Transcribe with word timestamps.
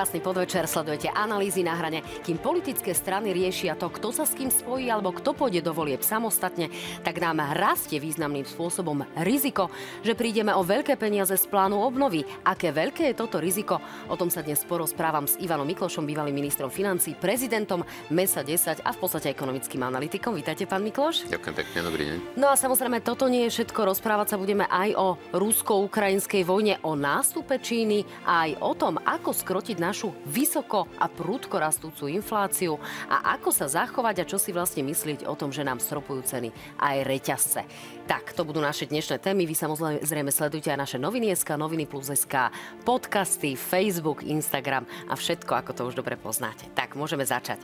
Krásny 0.00 0.24
podvečer, 0.24 0.64
sledujete 0.64 1.12
analýzy 1.12 1.60
na 1.60 1.76
hrane. 1.76 2.00
Kým 2.24 2.40
politické 2.40 2.96
strany 2.96 3.36
riešia 3.36 3.76
to, 3.76 3.92
kto 3.92 4.16
sa 4.16 4.24
s 4.24 4.32
kým 4.32 4.48
spojí 4.48 4.88
alebo 4.88 5.12
kto 5.12 5.36
pôjde 5.36 5.60
do 5.60 5.76
volieb 5.76 6.00
samostatne, 6.00 6.72
tak 7.04 7.20
nám 7.20 7.44
rastie 7.52 8.00
významným 8.00 8.48
spôsobom 8.48 9.04
riziko, 9.20 9.68
že 10.00 10.16
prídeme 10.16 10.56
o 10.56 10.64
veľké 10.64 10.96
peniaze 10.96 11.36
z 11.36 11.44
plánu 11.44 11.76
obnovy. 11.84 12.24
Aké 12.48 12.72
veľké 12.72 13.12
je 13.12 13.20
toto 13.20 13.44
riziko? 13.44 13.76
O 14.08 14.16
tom 14.16 14.32
sa 14.32 14.40
dnes 14.40 14.64
porozprávam 14.64 15.28
s 15.28 15.36
Ivanom 15.36 15.68
Miklošom, 15.68 16.08
bývalým 16.08 16.32
ministrom 16.32 16.72
financí, 16.72 17.12
prezidentom 17.12 17.84
MESA 18.08 18.40
10 18.40 18.80
a 18.80 18.96
v 18.96 18.98
podstate 19.04 19.28
ekonomickým 19.28 19.84
analytikom. 19.84 20.32
Vítajte, 20.32 20.64
pán 20.64 20.80
Mikloš. 20.80 21.28
Ďakujem 21.28 21.56
pekne, 21.60 21.78
dobrý 21.84 22.02
deň. 22.08 22.40
No 22.40 22.48
a 22.48 22.56
samozrejme, 22.56 23.04
toto 23.04 23.28
nie 23.28 23.52
je 23.52 23.60
všetko. 23.60 23.92
Rozprávať 23.92 24.32
sa 24.32 24.40
budeme 24.40 24.64
aj 24.64 24.96
o 24.96 25.20
rusko-ukrajinskej 25.36 26.48
vojne, 26.48 26.80
o 26.88 26.96
nástupe 26.96 27.60
Číny 27.60 28.08
a 28.24 28.48
aj 28.48 28.64
o 28.64 28.72
tom, 28.72 28.96
ako 28.96 29.36
skrotiť 29.36 29.89
našu 29.90 30.14
vysoko 30.22 30.86
a 31.02 31.10
prúdko 31.10 31.58
rastúcu 31.58 32.06
infláciu 32.06 32.78
a 33.10 33.34
ako 33.34 33.50
sa 33.50 33.66
zachovať 33.66 34.22
a 34.22 34.28
čo 34.30 34.38
si 34.38 34.54
vlastne 34.54 34.86
myslieť 34.86 35.26
o 35.26 35.34
tom, 35.34 35.50
že 35.50 35.66
nám 35.66 35.82
stropujú 35.82 36.22
ceny 36.22 36.54
aj 36.78 36.96
reťazce. 37.02 37.66
Tak, 38.06 38.38
to 38.38 38.46
budú 38.46 38.62
naše 38.62 38.86
dnešné 38.86 39.18
témy. 39.18 39.50
Vy 39.50 39.58
samozrejme 39.58 40.30
sledujte 40.30 40.70
aj 40.70 40.78
naše 40.78 40.98
noviny 41.02 41.34
SK, 41.34 41.58
noviny 41.58 41.90
plus 41.90 42.06
SK, 42.06 42.54
podcasty, 42.86 43.58
Facebook, 43.58 44.22
Instagram 44.22 44.86
a 45.10 45.18
všetko, 45.18 45.58
ako 45.58 45.70
to 45.74 45.82
už 45.90 45.98
dobre 45.98 46.14
poznáte. 46.14 46.70
Tak, 46.78 46.94
môžeme 46.94 47.26
začať. 47.26 47.58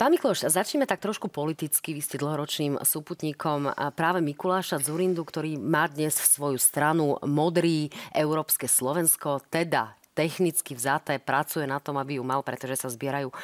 Pán 0.00 0.16
Mikloš, 0.16 0.48
začneme 0.48 0.88
tak 0.88 1.04
trošku 1.04 1.28
politicky. 1.28 1.92
Vy 1.92 2.00
ste 2.00 2.16
dlhoročným 2.16 2.80
súputníkom 2.80 3.68
práve 3.92 4.24
Mikuláša 4.24 4.80
Zurindu, 4.80 5.28
ktorý 5.28 5.60
má 5.60 5.92
dnes 5.92 6.16
svoju 6.16 6.56
stranu 6.56 7.20
Modrý 7.28 7.92
Európske 8.16 8.64
Slovensko, 8.64 9.44
teda 9.52 9.99
technicky 10.20 10.76
vzaté, 10.76 11.16
pracuje 11.16 11.64
na 11.64 11.80
tom, 11.80 11.96
aby 11.96 12.20
ju 12.20 12.24
mal, 12.28 12.44
pretože 12.44 12.84
sa 12.84 12.92
zbierajú 12.92 13.32
e, 13.32 13.36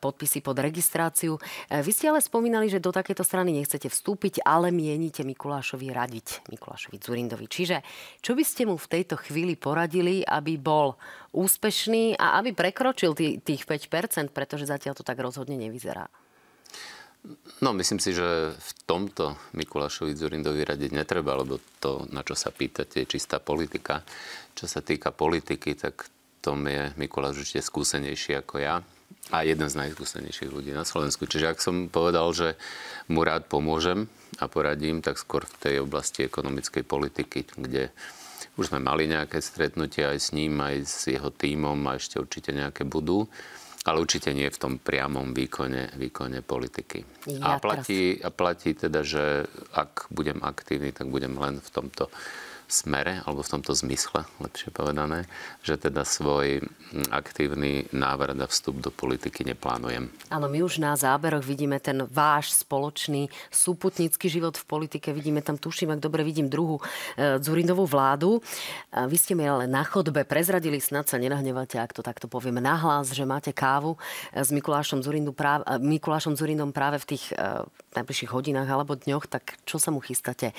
podpisy 0.00 0.40
pod 0.40 0.56
registráciu. 0.56 1.36
E, 1.68 1.84
vy 1.84 1.92
ste 1.92 2.08
ale 2.08 2.24
spomínali, 2.24 2.72
že 2.72 2.80
do 2.80 2.88
takéto 2.88 3.20
strany 3.20 3.52
nechcete 3.52 3.92
vstúpiť, 3.92 4.40
ale 4.40 4.72
mienite 4.72 5.20
Mikulášovi 5.20 5.92
radiť, 5.92 6.48
Mikulášovi 6.48 6.96
Zurindovi. 6.96 7.44
Čiže 7.44 7.84
čo 8.24 8.32
by 8.32 8.40
ste 8.40 8.64
mu 8.64 8.80
v 8.80 8.88
tejto 8.88 9.20
chvíli 9.20 9.60
poradili, 9.60 10.24
aby 10.24 10.56
bol 10.56 10.96
úspešný 11.36 12.16
a 12.16 12.40
aby 12.40 12.56
prekročil 12.56 13.12
tých 13.44 13.68
5%, 13.68 14.32
pretože 14.32 14.64
zatiaľ 14.64 14.96
to 14.96 15.04
tak 15.04 15.20
rozhodne 15.20 15.60
nevyzerá? 15.60 16.08
No, 17.60 17.74
myslím 17.74 17.98
si, 17.98 18.14
že 18.14 18.54
v 18.54 18.70
tomto 18.86 19.34
Mikulášovi 19.52 20.14
Zurindovi 20.14 20.62
radiť 20.62 20.90
netreba, 20.94 21.34
lebo 21.34 21.58
to, 21.82 22.06
na 22.14 22.22
čo 22.22 22.38
sa 22.38 22.54
pýtate, 22.54 23.02
je 23.04 23.10
čistá 23.10 23.42
politika. 23.42 24.06
Čo 24.54 24.70
sa 24.70 24.80
týka 24.80 25.10
politiky, 25.10 25.74
tak 25.74 26.06
tom 26.48 26.64
je 26.64 26.94
Mikuláš 26.96 27.44
určite 27.44 27.60
skúsenejší 27.60 28.40
ako 28.40 28.62
ja 28.62 28.80
a 29.28 29.44
jeden 29.44 29.68
z 29.68 29.76
najskúsenejších 29.84 30.48
ľudí 30.48 30.72
na 30.72 30.88
Slovensku. 30.88 31.28
Čiže 31.28 31.52
ak 31.52 31.60
som 31.60 31.92
povedal, 31.92 32.32
že 32.32 32.56
mu 33.12 33.20
rád 33.20 33.44
pomôžem 33.50 34.08
a 34.40 34.48
poradím, 34.48 35.04
tak 35.04 35.20
skôr 35.20 35.44
v 35.44 35.58
tej 35.60 35.74
oblasti 35.84 36.24
ekonomickej 36.24 36.84
politiky, 36.88 37.44
kde 37.52 37.92
už 38.56 38.72
sme 38.72 38.80
mali 38.80 39.10
nejaké 39.10 39.44
stretnutie 39.44 40.08
aj 40.08 40.18
s 40.18 40.28
ním, 40.32 40.56
aj 40.62 40.76
s 40.88 40.98
jeho 41.10 41.28
tímom 41.28 41.76
a 41.84 42.00
ešte 42.00 42.16
určite 42.16 42.56
nejaké 42.56 42.88
budú 42.88 43.28
ale 43.88 44.04
určite 44.04 44.36
nie 44.36 44.46
v 44.52 44.60
tom 44.60 44.72
priamom 44.76 45.32
výkone, 45.32 45.96
výkone 45.96 46.44
politiky. 46.44 47.24
Ja, 47.32 47.56
a, 47.56 47.62
platí, 47.62 48.20
a 48.20 48.28
platí 48.28 48.76
teda, 48.76 49.00
že 49.00 49.48
ak 49.72 50.12
budem 50.12 50.44
aktívny, 50.44 50.92
tak 50.92 51.08
budem 51.08 51.40
len 51.40 51.58
v 51.58 51.68
tomto 51.72 52.12
smere, 52.68 53.24
alebo 53.24 53.40
v 53.40 53.58
tomto 53.58 53.72
zmysle, 53.72 54.28
lepšie 54.44 54.68
povedané, 54.70 55.24
že 55.64 55.80
teda 55.80 56.04
svoj 56.04 56.60
aktívny 57.08 57.88
návrat 57.92 58.36
a 58.36 58.46
vstup 58.48 58.80
do 58.84 58.92
politiky 58.92 59.44
neplánujem. 59.44 60.12
Áno, 60.28 60.46
my 60.48 60.60
už 60.60 60.80
na 60.80 60.92
záberoch 60.92 61.44
vidíme 61.44 61.80
ten 61.80 62.04
váš 62.08 62.52
spoločný 62.64 63.32
súputnícky 63.48 64.28
život 64.28 64.56
v 64.56 64.64
politike. 64.68 65.12
Vidíme 65.12 65.40
tam, 65.40 65.56
tuším, 65.56 65.96
ak 65.96 66.04
dobre 66.04 66.24
vidím, 66.24 66.52
druhú 66.52 66.80
e, 67.16 67.40
Zurindovú 67.40 67.88
vládu. 67.88 68.44
Vy 68.92 69.16
ste 69.16 69.32
mi 69.32 69.48
ale 69.48 69.64
na 69.64 69.84
chodbe 69.84 70.24
prezradili, 70.28 70.80
snad 70.80 71.08
sa 71.08 71.16
nenahnevate, 71.16 71.80
ak 71.80 71.96
to 71.96 72.04
takto 72.04 72.28
povieme 72.28 72.60
nahlas, 72.60 73.12
že 73.16 73.24
máte 73.24 73.52
kávu 73.52 73.96
e, 73.96 74.44
s 74.44 74.52
Mikulášom, 74.52 75.00
Zurindu 75.00 75.32
práve, 75.32 75.64
Mikulášom 75.80 76.36
Zurindom 76.36 76.72
práve 76.72 77.00
v 77.00 77.16
tých 77.16 77.32
e, 77.32 77.64
najbližších 77.96 78.32
hodinách 78.32 78.68
alebo 78.68 78.96
dňoch, 78.96 79.24
tak 79.28 79.56
čo 79.64 79.80
sa 79.80 79.88
mu 79.88 79.98
chystáte 79.98 80.52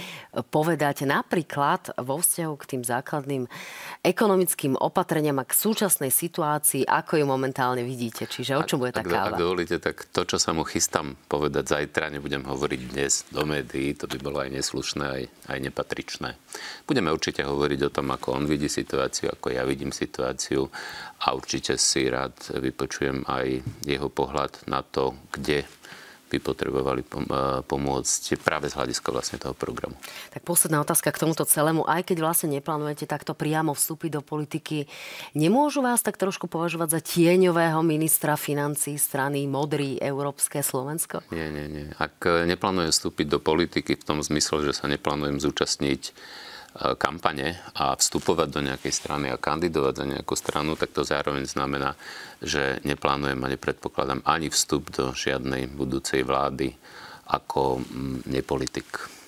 povedať? 0.50 1.06
Napríklad 1.06 1.99
vo 2.02 2.20
vzťahu 2.20 2.54
k 2.60 2.70
tým 2.76 2.82
základným 2.84 3.44
ekonomickým 4.04 4.80
opatreniam 4.80 5.38
a 5.40 5.46
k 5.48 5.54
súčasnej 5.54 6.10
situácii, 6.10 6.88
ako 6.88 7.20
ju 7.20 7.26
momentálne 7.28 7.84
vidíte? 7.84 8.26
Čiže 8.26 8.60
o 8.60 8.64
čom 8.64 8.84
bude 8.84 8.96
tá 8.96 9.04
káva? 9.04 9.36
Ak 9.36 9.42
dovolíte, 9.42 9.78
tak 9.80 10.08
to, 10.10 10.24
čo 10.24 10.40
sa 10.40 10.56
mu 10.56 10.64
chystám 10.64 11.20
povedať 11.28 11.68
zajtra, 11.68 12.12
nebudem 12.12 12.44
hovoriť 12.48 12.82
dnes 12.96 13.28
do 13.30 13.44
médií, 13.44 13.96
to 13.96 14.08
by 14.08 14.18
bolo 14.20 14.40
aj 14.40 14.50
neslušné, 14.56 15.06
aj, 15.06 15.24
aj 15.52 15.58
nepatričné. 15.60 16.30
Budeme 16.88 17.12
určite 17.12 17.44
hovoriť 17.44 17.80
o 17.88 17.94
tom, 17.94 18.10
ako 18.16 18.40
on 18.40 18.46
vidí 18.48 18.72
situáciu, 18.72 19.32
ako 19.32 19.52
ja 19.54 19.64
vidím 19.68 19.92
situáciu 19.92 20.72
a 21.20 21.36
určite 21.36 21.76
si 21.76 22.08
rád 22.08 22.34
vypočujem 22.56 23.28
aj 23.28 23.62
jeho 23.84 24.08
pohľad 24.08 24.64
na 24.72 24.80
to, 24.82 25.16
kde 25.36 25.68
by 26.30 26.38
potrebovali 26.38 27.02
pomôcť 27.66 28.38
práve 28.46 28.70
z 28.70 28.78
hľadiska 28.78 29.10
vlastne 29.10 29.42
toho 29.42 29.58
programu. 29.58 29.98
Tak 30.30 30.46
posledná 30.46 30.80
otázka 30.86 31.10
k 31.10 31.22
tomuto 31.26 31.44
celému. 31.44 31.84
Aj 31.90 32.06
keď 32.06 32.22
vlastne 32.22 32.54
neplánujete 32.54 33.10
takto 33.10 33.34
priamo 33.34 33.74
vstúpiť 33.74 34.16
do 34.16 34.22
politiky, 34.22 34.86
nemôžu 35.34 35.82
vás 35.82 36.06
tak 36.06 36.22
trošku 36.22 36.46
považovať 36.46 36.90
za 36.96 37.02
tieňového 37.02 37.82
ministra 37.82 38.38
financí 38.38 39.02
strany 39.02 39.50
Modrý 39.50 39.98
Európske 39.98 40.62
Slovensko? 40.62 41.26
Nie, 41.34 41.50
nie, 41.50 41.66
nie. 41.66 41.90
Ak 41.98 42.22
neplánujem 42.24 42.94
vstúpiť 42.94 43.26
do 43.26 43.40
politiky 43.42 43.98
v 43.98 44.04
tom 44.06 44.22
zmysle, 44.22 44.70
že 44.70 44.78
sa 44.78 44.86
neplánujem 44.86 45.42
zúčastniť 45.42 46.14
kampane 46.98 47.58
a 47.74 47.98
vstupovať 47.98 48.48
do 48.54 48.62
nejakej 48.62 48.94
strany 48.94 49.34
a 49.34 49.42
kandidovať 49.42 49.94
za 49.94 50.06
nejakú 50.06 50.34
stranu, 50.38 50.78
tak 50.78 50.94
to 50.94 51.02
zároveň 51.02 51.50
znamená, 51.50 51.98
že 52.40 52.78
neplánujem 52.86 53.42
a 53.42 53.52
nepredpokladám 53.52 54.22
ani 54.22 54.54
vstup 54.54 54.94
do 54.94 55.12
žiadnej 55.12 55.66
budúcej 55.66 56.22
vlády 56.22 56.78
ako 57.30 57.82
mm, 57.82 58.30
nepolitik. 58.30 59.19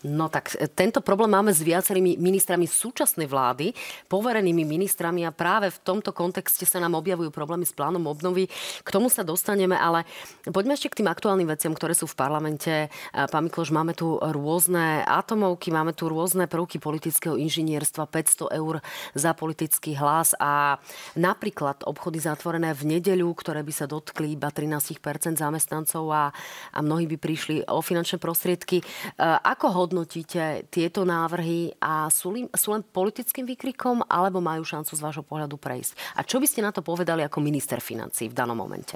No 0.00 0.32
tak 0.32 0.56
e, 0.56 0.64
tento 0.64 1.04
problém 1.04 1.28
máme 1.28 1.52
s 1.52 1.60
viacerými 1.60 2.16
ministrami 2.16 2.64
súčasnej 2.64 3.28
vlády, 3.28 3.76
poverenými 4.08 4.64
ministrami 4.64 5.28
a 5.28 5.34
práve 5.34 5.68
v 5.68 5.78
tomto 5.84 6.16
kontexte 6.16 6.64
sa 6.64 6.80
nám 6.80 6.96
objavujú 6.96 7.28
problémy 7.28 7.68
s 7.68 7.76
plánom 7.76 8.00
obnovy. 8.08 8.48
K 8.80 8.88
tomu 8.88 9.12
sa 9.12 9.20
dostaneme, 9.20 9.76
ale 9.76 10.08
poďme 10.48 10.72
ešte 10.72 10.88
k 10.88 11.04
tým 11.04 11.08
aktuálnym 11.12 11.44
veciam, 11.52 11.76
ktoré 11.76 11.92
sú 11.92 12.08
v 12.08 12.16
parlamente. 12.16 12.88
Pán 13.12 13.44
Mikloš, 13.44 13.76
máme 13.76 13.92
tu 13.92 14.16
rôzne 14.16 15.04
atomovky, 15.04 15.68
máme 15.68 15.92
tu 15.92 16.08
rôzne 16.08 16.48
prvky 16.48 16.80
politického 16.80 17.36
inžinierstva, 17.36 18.08
500 18.08 18.56
eur 18.56 18.80
za 19.12 19.36
politický 19.36 20.00
hlas 20.00 20.32
a 20.40 20.80
napríklad 21.12 21.84
obchody 21.84 22.24
zatvorené 22.24 22.72
v 22.72 22.96
nedeľu, 22.96 23.36
ktoré 23.36 23.60
by 23.60 23.72
sa 23.74 23.84
dotkli 23.84 24.32
iba 24.32 24.48
13% 24.48 24.96
zamestnancov 25.36 26.04
a, 26.08 26.32
a 26.72 26.78
mnohí 26.80 27.04
by 27.04 27.16
prišli 27.20 27.68
o 27.68 27.84
finančné 27.84 28.16
prostriedky. 28.16 28.80
E, 28.80 28.84
ako 29.20 29.66
ho 29.76 29.82
hodnotíte 29.90 30.70
tieto 30.70 31.02
návrhy 31.02 31.74
a 31.82 32.06
sú, 32.14 32.30
li, 32.30 32.46
sú 32.54 32.70
len 32.70 32.86
politickým 32.86 33.42
výkrikom 33.42 34.06
alebo 34.06 34.38
majú 34.38 34.62
šancu 34.62 34.94
z 34.94 35.02
vášho 35.02 35.26
pohľadu 35.26 35.58
prejsť? 35.58 36.14
A 36.14 36.22
čo 36.22 36.38
by 36.38 36.46
ste 36.46 36.62
na 36.62 36.70
to 36.70 36.86
povedali 36.86 37.26
ako 37.26 37.42
minister 37.42 37.82
financí 37.82 38.30
v 38.30 38.38
danom 38.38 38.54
momente? 38.54 38.94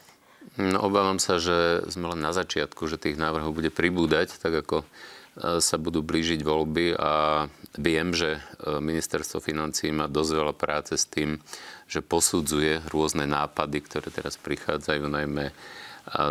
No, 0.54 0.86
obávam 0.86 1.18
sa, 1.18 1.42
že 1.42 1.82
sme 1.90 2.14
len 2.14 2.22
na 2.22 2.30
začiatku, 2.30 2.86
že 2.86 2.94
tých 2.94 3.18
návrhov 3.18 3.58
bude 3.58 3.74
pribúdať, 3.74 4.38
tak 4.38 4.62
ako 4.62 4.86
e, 4.86 5.58
sa 5.58 5.76
budú 5.82 5.98
blížiť 6.06 6.46
voľby 6.46 6.94
a 6.94 7.44
viem, 7.74 8.14
že 8.14 8.38
e, 8.38 8.78
ministerstvo 8.78 9.42
financí 9.42 9.90
má 9.90 10.06
dosť 10.06 10.30
veľa 10.30 10.54
práce 10.54 10.94
s 10.94 11.10
tým, 11.10 11.42
že 11.90 12.06
posudzuje 12.06 12.86
rôzne 12.86 13.26
nápady, 13.26 13.82
ktoré 13.82 14.14
teraz 14.14 14.38
prichádzajú 14.38 15.10
najmä 15.10 15.50
e, 15.50 15.54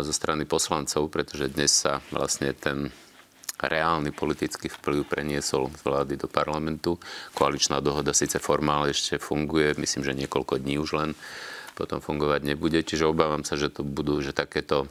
zo 0.00 0.12
strany 0.16 0.48
poslancov, 0.48 1.12
pretože 1.12 1.52
dnes 1.52 1.84
sa 1.84 2.00
vlastne 2.08 2.56
ten 2.56 2.88
reálny 3.66 4.10
politický 4.14 4.68
vplyv 4.68 5.08
preniesol 5.08 5.70
z 5.74 5.82
vlády 5.84 6.14
do 6.20 6.28
parlamentu. 6.28 6.96
Koaličná 7.32 7.80
dohoda 7.80 8.16
síce 8.16 8.40
formálne 8.40 8.92
ešte 8.92 9.20
funguje, 9.20 9.76
myslím, 9.76 10.02
že 10.04 10.18
niekoľko 10.24 10.60
dní 10.60 10.80
už 10.80 10.90
len 10.96 11.10
potom 11.74 11.98
fungovať 11.98 12.46
nebude. 12.46 12.78
Čiže 12.80 13.10
obávam 13.10 13.42
sa, 13.42 13.58
že 13.58 13.68
to 13.70 13.82
budú, 13.82 14.22
že 14.22 14.30
takéto 14.30 14.86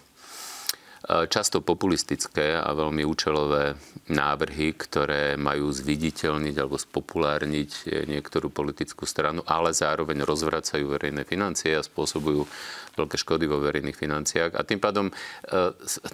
často 1.04 1.60
populistické 1.60 2.56
a 2.56 2.72
veľmi 2.72 3.04
účelové 3.04 3.76
návrhy, 4.08 4.72
ktoré 4.80 5.36
majú 5.36 5.68
zviditeľniť 5.68 6.56
alebo 6.56 6.80
spopulárniť 6.80 7.92
niektorú 8.08 8.48
politickú 8.48 9.04
stranu, 9.04 9.44
ale 9.44 9.76
zároveň 9.76 10.24
rozvracajú 10.24 10.88
verejné 10.88 11.28
financie 11.28 11.76
a 11.76 11.84
spôsobujú 11.84 12.48
veľké 12.96 13.18
škody 13.20 13.46
vo 13.52 13.60
verejných 13.60 14.00
financiách. 14.00 14.56
A 14.56 14.64
tým 14.64 14.80
pádom, 14.80 15.12
e, 15.12 15.14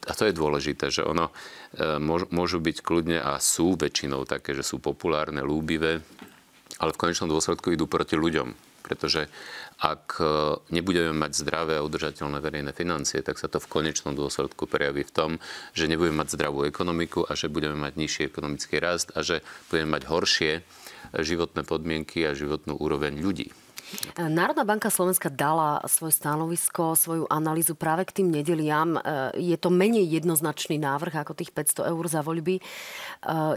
a 0.09 0.13
to 0.17 0.25
je 0.25 0.33
dôležité, 0.33 0.89
že 0.89 1.05
ono 1.05 1.29
môžu 2.33 2.57
byť 2.57 2.81
kľudne 2.81 3.21
a 3.21 3.37
sú 3.37 3.77
väčšinou 3.77 4.25
také, 4.25 4.57
že 4.57 4.65
sú 4.65 4.81
populárne, 4.81 5.45
lúbivé, 5.45 6.01
ale 6.81 6.91
v 6.95 7.01
konečnom 7.05 7.29
dôsledku 7.29 7.69
idú 7.69 7.85
proti 7.85 8.17
ľuďom 8.17 8.68
pretože 8.89 9.29
ak 9.77 10.17
nebudeme 10.73 11.13
mať 11.13 11.31
zdravé 11.37 11.77
a 11.77 11.85
udržateľné 11.85 12.41
verejné 12.41 12.73
financie, 12.73 13.21
tak 13.21 13.37
sa 13.37 13.45
to 13.45 13.61
v 13.61 13.69
konečnom 13.69 14.17
dôsledku 14.17 14.65
prejaví 14.65 15.05
v 15.05 15.13
tom, 15.13 15.31
že 15.77 15.85
nebudeme 15.85 16.25
mať 16.25 16.33
zdravú 16.33 16.65
ekonomiku 16.65 17.29
a 17.29 17.37
že 17.37 17.53
budeme 17.53 17.77
mať 17.77 17.93
nižší 18.01 18.21
ekonomický 18.25 18.81
rast 18.81 19.13
a 19.13 19.21
že 19.21 19.45
budeme 19.69 19.93
mať 19.93 20.03
horšie 20.09 20.51
životné 21.13 21.61
podmienky 21.63 22.25
a 22.25 22.33
životnú 22.33 22.73
úroveň 22.75 23.21
ľudí. 23.21 23.53
Národná 24.19 24.67
banka 24.67 24.91
Slovenska 24.91 25.31
dala 25.31 25.81
svoje 25.87 26.17
stanovisko, 26.17 26.93
svoju 26.93 27.25
analýzu 27.31 27.73
práve 27.73 28.05
k 28.05 28.21
tým 28.21 28.27
nedeliam. 28.29 28.99
E, 28.99 29.01
je 29.39 29.57
to 29.57 29.71
menej 29.71 30.05
jednoznačný 30.05 30.77
návrh 30.77 31.23
ako 31.23 31.33
tých 31.33 31.55
500 31.55 31.91
eur 31.91 32.03
za 32.05 32.21
voľby. 32.21 32.59
E, 32.59 32.63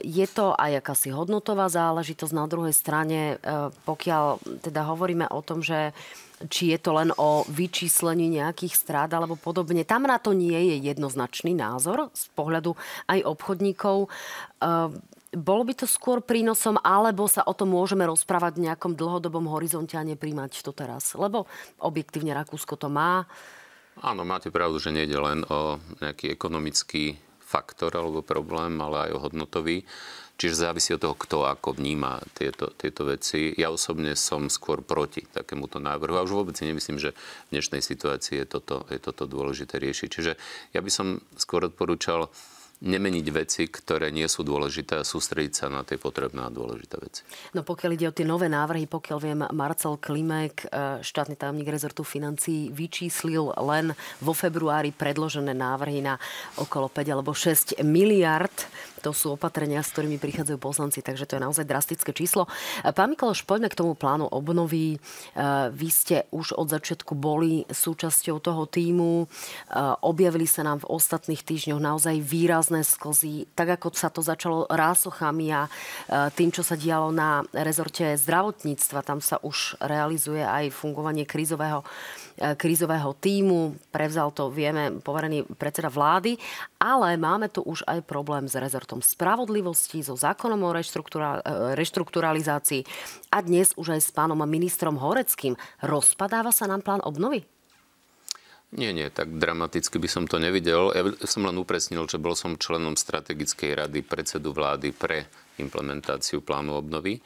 je 0.07 0.27
to 0.31 0.55
aj 0.55 0.81
akási 0.81 1.11
hodnotová 1.11 1.67
záležitosť. 1.69 2.33
Na 2.33 2.47
druhej 2.47 2.73
strane, 2.73 3.37
e, 3.37 3.71
pokiaľ 3.85 4.25
teda 4.63 4.87
hovoríme 4.89 5.29
o 5.29 5.41
tom, 5.43 5.61
že 5.61 5.93
či 6.51 6.75
je 6.75 6.79
to 6.83 6.91
len 6.97 7.15
o 7.15 7.47
vyčíslení 7.47 8.27
nejakých 8.27 8.75
strát 8.75 9.11
alebo 9.15 9.39
podobne. 9.39 9.87
Tam 9.87 10.03
na 10.07 10.19
to 10.19 10.35
nie 10.35 10.75
je 10.75 10.91
jednoznačný 10.91 11.55
názor 11.55 12.11
z 12.11 12.25
pohľadu 12.35 12.75
aj 13.07 13.19
obchodníkov. 13.23 14.11
Bolo 15.33 15.65
by 15.65 15.73
to 15.73 15.89
skôr 15.89 16.21
prínosom, 16.21 16.77
alebo 16.85 17.25
sa 17.25 17.41
o 17.49 17.57
tom 17.57 17.73
môžeme 17.73 18.05
rozprávať 18.05 18.61
v 18.61 18.65
nejakom 18.69 18.93
dlhodobom 18.93 19.49
horizonte 19.49 19.97
a 19.97 20.05
nepríjmať 20.05 20.61
to 20.61 20.77
teraz? 20.77 21.17
Lebo 21.17 21.49
objektívne 21.81 22.37
Rakúsko 22.37 22.77
to 22.77 22.93
má. 22.93 23.25
Áno, 24.05 24.29
máte 24.29 24.53
pravdu, 24.53 24.77
že 24.77 24.93
nejde 24.93 25.17
len 25.17 25.41
o 25.49 25.81
nejaký 26.05 26.37
ekonomický 26.37 27.17
faktor 27.41 27.97
alebo 27.97 28.21
problém, 28.21 28.77
ale 28.81 29.09
aj 29.09 29.11
o 29.17 29.23
hodnotový. 29.25 29.89
Čiže 30.37 30.69
závisí 30.69 30.91
od 30.97 31.01
toho, 31.05 31.17
kto 31.17 31.49
ako 31.49 31.77
vníma 31.77 32.21
tieto, 32.37 32.73
tieto 32.77 33.09
veci. 33.09 33.53
Ja 33.57 33.73
osobne 33.73 34.17
som 34.17 34.53
skôr 34.53 34.81
proti 34.85 35.25
takémuto 35.25 35.81
návrhu 35.81 36.17
a 36.17 36.25
už 36.25 36.33
vôbec 36.33 36.57
si 36.57 36.69
nemyslím, 36.69 37.01
že 37.01 37.17
v 37.49 37.57
dnešnej 37.57 37.85
situácii 37.85 38.43
je 38.43 38.47
toto, 38.49 38.85
je 38.89 39.01
toto 39.01 39.29
dôležité 39.29 39.81
riešiť. 39.81 40.09
Čiže 40.09 40.33
ja 40.73 40.81
by 40.81 40.91
som 40.93 41.25
skôr 41.37 41.69
odporúčal 41.69 42.33
nemeniť 42.83 43.27
veci, 43.31 43.71
ktoré 43.71 44.11
nie 44.11 44.27
sú 44.27 44.43
dôležité 44.43 44.99
a 44.99 45.07
sústrediť 45.07 45.53
sa 45.55 45.67
na 45.71 45.87
tie 45.87 45.97
potrebné 45.97 46.43
a 46.43 46.51
dôležité 46.51 46.97
veci. 46.99 47.23
No 47.55 47.63
pokiaľ 47.63 47.91
ide 47.95 48.07
o 48.11 48.17
tie 48.17 48.27
nové 48.27 48.51
návrhy, 48.51 48.91
pokiaľ 48.91 49.19
viem, 49.23 49.41
Marcel 49.55 49.97
Klimek, 50.03 50.67
e, 50.67 50.99
štátny 51.01 51.39
tajomník 51.39 51.71
rezortu 51.71 52.03
financí, 52.03 52.75
vyčíslil 52.75 53.55
len 53.63 53.95
vo 54.19 54.35
februári 54.35 54.91
predložené 54.91 55.55
návrhy 55.55 56.03
na 56.03 56.19
okolo 56.59 56.91
5 56.91 57.15
alebo 57.15 57.31
6 57.31 57.81
miliard 57.87 58.55
to 59.03 59.11
sú 59.11 59.35
opatrenia, 59.35 59.83
s 59.83 59.91
ktorými 59.91 60.23
prichádzajú 60.23 60.59
poslanci, 60.63 61.03
takže 61.03 61.27
to 61.27 61.37
je 61.37 61.43
naozaj 61.43 61.67
drastické 61.67 62.15
číslo. 62.15 62.47
Pán 62.95 63.11
Mikloš, 63.11 63.43
poďme 63.43 63.67
k 63.67 63.79
tomu 63.83 63.99
plánu 63.99 64.31
obnovy. 64.31 64.95
E, 64.95 64.99
vy 65.75 65.89
ste 65.91 66.31
už 66.31 66.55
od 66.55 66.71
začiatku 66.71 67.19
boli 67.19 67.67
súčasťou 67.67 68.39
toho 68.39 68.63
týmu. 68.71 69.27
E, 69.27 69.77
objavili 70.07 70.47
sa 70.47 70.63
nám 70.63 70.87
v 70.87 70.91
ostatných 70.95 71.43
týždňoch 71.43 71.83
naozaj 71.83 72.23
výrazné 72.23 72.72
sklzy, 72.81 73.53
tak 73.53 73.77
ako 73.77 73.93
sa 73.93 74.09
to 74.09 74.25
začalo 74.25 74.65
rásochami 74.73 75.53
a 75.53 75.69
e, 75.69 75.71
tým, 76.33 76.49
čo 76.49 76.65
sa 76.65 76.81
dialo 76.81 77.13
na 77.13 77.45
rezorte 77.53 78.17
zdravotníctva. 78.17 79.05
Tam 79.05 79.21
sa 79.21 79.37
už 79.45 79.77
realizuje 79.85 80.41
aj 80.41 80.73
fungovanie 80.73 81.29
krízového 81.29 81.85
E, 82.43 82.57
krízového 82.57 83.13
týmu, 83.21 83.77
prevzal 83.93 84.33
to, 84.33 84.49
vieme, 84.49 84.99
poverený 85.05 85.45
predseda 85.61 85.93
vlády, 85.93 86.41
ale 86.81 87.21
máme 87.21 87.53
tu 87.53 87.61
už 87.61 87.85
aj 87.85 88.01
problém 88.09 88.49
s 88.49 88.57
rezortom 88.57 89.05
spravodlivosti, 89.05 90.01
so 90.01 90.17
zákonom 90.17 90.65
o 90.65 90.71
reštruktura- 90.73 91.45
e, 91.45 91.77
reštrukturalizácii 91.77 92.83
a 93.29 93.45
dnes 93.45 93.77
už 93.77 93.95
aj 93.95 94.01
s 94.01 94.11
pánom 94.11 94.41
ministrom 94.49 94.97
Horeckým. 94.97 95.61
Rozpadáva 95.85 96.51
sa 96.51 96.65
nám 96.65 96.81
plán 96.81 97.05
obnovy? 97.05 97.52
Nie, 98.73 98.97
nie, 98.97 99.13
tak 99.13 99.37
dramaticky 99.37 100.01
by 100.01 100.09
som 100.09 100.25
to 100.25 100.41
nevidel. 100.41 100.97
Ja 100.97 101.05
som 101.29 101.45
len 101.45 101.61
upresnil, 101.61 102.09
že 102.09 102.17
bol 102.17 102.33
som 102.33 102.57
členom 102.57 102.97
strategickej 102.97 103.85
rady 103.85 104.01
predsedu 104.01 104.57
vlády 104.57 104.97
pre 104.97 105.29
implementáciu 105.61 106.41
plánu 106.41 106.81
obnovy. 106.81 107.21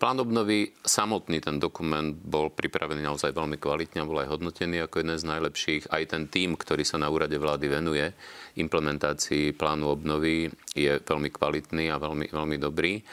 Plán 0.00 0.20
obnovy, 0.24 0.72
samotný 0.80 1.44
ten 1.44 1.60
dokument 1.60 2.16
bol 2.16 2.48
pripravený 2.48 3.04
naozaj 3.04 3.36
veľmi 3.36 3.60
kvalitne 3.60 4.00
a 4.00 4.08
bol 4.08 4.20
aj 4.24 4.32
hodnotený 4.32 4.80
ako 4.84 5.04
jeden 5.04 5.20
z 5.20 5.28
najlepších. 5.28 5.82
Aj 5.92 6.04
ten 6.08 6.24
tým, 6.32 6.56
ktorý 6.56 6.84
sa 6.84 6.96
na 6.96 7.12
úrade 7.12 7.36
vlády 7.36 7.68
venuje 7.68 8.08
implementácii 8.56 9.52
plánu 9.52 9.92
obnovy, 9.92 10.48
je 10.72 10.96
veľmi 11.00 11.28
kvalitný 11.28 11.92
a 11.92 12.00
veľmi, 12.00 12.32
veľmi 12.32 12.56
dobrý. 12.56 13.04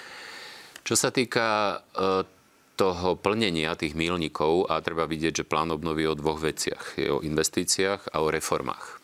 Čo 0.88 0.96
sa 0.96 1.12
týka 1.12 1.48
e, 1.76 2.37
toho 2.78 3.18
plnenia 3.18 3.74
tých 3.74 3.98
mílnikov, 3.98 4.70
a 4.70 4.80
treba 4.86 5.10
vidieť, 5.10 5.42
že 5.44 5.50
plán 5.50 5.74
obnovy 5.74 6.06
o 6.06 6.14
dvoch 6.14 6.38
veciach. 6.38 7.02
Je 7.02 7.10
o 7.10 7.26
investíciách 7.26 8.14
a 8.14 8.22
o 8.22 8.30
reformách. 8.30 8.86
E, 8.88 8.96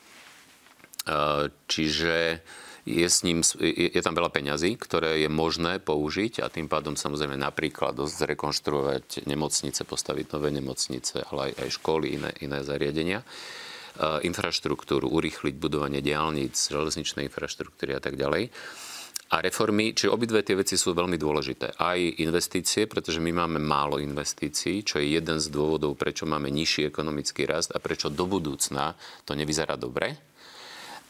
čiže 1.66 2.46
je, 2.86 3.08
s 3.08 3.26
ním, 3.26 3.42
je, 3.58 4.02
tam 4.06 4.14
veľa 4.14 4.30
peňazí, 4.30 4.78
ktoré 4.78 5.26
je 5.26 5.30
možné 5.32 5.82
použiť 5.82 6.46
a 6.46 6.54
tým 6.54 6.70
pádom 6.70 6.94
samozrejme 6.94 7.34
napríklad 7.34 7.98
zrekonštruovať 7.98 9.26
nemocnice, 9.26 9.82
postaviť 9.88 10.26
nové 10.38 10.54
nemocnice, 10.54 11.26
ale 11.34 11.52
aj, 11.52 11.52
aj 11.64 11.70
školy, 11.82 12.06
iné, 12.22 12.32
iné 12.44 12.60
zariadenia 12.62 13.26
infraštruktúru, 14.02 15.06
urýchliť 15.06 15.54
budovanie 15.54 16.02
diálnic, 16.02 16.58
železničnej 16.58 17.30
infraštruktúry 17.30 17.94
a 17.94 18.02
tak 18.02 18.18
ďalej. 18.18 18.50
A 19.34 19.42
reformy, 19.42 19.98
či 19.98 20.06
obidve 20.06 20.46
tie 20.46 20.54
veci 20.54 20.78
sú 20.78 20.94
veľmi 20.94 21.18
dôležité. 21.18 21.82
Aj 21.82 21.98
investície, 21.98 22.86
pretože 22.86 23.18
my 23.18 23.34
máme 23.34 23.58
málo 23.58 23.98
investícií, 23.98 24.86
čo 24.86 25.02
je 25.02 25.18
jeden 25.18 25.42
z 25.42 25.50
dôvodov, 25.50 25.98
prečo 25.98 26.30
máme 26.30 26.54
nižší 26.54 26.86
ekonomický 26.86 27.50
rast 27.50 27.74
a 27.74 27.82
prečo 27.82 28.14
do 28.14 28.30
budúcna 28.30 28.94
to 29.26 29.34
nevyzerá 29.34 29.74
dobre. 29.74 30.14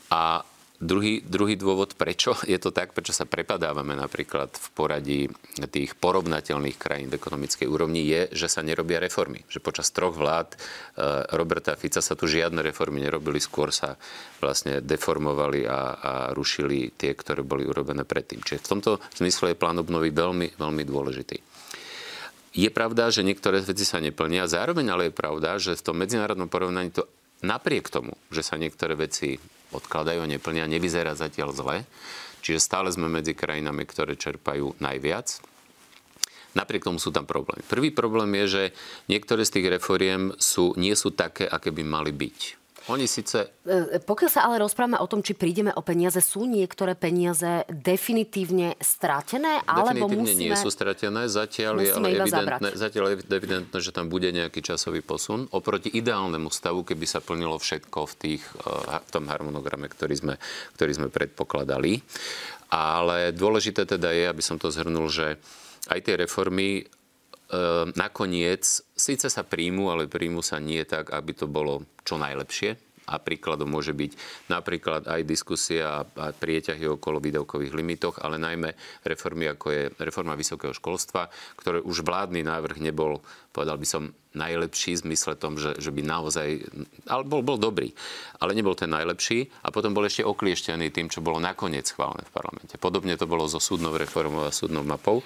A 0.08 0.40
Druhý, 0.84 1.24
druhý 1.24 1.56
dôvod, 1.56 1.96
prečo 1.96 2.36
je 2.52 2.60
to 2.60 2.76
tak, 2.76 2.92
prečo 2.92 3.16
sa 3.16 3.24
prepadávame 3.24 3.96
napríklad 3.96 4.52
v 4.52 4.68
poradí 4.76 5.22
tých 5.72 5.96
porovnateľných 5.96 6.76
krajín 6.76 7.08
v 7.08 7.16
ekonomickej 7.16 7.68
úrovni, 7.72 8.04
je, 8.04 8.36
že 8.36 8.52
sa 8.52 8.60
nerobia 8.60 9.00
reformy. 9.00 9.48
Že 9.48 9.64
počas 9.64 9.88
troch 9.96 10.12
vlád 10.12 10.52
e, 10.52 10.58
Roberta 11.40 11.80
Fica 11.80 12.04
sa 12.04 12.20
tu 12.20 12.28
žiadne 12.28 12.60
reformy 12.60 13.00
nerobili, 13.00 13.40
skôr 13.40 13.72
sa 13.72 13.96
vlastne 14.44 14.84
deformovali 14.84 15.64
a, 15.64 15.82
a 15.96 16.14
rušili 16.36 16.92
tie, 17.00 17.16
ktoré 17.16 17.48
boli 17.48 17.64
urobené 17.64 18.04
predtým. 18.04 18.44
Čiže 18.44 18.68
v 18.68 18.72
tomto 18.76 18.92
zmysle 19.16 19.56
je 19.56 19.62
plán 19.64 19.80
obnovy 19.80 20.12
veľmi, 20.12 20.60
veľmi 20.60 20.84
dôležitý. 20.84 21.40
Je 22.54 22.70
pravda, 22.70 23.10
že 23.10 23.26
niektoré 23.26 23.64
veci 23.64 23.88
sa 23.88 23.98
neplnia, 24.04 24.52
zároveň 24.52 24.86
ale 24.92 25.04
je 25.10 25.16
pravda, 25.16 25.58
že 25.58 25.80
v 25.80 25.86
tom 25.90 25.96
medzinárodnom 25.98 26.52
porovnaní 26.52 26.94
to 26.94 27.08
napriek 27.42 27.90
tomu, 27.90 28.14
že 28.30 28.46
sa 28.46 28.62
niektoré 28.62 28.94
veci 28.94 29.42
odkladajú 29.74 30.24
neplnia, 30.30 30.70
nevyzerá 30.70 31.18
zatiaľ 31.18 31.50
zle. 31.52 31.78
Čiže 32.44 32.60
stále 32.60 32.92
sme 32.92 33.08
medzi 33.08 33.34
krajinami, 33.34 33.88
ktoré 33.88 34.20
čerpajú 34.20 34.78
najviac. 34.80 35.40
Napriek 36.54 36.86
tomu 36.86 37.02
sú 37.02 37.10
tam 37.10 37.26
problémy. 37.26 37.66
Prvý 37.66 37.90
problém 37.90 38.30
je, 38.44 38.46
že 38.46 38.64
niektoré 39.10 39.42
z 39.42 39.58
tých 39.58 39.68
reforiem 39.80 40.38
sú, 40.38 40.78
nie 40.78 40.94
sú 40.94 41.10
také, 41.10 41.50
aké 41.50 41.74
by 41.74 41.82
mali 41.82 42.14
byť. 42.14 42.63
Oni 42.92 43.08
síce... 43.08 43.64
E, 43.64 44.04
pokiaľ 44.04 44.30
sa 44.30 44.44
ale 44.44 44.60
rozprávame 44.60 45.00
o 45.00 45.08
tom, 45.08 45.24
či 45.24 45.32
prídeme 45.32 45.72
o 45.72 45.80
peniaze, 45.80 46.20
sú 46.20 46.44
niektoré 46.44 47.00
peniaze 47.00 47.64
definitívne 47.72 48.76
stratené? 48.84 49.64
Alebo 49.64 50.12
definitívne 50.12 50.36
musíme, 50.36 50.44
nie 50.52 50.56
sú 50.60 50.68
stratené. 50.68 51.32
Zatiaľ 51.32 51.80
je, 51.80 51.92
ale 51.96 52.08
evidentné, 52.20 52.70
zatiaľ 52.76 53.04
je 53.08 53.16
evidentné, 53.24 53.78
že 53.80 53.96
tam 53.96 54.12
bude 54.12 54.28
nejaký 54.36 54.60
časový 54.60 55.00
posun. 55.00 55.48
Oproti 55.56 55.96
ideálnemu 55.96 56.52
stavu, 56.52 56.84
keby 56.84 57.06
sa 57.08 57.24
plnilo 57.24 57.56
všetko 57.56 58.00
v, 58.04 58.14
tých, 58.20 58.44
e, 58.44 59.00
v 59.00 59.10
tom 59.16 59.32
harmonograme, 59.32 59.88
ktorý 59.88 60.16
sme, 60.20 60.36
ktorý 60.76 60.92
sme 60.92 61.08
predpokladali. 61.08 62.04
Ale 62.68 63.32
dôležité 63.32 63.88
teda 63.88 64.12
je, 64.12 64.28
aby 64.28 64.44
som 64.44 64.60
to 64.60 64.68
zhrnul, 64.68 65.08
že 65.08 65.40
aj 65.88 66.00
tie 66.04 66.16
reformy 66.20 66.84
nakoniec 67.94 68.66
síce 68.98 69.28
sa 69.30 69.44
príjmu, 69.46 69.94
ale 69.94 70.10
príjmu 70.10 70.42
sa 70.42 70.58
nie 70.58 70.82
tak, 70.84 71.14
aby 71.14 71.32
to 71.38 71.46
bolo 71.46 71.86
čo 72.02 72.18
najlepšie. 72.18 72.94
A 73.04 73.20
príkladom 73.20 73.68
môže 73.68 73.92
byť 73.92 74.16
napríklad 74.48 75.12
aj 75.12 75.28
diskusia 75.28 76.08
a 76.08 76.32
prieťahy 76.32 76.88
okolo 76.88 77.20
výdavkových 77.20 77.76
limitoch, 77.76 78.16
ale 78.24 78.40
najmä 78.40 78.72
reformy, 79.04 79.52
ako 79.52 79.68
je 79.76 79.82
reforma 80.00 80.40
vysokého 80.40 80.72
školstva, 80.72 81.28
ktoré 81.60 81.84
už 81.84 82.00
vládny 82.00 82.48
návrh 82.48 82.80
nebol, 82.80 83.20
povedal 83.54 83.78
by 83.78 83.88
som, 83.88 84.04
najlepší 84.34 84.98
v 84.98 85.02
zmysle 85.10 85.38
tom, 85.38 85.56
že, 85.62 85.78
že 85.78 85.94
by 85.94 86.02
naozaj... 86.02 86.48
Ale 87.06 87.24
bol, 87.24 87.46
bol 87.46 87.62
dobrý, 87.62 87.94
ale 88.42 88.58
nebol 88.58 88.74
ten 88.74 88.90
najlepší 88.90 89.46
a 89.64 89.70
potom 89.70 89.94
bol 89.94 90.04
ešte 90.04 90.26
oklieštený 90.26 90.90
tým, 90.90 91.08
čo 91.08 91.22
bolo 91.22 91.38
nakoniec 91.38 91.86
schválené 91.86 92.26
v 92.26 92.34
parlamente. 92.34 92.76
Podobne 92.82 93.14
to 93.16 93.30
bolo 93.30 93.46
so 93.46 93.62
súdnou 93.62 93.94
reformou 93.94 94.50
a 94.50 94.52
súdnou 94.52 94.82
mapou. 94.82 95.22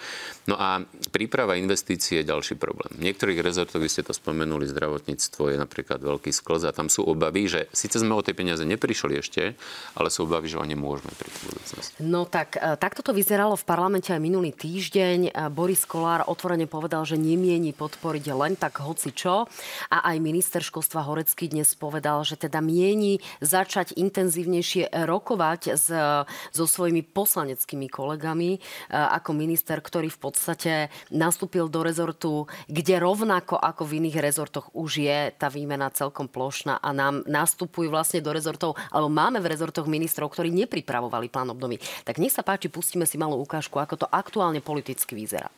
No 0.46 0.60
a 0.60 0.84
príprava 1.16 1.56
investícií 1.56 2.22
je 2.22 2.30
ďalší 2.30 2.60
problém. 2.60 2.92
V 3.00 3.04
niektorých 3.08 3.40
rezortoch, 3.40 3.80
vy 3.80 3.90
ste 3.90 4.04
to 4.04 4.12
spomenuli, 4.12 4.68
zdravotníctvo 4.68 5.56
je 5.56 5.58
napríklad 5.58 6.04
veľký 6.04 6.30
sklz 6.36 6.68
a 6.68 6.76
tam 6.76 6.92
sú 6.92 7.08
obavy, 7.08 7.48
že 7.48 7.72
síce 7.72 8.04
sme 8.04 8.12
o 8.12 8.22
tie 8.22 8.36
peniaze 8.36 8.68
neprišli 8.68 9.24
ešte, 9.24 9.56
ale 9.96 10.12
sú 10.12 10.28
obavy, 10.28 10.52
že 10.52 10.60
o 10.60 10.66
ne 10.68 10.76
môžeme 10.76 11.16
pri 11.16 11.32
budúcnosti. 11.48 11.96
No 12.04 12.28
tak 12.28 12.60
e, 12.60 12.76
takto 12.76 13.00
to 13.00 13.16
vyzeralo 13.16 13.56
v 13.56 13.64
parlamente 13.64 14.12
aj 14.12 14.20
minulý 14.20 14.52
týždeň. 14.52 15.32
E, 15.32 15.48
Boris 15.48 15.88
Kolár 15.88 16.28
otvorene 16.28 16.68
povedal, 16.68 17.08
že 17.08 17.16
nemieni 17.16 17.72
podporiť 17.72 18.17
len 18.26 18.58
tak 18.58 18.82
hoci 18.82 19.14
čo. 19.14 19.46
A 19.94 19.98
aj 20.10 20.18
minister 20.18 20.66
školstva 20.66 21.06
Horecký 21.06 21.52
dnes 21.54 21.78
povedal, 21.78 22.26
že 22.26 22.40
teda 22.40 22.64
mieni 22.64 23.22
začať 23.44 23.94
intenzívnejšie 23.94 24.90
rokovať 25.06 25.62
s, 25.78 25.88
so 26.52 26.66
svojimi 26.66 27.06
poslaneckými 27.06 27.86
kolegami 27.92 28.58
e, 28.58 28.60
ako 28.94 29.38
minister, 29.38 29.78
ktorý 29.78 30.10
v 30.10 30.20
podstate 30.20 30.74
nastúpil 31.14 31.70
do 31.70 31.86
rezortu, 31.86 32.50
kde 32.66 32.98
rovnako 32.98 33.60
ako 33.60 33.84
v 33.86 34.02
iných 34.02 34.18
rezortoch 34.24 34.72
už 34.74 35.04
je 35.04 35.20
tá 35.36 35.52
výmena 35.52 35.92
celkom 35.94 36.26
plošná 36.32 36.80
a 36.82 36.90
nám 36.96 37.28
nastupujú 37.28 37.92
vlastne 37.92 38.24
do 38.24 38.32
rezortov, 38.34 38.80
alebo 38.90 39.12
máme 39.12 39.44
v 39.44 39.52
rezortoch 39.52 39.86
ministrov, 39.86 40.32
ktorí 40.32 40.50
nepripravovali 40.54 41.28
plán 41.28 41.52
obnovy. 41.52 41.78
Tak 42.08 42.18
nech 42.18 42.34
sa 42.34 42.42
páči, 42.42 42.72
pustíme 42.72 43.04
si 43.04 43.20
malú 43.20 43.38
ukážku, 43.44 43.78
ako 43.78 44.06
to 44.06 44.08
aktuálne 44.08 44.64
politicky 44.64 45.14
vyzerá. 45.14 45.52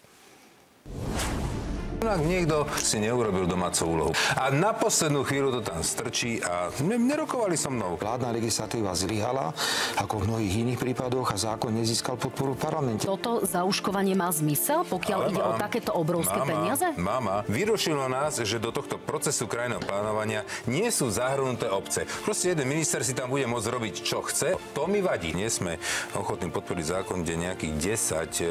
Ak 2.00 2.24
niekto 2.24 2.63
si 2.79 2.96
neurobil 3.03 3.44
domácu 3.44 3.84
úlohu. 3.84 4.12
A 4.39 4.48
na 4.56 4.72
poslednú 4.72 5.27
chvíľu 5.27 5.60
to 5.60 5.68
tam 5.68 5.84
strčí 5.84 6.39
a 6.39 6.72
nerokovali 6.79 7.60
so 7.60 7.68
mnou. 7.68 8.00
Vládna 8.00 8.32
legislatíva 8.32 8.96
zlyhala, 8.96 9.51
ako 10.00 10.24
v 10.24 10.32
mnohých 10.32 10.56
iných 10.63 10.79
prípadoch 10.79 11.36
a 11.36 11.38
zákon 11.38 11.75
nezískal 11.75 12.15
podporu 12.15 12.56
v 12.56 12.60
parlamente. 12.63 13.03
Toto 13.03 13.44
zauškovanie 13.44 14.15
má 14.15 14.32
zmysel, 14.32 14.88
pokiaľ 14.88 15.20
Ale 15.20 15.29
ide 15.36 15.41
mám, 15.44 15.51
o 15.51 15.53
takéto 15.60 15.91
obrovské 15.91 16.39
mama, 16.39 16.48
peniaze? 16.48 16.88
Mama, 16.96 17.44
vyrušilo 17.51 18.08
nás, 18.08 18.39
že 18.39 18.63
do 18.63 18.72
tohto 18.72 18.96
procesu 18.96 19.51
krajného 19.51 19.84
plánovania 19.84 20.48
nie 20.72 20.88
sú 20.96 21.12
zahrnuté 21.12 21.68
obce. 21.68 22.08
Proste 22.24 22.56
jeden 22.56 22.72
minister 22.72 23.03
si 23.03 23.12
tam 23.12 23.27
bude 23.27 23.44
môcť 23.44 23.68
robiť, 23.75 23.96
čo 24.08 24.24
chce. 24.24 24.56
To 24.72 24.88
mi 24.88 25.03
vadí. 25.03 25.36
Nie 25.36 25.51
sme 25.51 25.75
ochotní 26.15 26.48
podporiť 26.48 26.86
zákon, 26.96 27.27
kde 27.27 27.51
nejakých 27.51 27.74
10 27.75 28.39
e, 28.39 28.48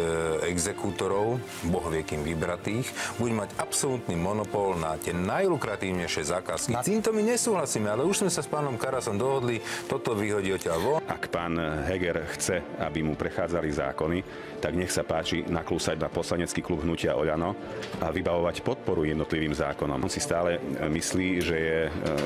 exekútorov, 0.52 1.40
boh 1.64 1.86
vie 1.88 2.04
kým 2.04 2.20
vybratých, 2.20 2.92
bude 3.16 3.37
mať 3.38 3.54
absolútny 3.62 4.18
monopol 4.18 4.74
na 4.74 4.98
tie 4.98 5.14
najlukratívnejšie 5.14 6.26
zákazky. 6.26 6.74
S 6.74 6.90
týmto 6.90 7.14
my 7.14 7.22
nesúhlasíme, 7.22 7.86
ale 7.86 8.02
už 8.02 8.26
sme 8.26 8.30
sa 8.34 8.42
s 8.42 8.50
pánom 8.50 8.74
Karasom 8.74 9.14
dohodli, 9.14 9.62
toto 9.86 10.18
vyhodí 10.18 10.50
odtiaľ 10.50 10.78
von. 10.82 10.98
Ak 11.06 11.30
pán 11.30 11.54
Heger 11.86 12.26
chce, 12.34 12.58
aby 12.82 13.06
mu 13.06 13.14
prechádzali 13.14 13.70
zákony, 13.70 14.18
tak 14.58 14.74
nech 14.74 14.90
sa 14.90 15.06
páči 15.06 15.46
naklúsať 15.46 15.94
na 15.94 16.10
poslanecký 16.10 16.66
klub 16.66 16.82
Hnutia 16.82 17.14
Oľano 17.14 17.54
a 18.02 18.10
vybavovať 18.10 18.66
podporu 18.66 19.06
jednotlivým 19.06 19.54
zákonom. 19.54 20.02
On 20.02 20.10
si 20.10 20.18
stále 20.18 20.58
myslí, 20.82 21.28
že 21.38 21.56
je, 21.56 21.80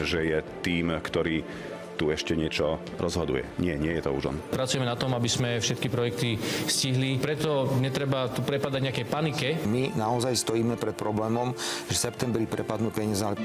že 0.09 0.21
je 0.25 0.39
tým, 0.65 0.97
ktorý 0.97 1.45
tu 2.03 2.11
ešte 2.11 2.35
niečo 2.35 2.83
rozhoduje. 2.99 3.47
Nie, 3.63 3.79
nie 3.79 3.95
je 3.95 4.03
to 4.03 4.11
už 4.11 4.35
on. 4.35 4.37
Pracujeme 4.51 4.83
na 4.83 4.99
tom, 4.99 5.15
aby 5.15 5.31
sme 5.31 5.63
všetky 5.63 5.87
projekty 5.87 6.35
stihli, 6.67 7.23
preto 7.23 7.79
netreba 7.79 8.27
tu 8.27 8.43
prepadať 8.43 8.81
nejaké 8.83 9.07
panike. 9.07 9.63
My 9.71 9.95
naozaj 9.95 10.35
stojíme 10.35 10.75
pred 10.75 10.99
problémom, 10.99 11.55
že 11.87 11.95
v 11.95 12.03
septembri 12.11 12.51
prepadnú 12.51 12.91
peniaze. 12.91 13.39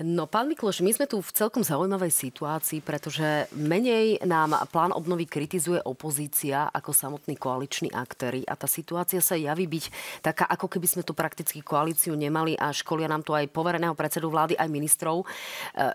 No, 0.00 0.24
pán 0.24 0.48
Mikloš, 0.48 0.80
my 0.80 0.96
sme 0.96 1.04
tu 1.04 1.20
v 1.20 1.28
celkom 1.28 1.60
zaujímavej 1.60 2.08
situácii, 2.08 2.80
pretože 2.80 3.44
menej 3.52 4.24
nám 4.24 4.56
plán 4.72 4.96
obnovy 4.96 5.28
kritizuje 5.28 5.76
opozícia 5.84 6.72
ako 6.72 6.96
samotní 6.96 7.36
koaliční 7.36 7.92
aktéry 7.92 8.40
a 8.48 8.56
tá 8.56 8.64
situácia 8.64 9.20
sa 9.20 9.36
javí 9.36 9.68
byť 9.68 9.84
taká, 10.24 10.48
ako 10.48 10.72
keby 10.72 10.88
sme 10.88 11.02
tu 11.04 11.12
prakticky 11.12 11.60
koalíciu 11.60 12.16
nemali 12.16 12.56
a 12.56 12.72
školia 12.72 13.12
nám 13.12 13.28
tu 13.28 13.36
aj 13.36 13.52
povereného 13.52 13.92
predsedu 13.92 14.32
vlády, 14.32 14.56
aj 14.56 14.72
ministrov. 14.72 15.20
E, 15.20 15.26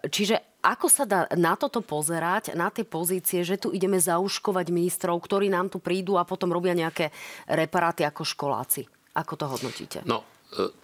čiže 0.06 0.62
ako 0.62 0.86
sa 0.86 1.10
dá 1.10 1.26
na 1.34 1.58
toto 1.58 1.82
pozerať, 1.82 2.54
na 2.54 2.70
tie 2.70 2.86
pozície, 2.86 3.42
že 3.42 3.58
tu 3.58 3.74
ideme 3.74 3.98
zauškovať 3.98 4.70
ministrov, 4.70 5.18
ktorí 5.18 5.50
nám 5.50 5.74
tu 5.74 5.82
prídu 5.82 6.22
a 6.22 6.30
potom 6.30 6.54
robia 6.54 6.78
nejaké 6.78 7.10
reparáty 7.50 8.06
ako 8.06 8.22
školáci? 8.22 8.86
Ako 9.18 9.34
to 9.34 9.50
hodnotíte? 9.50 10.06
No, 10.06 10.35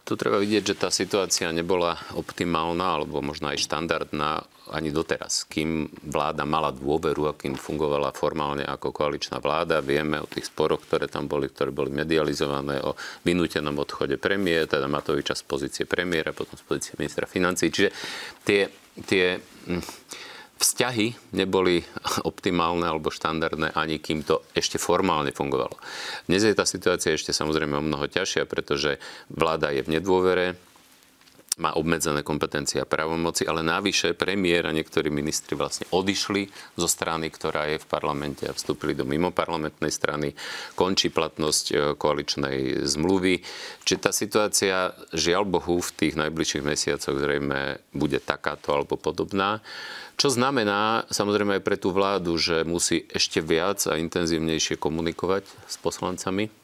tu 0.04 0.14
treba 0.20 0.38
vidieť, 0.38 0.64
že 0.74 0.76
tá 0.76 0.90
situácia 0.92 1.48
nebola 1.56 1.96
optimálna 2.20 3.00
alebo 3.00 3.24
možno 3.24 3.52
aj 3.52 3.64
štandardná 3.64 4.44
ani 4.72 4.92
doteraz. 4.92 5.48
Kým 5.48 5.88
vláda 6.08 6.48
mala 6.48 6.72
dôveru 6.72 7.32
a 7.32 7.38
kým 7.38 7.60
fungovala 7.60 8.16
formálne 8.16 8.64
ako 8.64 8.92
koaličná 8.92 9.40
vláda, 9.44 9.84
vieme 9.84 10.20
o 10.20 10.28
tých 10.28 10.48
sporoch, 10.48 10.84
ktoré 10.88 11.12
tam 11.12 11.28
boli, 11.28 11.52
ktoré 11.52 11.76
boli 11.76 11.92
medializované, 11.92 12.80
o 12.84 12.96
vynútenom 13.24 13.76
odchode 13.80 14.16
premiér, 14.16 14.72
teda 14.72 14.88
Matoviča 14.88 15.36
z 15.36 15.44
pozície 15.44 15.84
premiéra, 15.84 16.32
potom 16.32 16.56
z 16.56 16.64
pozície 16.64 16.94
ministra 16.96 17.28
financí. 17.28 17.68
Čiže 17.68 17.90
tie, 18.48 18.72
tie 19.08 19.40
hm, 19.40 19.84
vzťahy 20.62 21.34
neboli 21.34 21.82
optimálne 22.30 22.86
alebo 22.86 23.10
štandardné 23.10 23.74
ani 23.74 23.98
kým 23.98 24.22
to 24.22 24.46
ešte 24.54 24.78
formálne 24.78 25.34
fungovalo. 25.34 25.74
Dnes 26.30 26.46
je 26.46 26.54
tá 26.54 26.64
situácia 26.70 27.18
ešte 27.18 27.34
samozrejme 27.34 27.82
o 27.82 27.84
mnoho 27.84 28.06
ťažšia, 28.06 28.46
pretože 28.46 29.02
vláda 29.34 29.74
je 29.74 29.82
v 29.82 29.98
nedôvere, 29.98 30.56
má 31.62 31.78
obmedzené 31.78 32.26
kompetencie 32.26 32.82
a 32.82 32.90
právomoci, 32.90 33.46
ale 33.46 33.62
navyše 33.62 34.18
premiér 34.18 34.66
a 34.66 34.74
niektorí 34.74 35.14
ministri 35.14 35.54
vlastne 35.54 35.86
odišli 35.94 36.50
zo 36.74 36.90
strany, 36.90 37.30
ktorá 37.30 37.70
je 37.70 37.78
v 37.78 37.86
parlamente 37.86 38.50
a 38.50 38.58
vstúpili 38.58 38.98
do 38.98 39.06
mimoparlamentnej 39.06 39.94
strany. 39.94 40.34
Končí 40.74 41.14
platnosť 41.14 41.66
e, 41.70 41.74
koaličnej 41.94 42.82
zmluvy. 42.90 43.46
Čiže 43.86 44.00
tá 44.02 44.10
situácia, 44.10 44.98
žiaľ 45.14 45.46
Bohu, 45.46 45.78
v 45.78 45.94
tých 45.94 46.18
najbližších 46.18 46.66
mesiacoch 46.66 47.14
zrejme 47.14 47.78
bude 47.94 48.18
takáto 48.18 48.74
alebo 48.74 48.98
podobná. 48.98 49.62
Čo 50.18 50.34
znamená 50.34 51.06
samozrejme 51.14 51.62
aj 51.62 51.66
pre 51.66 51.78
tú 51.78 51.94
vládu, 51.94 52.38
že 52.42 52.66
musí 52.66 53.06
ešte 53.14 53.42
viac 53.42 53.86
a 53.86 54.02
intenzívnejšie 54.02 54.82
komunikovať 54.82 55.46
s 55.70 55.76
poslancami 55.78 56.61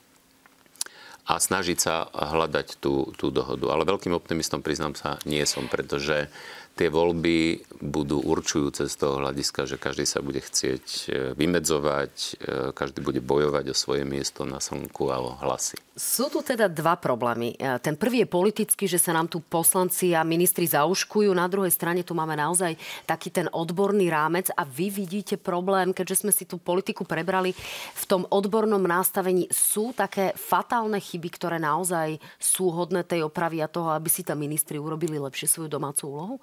a 1.27 1.33
snažiť 1.37 1.77
sa 1.77 2.07
hľadať 2.07 2.79
tú, 2.79 3.11
tú 3.19 3.27
dohodu. 3.35 3.67
Ale 3.75 3.83
veľkým 3.83 4.15
optimistom, 4.15 4.63
priznám 4.63 4.95
sa, 4.95 5.19
nie 5.27 5.43
som, 5.43 5.67
pretože 5.67 6.31
tie 6.77 6.93
voľby 6.93 7.65
budú 7.81 8.21
určujúce 8.21 8.85
z 8.85 8.95
toho 8.95 9.17
hľadiska, 9.17 9.65
že 9.65 9.81
každý 9.81 10.05
sa 10.05 10.21
bude 10.21 10.37
chcieť 10.37 10.85
e, 10.85 11.07
vymedzovať, 11.33 12.13
e, 12.13 12.29
každý 12.77 13.01
bude 13.01 13.21
bojovať 13.21 13.73
o 13.73 13.75
svoje 13.75 14.05
miesto 14.05 14.45
na 14.45 14.61
slnku 14.61 15.09
a 15.09 15.17
o 15.17 15.33
hlasy. 15.41 15.81
Sú 15.97 16.29
tu 16.29 16.45
teda 16.45 16.69
dva 16.69 16.93
problémy. 16.93 17.57
E, 17.57 17.81
ten 17.81 17.97
prvý 17.97 18.25
je 18.25 18.29
politický, 18.29 18.85
že 18.85 19.01
sa 19.01 19.17
nám 19.17 19.25
tu 19.25 19.41
poslanci 19.41 20.13
a 20.13 20.21
ministri 20.21 20.69
zauškujú. 20.69 21.33
Na 21.33 21.49
druhej 21.49 21.73
strane 21.73 22.05
tu 22.05 22.13
máme 22.13 22.37
naozaj 22.37 22.77
taký 23.09 23.33
ten 23.33 23.49
odborný 23.49 24.13
rámec 24.13 24.53
a 24.53 24.61
vy 24.61 24.93
vidíte 24.93 25.41
problém, 25.41 25.97
keďže 25.97 26.25
sme 26.25 26.31
si 26.33 26.45
tú 26.45 26.61
politiku 26.61 27.01
prebrali 27.05 27.57
v 27.97 28.03
tom 28.05 28.29
odbornom 28.29 28.81
nastavení. 28.85 29.49
Sú 29.49 29.97
také 29.97 30.37
fatálne 30.37 31.01
chyby, 31.01 31.29
ktoré 31.33 31.57
naozaj 31.57 32.21
sú 32.37 32.69
hodné 32.69 33.01
tej 33.01 33.25
opravy 33.25 33.65
a 33.65 33.69
toho, 33.69 33.89
aby 33.89 34.09
si 34.09 34.21
tam 34.21 34.37
ministri 34.37 34.77
urobili 34.77 35.17
lepšie 35.17 35.49
svoju 35.49 35.69
domácu 35.69 36.05
úlohu? 36.09 36.37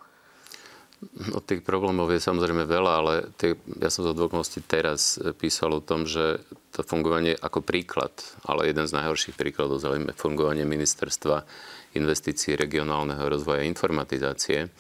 No, 1.13 1.39
tých 1.45 1.61
problémov 1.61 2.09
je 2.11 2.23
samozrejme 2.23 2.65
veľa, 2.65 2.93
ale 2.99 3.15
tie, 3.37 3.59
ja 3.81 3.93
som 3.93 4.07
za 4.07 4.17
dôvodnosti 4.17 4.61
teraz 4.65 5.21
písal 5.39 5.77
o 5.79 5.85
tom, 5.85 6.09
že 6.09 6.41
to 6.75 6.83
fungovanie 6.83 7.37
ako 7.39 7.63
príklad, 7.63 8.11
ale 8.49 8.67
jeden 8.71 8.89
z 8.89 8.97
najhorších 8.97 9.39
príkladov 9.39 9.79
zaujímavé 9.79 10.17
fungovanie 10.17 10.67
ministerstva 10.67 11.47
investícií 11.95 12.59
regionálneho 12.59 13.23
rozvoja 13.31 13.63
a 13.63 13.71
informatizácie, 13.71 14.73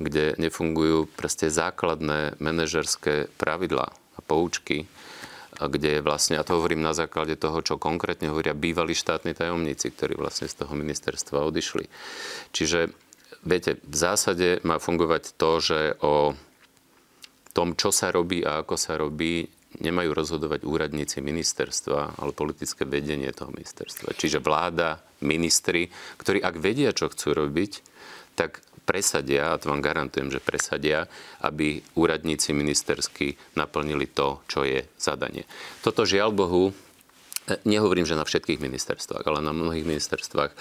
kde 0.00 0.34
nefungujú 0.40 1.06
proste 1.12 1.52
základné 1.52 2.40
manažerské 2.40 3.28
pravidlá 3.36 3.86
a 3.92 4.20
poučky, 4.24 4.88
a 5.54 5.70
kde 5.70 5.98
je 5.98 6.00
vlastne, 6.02 6.34
a 6.34 6.42
to 6.42 6.58
hovorím 6.58 6.82
na 6.82 6.90
základe 6.90 7.38
toho, 7.38 7.62
čo 7.62 7.78
konkrétne 7.78 8.26
hovoria 8.26 8.58
bývalí 8.58 8.90
štátni 8.90 9.38
tajomníci, 9.38 9.94
ktorí 9.94 10.18
vlastne 10.18 10.50
z 10.50 10.66
toho 10.66 10.74
ministerstva 10.74 11.46
odišli. 11.46 11.86
Čiže 12.50 12.90
Viete, 13.44 13.76
v 13.84 13.96
zásade 13.96 14.64
má 14.64 14.80
fungovať 14.80 15.36
to, 15.36 15.50
že 15.60 15.80
o 16.00 16.32
tom, 17.52 17.76
čo 17.76 17.92
sa 17.92 18.08
robí 18.08 18.40
a 18.40 18.64
ako 18.64 18.74
sa 18.80 18.96
robí, 18.96 19.46
nemajú 19.78 20.10
rozhodovať 20.14 20.64
úradníci 20.64 21.18
ministerstva, 21.20 22.18
ale 22.18 22.32
politické 22.32 22.86
vedenie 22.86 23.30
toho 23.34 23.50
ministerstva. 23.50 24.14
Čiže 24.16 24.38
vláda, 24.40 25.02
ministri, 25.22 25.90
ktorí 26.18 26.40
ak 26.40 26.56
vedia, 26.56 26.94
čo 26.94 27.10
chcú 27.10 27.34
robiť, 27.34 27.72
tak 28.38 28.62
presadia, 28.84 29.54
a 29.54 29.58
to 29.58 29.72
vám 29.72 29.80
garantujem, 29.80 30.28
že 30.30 30.44
presadia, 30.44 31.08
aby 31.40 31.80
úradníci 31.96 32.52
ministersky 32.52 33.34
naplnili 33.56 34.06
to, 34.08 34.44
čo 34.46 34.62
je 34.62 34.84
zadanie. 35.00 35.48
Toto 35.80 36.04
žiaľ 36.04 36.30
Bohu 36.36 36.70
Nehovorím, 37.68 38.08
že 38.08 38.16
na 38.16 38.24
všetkých 38.24 38.56
ministerstvách, 38.56 39.20
ale 39.28 39.44
na 39.44 39.52
mnohých 39.52 39.84
ministerstvách 39.84 40.52
e, 40.52 40.56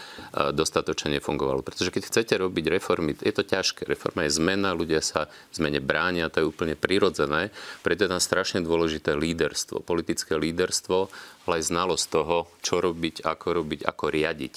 dostatočne 0.51 1.15
nefungovalo. 1.15 1.63
Pretože 1.63 1.95
keď 1.95 2.03
chcete 2.11 2.33
robiť 2.35 2.65
reformy, 2.67 3.15
je 3.15 3.31
to 3.31 3.47
ťažké. 3.47 3.87
Reforma 3.87 4.27
je 4.27 4.35
zmena, 4.35 4.75
ľudia 4.75 4.99
sa 4.99 5.31
zmene 5.55 5.79
bránia, 5.79 6.27
to 6.27 6.43
je 6.43 6.49
úplne 6.51 6.75
prirodzené. 6.75 7.55
Preto 7.87 8.03
je 8.03 8.11
tam 8.11 8.19
strašne 8.19 8.59
dôležité 8.59 9.15
líderstvo, 9.15 9.79
politické 9.79 10.35
líderstvo 10.35 11.07
ale 11.43 11.59
aj 11.59 11.69
znalosť 11.75 12.05
toho, 12.07 12.47
čo 12.63 12.79
robiť, 12.79 13.27
ako 13.27 13.47
robiť, 13.63 13.81
ako 13.83 14.05
riadiť 14.07 14.55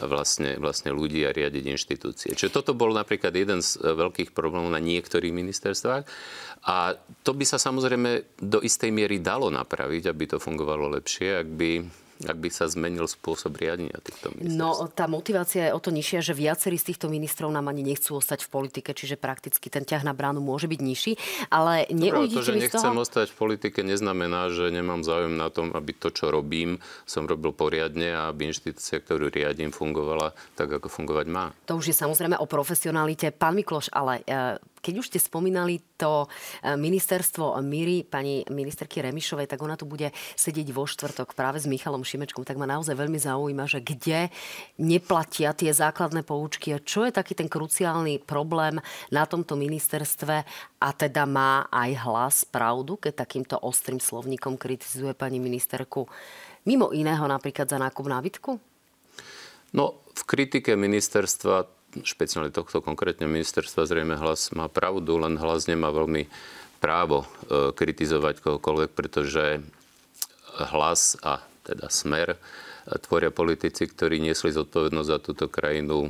vlastne, 0.00 0.56
vlastne 0.56 0.94
ľudí 0.94 1.20
a 1.28 1.34
riadiť 1.34 1.64
inštitúcie. 1.68 2.32
Čiže 2.32 2.54
toto 2.54 2.72
bol 2.72 2.96
napríklad 2.96 3.34
jeden 3.36 3.60
z 3.60 3.76
e, 3.76 3.92
veľkých 3.92 4.32
problémov 4.32 4.72
na 4.72 4.80
niektorých 4.80 5.34
ministerstvách. 5.34 6.08
A 6.64 6.96
to 7.26 7.34
by 7.34 7.44
sa 7.44 7.58
samozrejme 7.58 8.38
do 8.38 8.62
istej 8.62 8.94
miery 8.94 9.18
dalo 9.18 9.50
napraviť, 9.52 10.08
aby 10.08 10.24
to 10.30 10.38
fungovalo 10.38 10.88
lepšie, 10.96 11.42
ak 11.42 11.48
by 11.58 11.70
ak 12.22 12.38
by 12.38 12.48
sa 12.50 12.70
zmenil 12.70 13.10
spôsob 13.10 13.58
riadenia 13.58 13.98
týchto 13.98 14.32
ministerstv. 14.34 14.58
No, 14.58 14.86
tá 14.90 15.10
motivácia 15.10 15.70
je 15.70 15.72
o 15.74 15.80
to 15.82 15.90
nižšia, 15.90 16.20
že 16.22 16.34
viacerí 16.36 16.78
z 16.78 16.94
týchto 16.94 17.06
ministrov 17.10 17.50
nám 17.50 17.70
ani 17.70 17.82
nechcú 17.82 18.18
ostať 18.18 18.46
v 18.46 18.48
politike, 18.50 18.90
čiže 18.94 19.18
prakticky 19.18 19.66
ten 19.68 19.82
ťah 19.82 20.06
na 20.06 20.14
bránu 20.14 20.38
môže 20.38 20.70
byť 20.70 20.80
nižší. 20.80 21.12
Ale 21.50 21.86
neujdete 21.90 22.34
to, 22.34 22.46
že 22.46 22.52
nechcem 22.58 22.94
toho... 22.94 23.02
ostať 23.02 23.34
v 23.34 23.36
politike, 23.36 23.82
neznamená, 23.82 24.50
že 24.54 24.70
nemám 24.70 25.02
záujem 25.02 25.34
na 25.34 25.50
tom, 25.50 25.74
aby 25.74 25.92
to, 25.94 26.14
čo 26.14 26.30
robím, 26.30 26.78
som 27.04 27.26
robil 27.26 27.50
poriadne 27.50 28.14
a 28.14 28.30
aby 28.30 28.50
inštitúcia, 28.50 29.02
ktorú 29.02 29.28
riadím, 29.28 29.74
fungovala 29.74 30.34
tak, 30.54 30.70
ako 30.70 30.88
fungovať 30.88 31.26
má. 31.28 31.50
To 31.66 31.78
už 31.78 31.92
je 31.92 31.96
samozrejme 31.96 32.38
o 32.38 32.46
profesionalite. 32.46 33.34
Pán 33.34 33.58
Mikloš, 33.58 33.90
ale 33.90 34.22
e, 34.24 34.58
keď 34.82 34.94
už 34.98 35.08
ste 35.14 35.22
spomínali 35.22 35.78
to 35.94 36.26
e, 36.26 36.74
ministerstvo 36.74 37.54
Míry, 37.62 38.02
pani 38.02 38.42
ministerky 38.50 38.98
Remišovej, 38.98 39.46
tak 39.46 39.62
ona 39.62 39.78
tu 39.78 39.86
bude 39.86 40.10
sedieť 40.34 40.68
vo 40.74 40.84
štvrtok 40.84 41.38
práve 41.38 41.62
s 41.62 41.70
Michalom 41.70 42.02
Šimečkom, 42.02 42.42
tak 42.42 42.58
ma 42.58 42.66
naozaj 42.66 42.98
veľmi 42.98 43.16
zaujíma, 43.22 43.70
že 43.70 43.78
kde 43.78 44.28
neplatia 44.82 45.54
tie 45.54 45.70
základné 45.70 46.26
poučky 46.26 46.74
a 46.74 46.82
čo 46.82 47.06
je 47.06 47.14
taký 47.14 47.38
ten 47.38 47.46
kruciálny 47.46 48.26
problém 48.26 48.82
na 49.14 49.22
tomto 49.24 49.54
ministerstve 49.54 50.36
a 50.82 50.88
teda 50.90 51.24
má 51.30 51.70
aj 51.70 51.90
hlas 52.02 52.36
pravdu, 52.42 52.98
keď 52.98 53.22
takýmto 53.22 53.54
ostrým 53.62 54.02
slovníkom 54.02 54.58
kritizuje 54.58 55.14
pani 55.14 55.38
ministerku 55.38 56.10
mimo 56.66 56.90
iného 56.94 57.22
napríklad 57.26 57.66
za 57.70 57.78
nákup 57.78 58.06
nábytku? 58.06 58.50
No, 59.72 60.04
v 60.12 60.22
kritike 60.28 60.76
ministerstva 60.76 61.81
špeciálne 62.00 62.48
tohto 62.48 62.80
konkrétne 62.80 63.28
ministerstva 63.28 63.84
zrejme 63.84 64.16
hlas 64.16 64.48
má 64.56 64.72
pravdu, 64.72 65.20
len 65.20 65.36
hlas 65.36 65.68
nemá 65.68 65.92
veľmi 65.92 66.32
právo 66.80 67.22
e, 67.22 67.70
kritizovať 67.76 68.40
kohokoľvek, 68.40 68.90
pretože 68.96 69.60
hlas 70.72 71.20
a 71.20 71.44
teda 71.62 71.92
smer 71.92 72.34
e, 72.34 72.38
tvoria 73.04 73.28
politici, 73.28 73.84
ktorí 73.84 74.18
niesli 74.18 74.50
zodpovednosť 74.56 75.08
za 75.12 75.18
túto 75.20 75.44
krajinu 75.52 76.08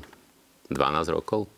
12 0.70 1.10
rokov. 1.10 1.50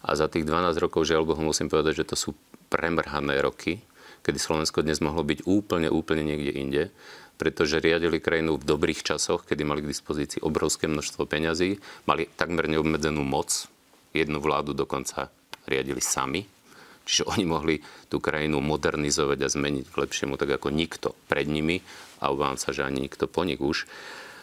A 0.00 0.16
za 0.16 0.32
tých 0.32 0.48
12 0.48 0.80
rokov, 0.80 1.04
žiaľ 1.04 1.28
Bohu, 1.28 1.44
musím 1.44 1.68
povedať, 1.68 2.02
že 2.02 2.08
to 2.08 2.16
sú 2.16 2.30
premrhané 2.72 3.44
roky, 3.44 3.84
kedy 4.24 4.40
Slovensko 4.40 4.80
dnes 4.80 5.04
mohlo 5.04 5.20
byť 5.20 5.44
úplne, 5.44 5.92
úplne 5.92 6.24
niekde 6.24 6.52
inde 6.56 6.82
pretože 7.40 7.80
riadili 7.80 8.20
krajinu 8.20 8.60
v 8.60 8.68
dobrých 8.68 9.00
časoch, 9.00 9.48
kedy 9.48 9.64
mali 9.64 9.80
k 9.80 9.88
dispozícii 9.88 10.44
obrovské 10.44 10.84
množstvo 10.84 11.24
peňazí, 11.24 11.80
mali 12.04 12.28
takmer 12.36 12.68
neobmedzenú 12.68 13.24
moc, 13.24 13.64
jednu 14.12 14.44
vládu 14.44 14.76
dokonca 14.76 15.32
riadili 15.64 16.04
sami, 16.04 16.44
čiže 17.08 17.24
oni 17.24 17.48
mohli 17.48 17.80
tú 18.12 18.20
krajinu 18.20 18.60
modernizovať 18.60 19.38
a 19.40 19.48
zmeniť 19.48 19.88
k 19.88 19.96
lepšiemu, 20.04 20.36
tak 20.36 20.60
ako 20.60 20.68
nikto 20.68 21.16
pred 21.32 21.48
nimi 21.48 21.80
a 22.20 22.28
obávam 22.28 22.60
sa, 22.60 22.76
že 22.76 22.84
ani 22.84 23.08
nikto 23.08 23.24
po 23.24 23.48
nich 23.48 23.56
už. 23.56 23.88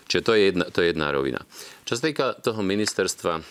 Čiže 0.09 0.25
to 0.25 0.31
je 0.33 0.41
jedna, 0.49 0.65
to 0.73 0.81
je 0.81 0.87
jedna 0.89 1.07
rovina. 1.13 1.45
Čo 1.85 2.01
sa 2.01 2.09
týka 2.09 2.25
toho 2.41 2.65
ministerstva 2.65 3.43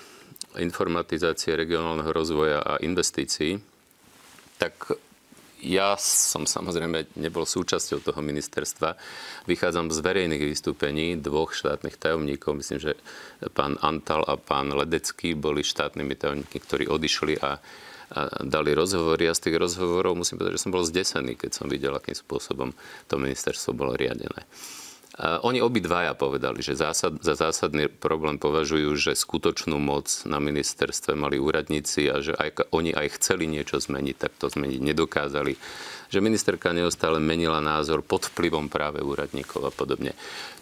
informatizácie, 0.59 1.55
regionálneho 1.55 2.11
rozvoja 2.11 2.65
a 2.65 2.81
investícií, 2.83 3.61
tak 4.57 4.97
ja 5.65 5.97
som 5.97 6.45
samozrejme 6.45 7.17
nebol 7.17 7.49
súčasťou 7.49 8.05
toho 8.05 8.21
ministerstva. 8.21 8.97
Vychádzam 9.49 9.89
z 9.89 9.99
verejných 10.05 10.43
vystúpení 10.45 11.17
dvoch 11.17 11.57
štátnych 11.57 11.97
tajomníkov. 11.97 12.61
Myslím, 12.61 12.81
že 12.81 12.93
pán 13.57 13.81
Antal 13.81 14.21
a 14.29 14.37
pán 14.37 14.73
Ledecký 14.73 15.33
boli 15.33 15.65
štátnymi 15.65 16.15
tajomníkmi, 16.17 16.59
ktorí 16.61 16.85
odišli 16.87 17.41
a, 17.41 17.57
a 17.57 18.21
dali 18.45 18.77
rozhovory. 18.77 19.27
A 19.27 19.37
z 19.37 19.49
tých 19.49 19.57
rozhovorov 19.57 20.15
musím 20.15 20.39
povedať, 20.39 20.61
že 20.61 20.65
som 20.69 20.75
bol 20.77 20.85
zdesený, 20.85 21.41
keď 21.41 21.51
som 21.57 21.67
videl, 21.67 21.97
akým 21.97 22.17
spôsobom 22.17 22.77
to 23.09 23.15
ministerstvo 23.17 23.73
bolo 23.73 23.97
riadené. 23.97 24.45
Oni 25.17 25.65
obidvaja 25.65 26.13
povedali, 26.13 26.61
že 26.61 26.77
zásad, 26.77 27.25
za 27.25 27.33
zásadný 27.33 27.89
problém 27.89 28.37
považujú, 28.37 28.93
že 29.01 29.17
skutočnú 29.17 29.81
moc 29.81 30.13
na 30.29 30.37
ministerstve 30.37 31.17
mali 31.17 31.41
úradníci 31.41 32.05
a 32.13 32.21
že 32.21 32.37
aj, 32.37 32.69
oni 32.69 32.93
aj 32.93 33.17
chceli 33.17 33.49
niečo 33.49 33.81
zmeniť, 33.81 34.17
tak 34.21 34.37
to 34.37 34.53
zmeniť 34.53 34.77
nedokázali. 34.77 35.57
Že 36.13 36.21
ministerka 36.21 36.77
neustále 36.77 37.17
menila 37.17 37.65
názor 37.65 38.05
pod 38.05 38.29
vplyvom 38.29 38.69
práve 38.69 39.01
úradníkov 39.01 39.65
a 39.65 39.73
podobne. 39.73 40.13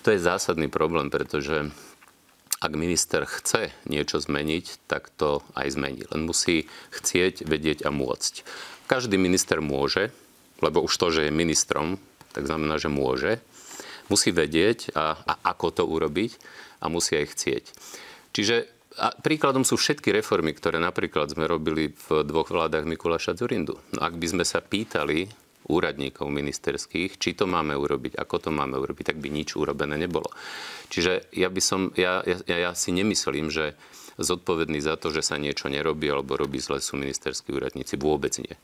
To 0.06 0.14
je 0.14 0.22
zásadný 0.22 0.70
problém, 0.70 1.10
pretože 1.10 1.74
ak 2.62 2.72
minister 2.78 3.26
chce 3.26 3.74
niečo 3.90 4.22
zmeniť, 4.22 4.86
tak 4.86 5.10
to 5.18 5.42
aj 5.58 5.74
zmení. 5.74 6.06
Len 6.14 6.22
musí 6.22 6.70
chcieť, 6.94 7.42
vedieť 7.42 7.82
a 7.84 7.90
môcť. 7.90 8.46
Každý 8.86 9.18
minister 9.18 9.58
môže, 9.58 10.14
lebo 10.62 10.78
už 10.86 10.94
to, 10.94 11.10
že 11.10 11.26
je 11.26 11.34
ministrom, 11.34 11.98
tak 12.30 12.46
znamená, 12.46 12.78
že 12.78 12.86
môže 12.86 13.42
musí 14.12 14.30
vedieť, 14.34 14.92
a, 14.96 15.16
a 15.16 15.34
ako 15.54 15.80
to 15.80 15.82
urobiť 15.86 16.32
a 16.84 16.92
musí 16.92 17.16
aj 17.16 17.26
chcieť. 17.32 17.64
Čiže 18.34 18.56
a 18.94 19.10
príkladom 19.10 19.66
sú 19.66 19.74
všetky 19.74 20.14
reformy, 20.14 20.54
ktoré 20.54 20.78
napríklad 20.78 21.34
sme 21.34 21.50
robili 21.50 21.90
v 21.90 22.22
dvoch 22.22 22.46
vládach 22.46 22.86
Mikuláša 22.86 23.34
Zurindu. 23.34 23.74
No 23.90 24.00
ak 24.06 24.14
by 24.14 24.26
sme 24.30 24.44
sa 24.46 24.62
pýtali 24.62 25.26
úradníkov 25.66 26.28
ministerských, 26.30 27.18
či 27.18 27.34
to 27.34 27.48
máme 27.48 27.74
urobiť, 27.74 28.14
ako 28.14 28.36
to 28.38 28.50
máme 28.54 28.78
urobiť, 28.78 29.14
tak 29.14 29.18
by 29.18 29.32
nič 29.32 29.56
urobené 29.58 29.98
nebolo. 29.98 30.28
Čiže 30.92 31.32
ja 31.34 31.48
by 31.50 31.60
som, 31.64 31.90
ja, 31.98 32.22
ja, 32.22 32.38
ja 32.46 32.70
si 32.76 32.94
nemyslím, 32.94 33.50
že 33.50 33.74
zodpovední 34.18 34.78
za 34.78 34.94
to, 34.94 35.10
že 35.10 35.26
sa 35.26 35.40
niečo 35.40 35.66
nerobí 35.66 36.06
alebo 36.06 36.38
robí 36.38 36.62
zle 36.62 36.78
sú 36.78 36.94
ministerskí 36.94 37.50
úradníci. 37.50 37.98
Vôbec 37.98 38.34
nie. 38.38 38.54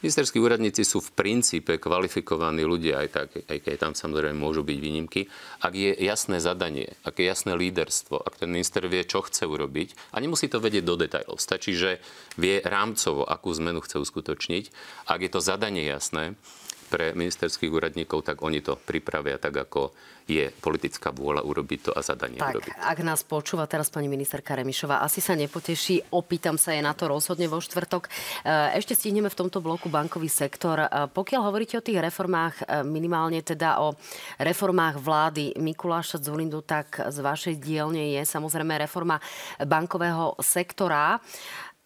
Ministerskí 0.00 0.36
úradníci 0.36 0.84
sú 0.84 1.00
v 1.00 1.12
princípe 1.16 1.80
kvalifikovaní 1.80 2.64
ľudia, 2.64 3.04
aj, 3.04 3.08
tak, 3.08 3.28
aj 3.48 3.58
keď 3.64 3.74
tam 3.80 3.92
samozrejme 3.96 4.36
môžu 4.36 4.60
byť 4.60 4.78
výnimky, 4.80 5.28
ak 5.64 5.72
je 5.72 5.90
jasné 5.96 6.40
zadanie, 6.44 6.92
ak 7.08 7.16
je 7.20 7.24
jasné 7.24 7.56
líderstvo, 7.56 8.20
ak 8.20 8.44
ten 8.44 8.52
minister 8.52 8.84
vie, 8.84 9.00
čo 9.04 9.24
chce 9.24 9.48
urobiť 9.48 10.12
a 10.12 10.20
nemusí 10.20 10.48
to 10.48 10.60
vedieť 10.60 10.84
do 10.84 11.00
detajlov. 11.00 11.40
Stačí, 11.40 11.72
že 11.72 12.04
vie 12.36 12.60
rámcovo, 12.60 13.24
akú 13.24 13.52
zmenu 13.56 13.80
chce 13.80 13.96
uskutočniť. 14.00 14.64
Ak 15.08 15.24
je 15.24 15.30
to 15.32 15.40
zadanie 15.40 15.88
jasné, 15.88 16.36
pre 16.94 17.10
ministerských 17.10 17.74
úradníkov, 17.74 18.22
tak 18.22 18.38
oni 18.38 18.62
to 18.62 18.78
pripravia 18.78 19.34
tak, 19.42 19.66
ako 19.66 19.90
je 20.30 20.46
politická 20.62 21.10
vôľa 21.10 21.42
urobiť 21.42 21.78
to 21.84 21.90
a 21.90 22.00
zadanie 22.00 22.38
tak, 22.38 22.54
urobiť. 22.54 22.70
ak 22.70 22.98
nás 23.02 23.26
počúva 23.26 23.66
teraz 23.66 23.90
pani 23.90 24.06
ministerka 24.06 24.54
Remišová, 24.54 25.02
asi 25.02 25.18
sa 25.18 25.34
nepoteší, 25.34 26.14
opýtam 26.14 26.54
sa 26.54 26.72
je 26.72 26.80
na 26.80 26.94
to 26.94 27.10
rozhodne 27.10 27.50
vo 27.50 27.58
štvrtok. 27.58 28.06
E, 28.06 28.10
ešte 28.78 28.94
stihneme 28.94 29.28
v 29.28 29.36
tomto 29.36 29.58
bloku 29.58 29.90
bankový 29.90 30.30
sektor. 30.30 30.80
E, 30.80 30.88
pokiaľ 31.12 31.40
hovoríte 31.50 31.76
o 31.76 31.84
tých 31.84 31.98
reformách, 31.98 32.62
e, 32.62 32.86
minimálne 32.86 33.42
teda 33.42 33.84
o 33.84 33.98
reformách 34.40 34.96
vlády 35.02 35.58
Mikuláša 35.60 36.22
Zulindu, 36.22 36.64
tak 36.64 37.04
z 37.10 37.18
vašej 37.20 37.54
dielne 37.60 38.16
je 38.16 38.22
samozrejme 38.24 38.80
reforma 38.80 39.20
bankového 39.60 40.38
sektora. 40.40 41.20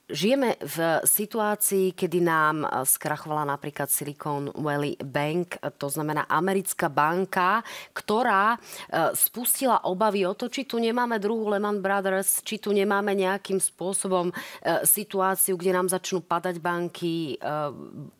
Žijeme 0.09 0.57
v 0.57 1.05
situácii, 1.05 1.93
kedy 1.93 2.25
nám 2.25 2.65
eh, 2.65 2.81
skrachovala 2.81 3.45
napríklad 3.45 3.93
Silicon 3.93 4.49
Valley 4.57 4.97
Bank, 4.97 5.61
to 5.77 5.93
znamená 5.93 6.25
americká 6.33 6.89
banka, 6.89 7.61
ktorá 7.93 8.57
eh, 8.57 9.13
spustila 9.13 9.85
obavy 9.85 10.25
o 10.25 10.33
to, 10.33 10.49
či 10.49 10.65
tu 10.65 10.81
nemáme 10.81 11.21
druhú 11.21 11.53
Lehman 11.53 11.85
Brothers, 11.85 12.41
či 12.41 12.57
tu 12.57 12.73
nemáme 12.73 13.13
nejakým 13.13 13.61
spôsobom 13.61 14.33
eh, 14.33 14.81
situáciu, 14.89 15.61
kde 15.61 15.77
nám 15.77 15.93
začnú 15.93 16.25
padať 16.25 16.57
banky, 16.57 17.41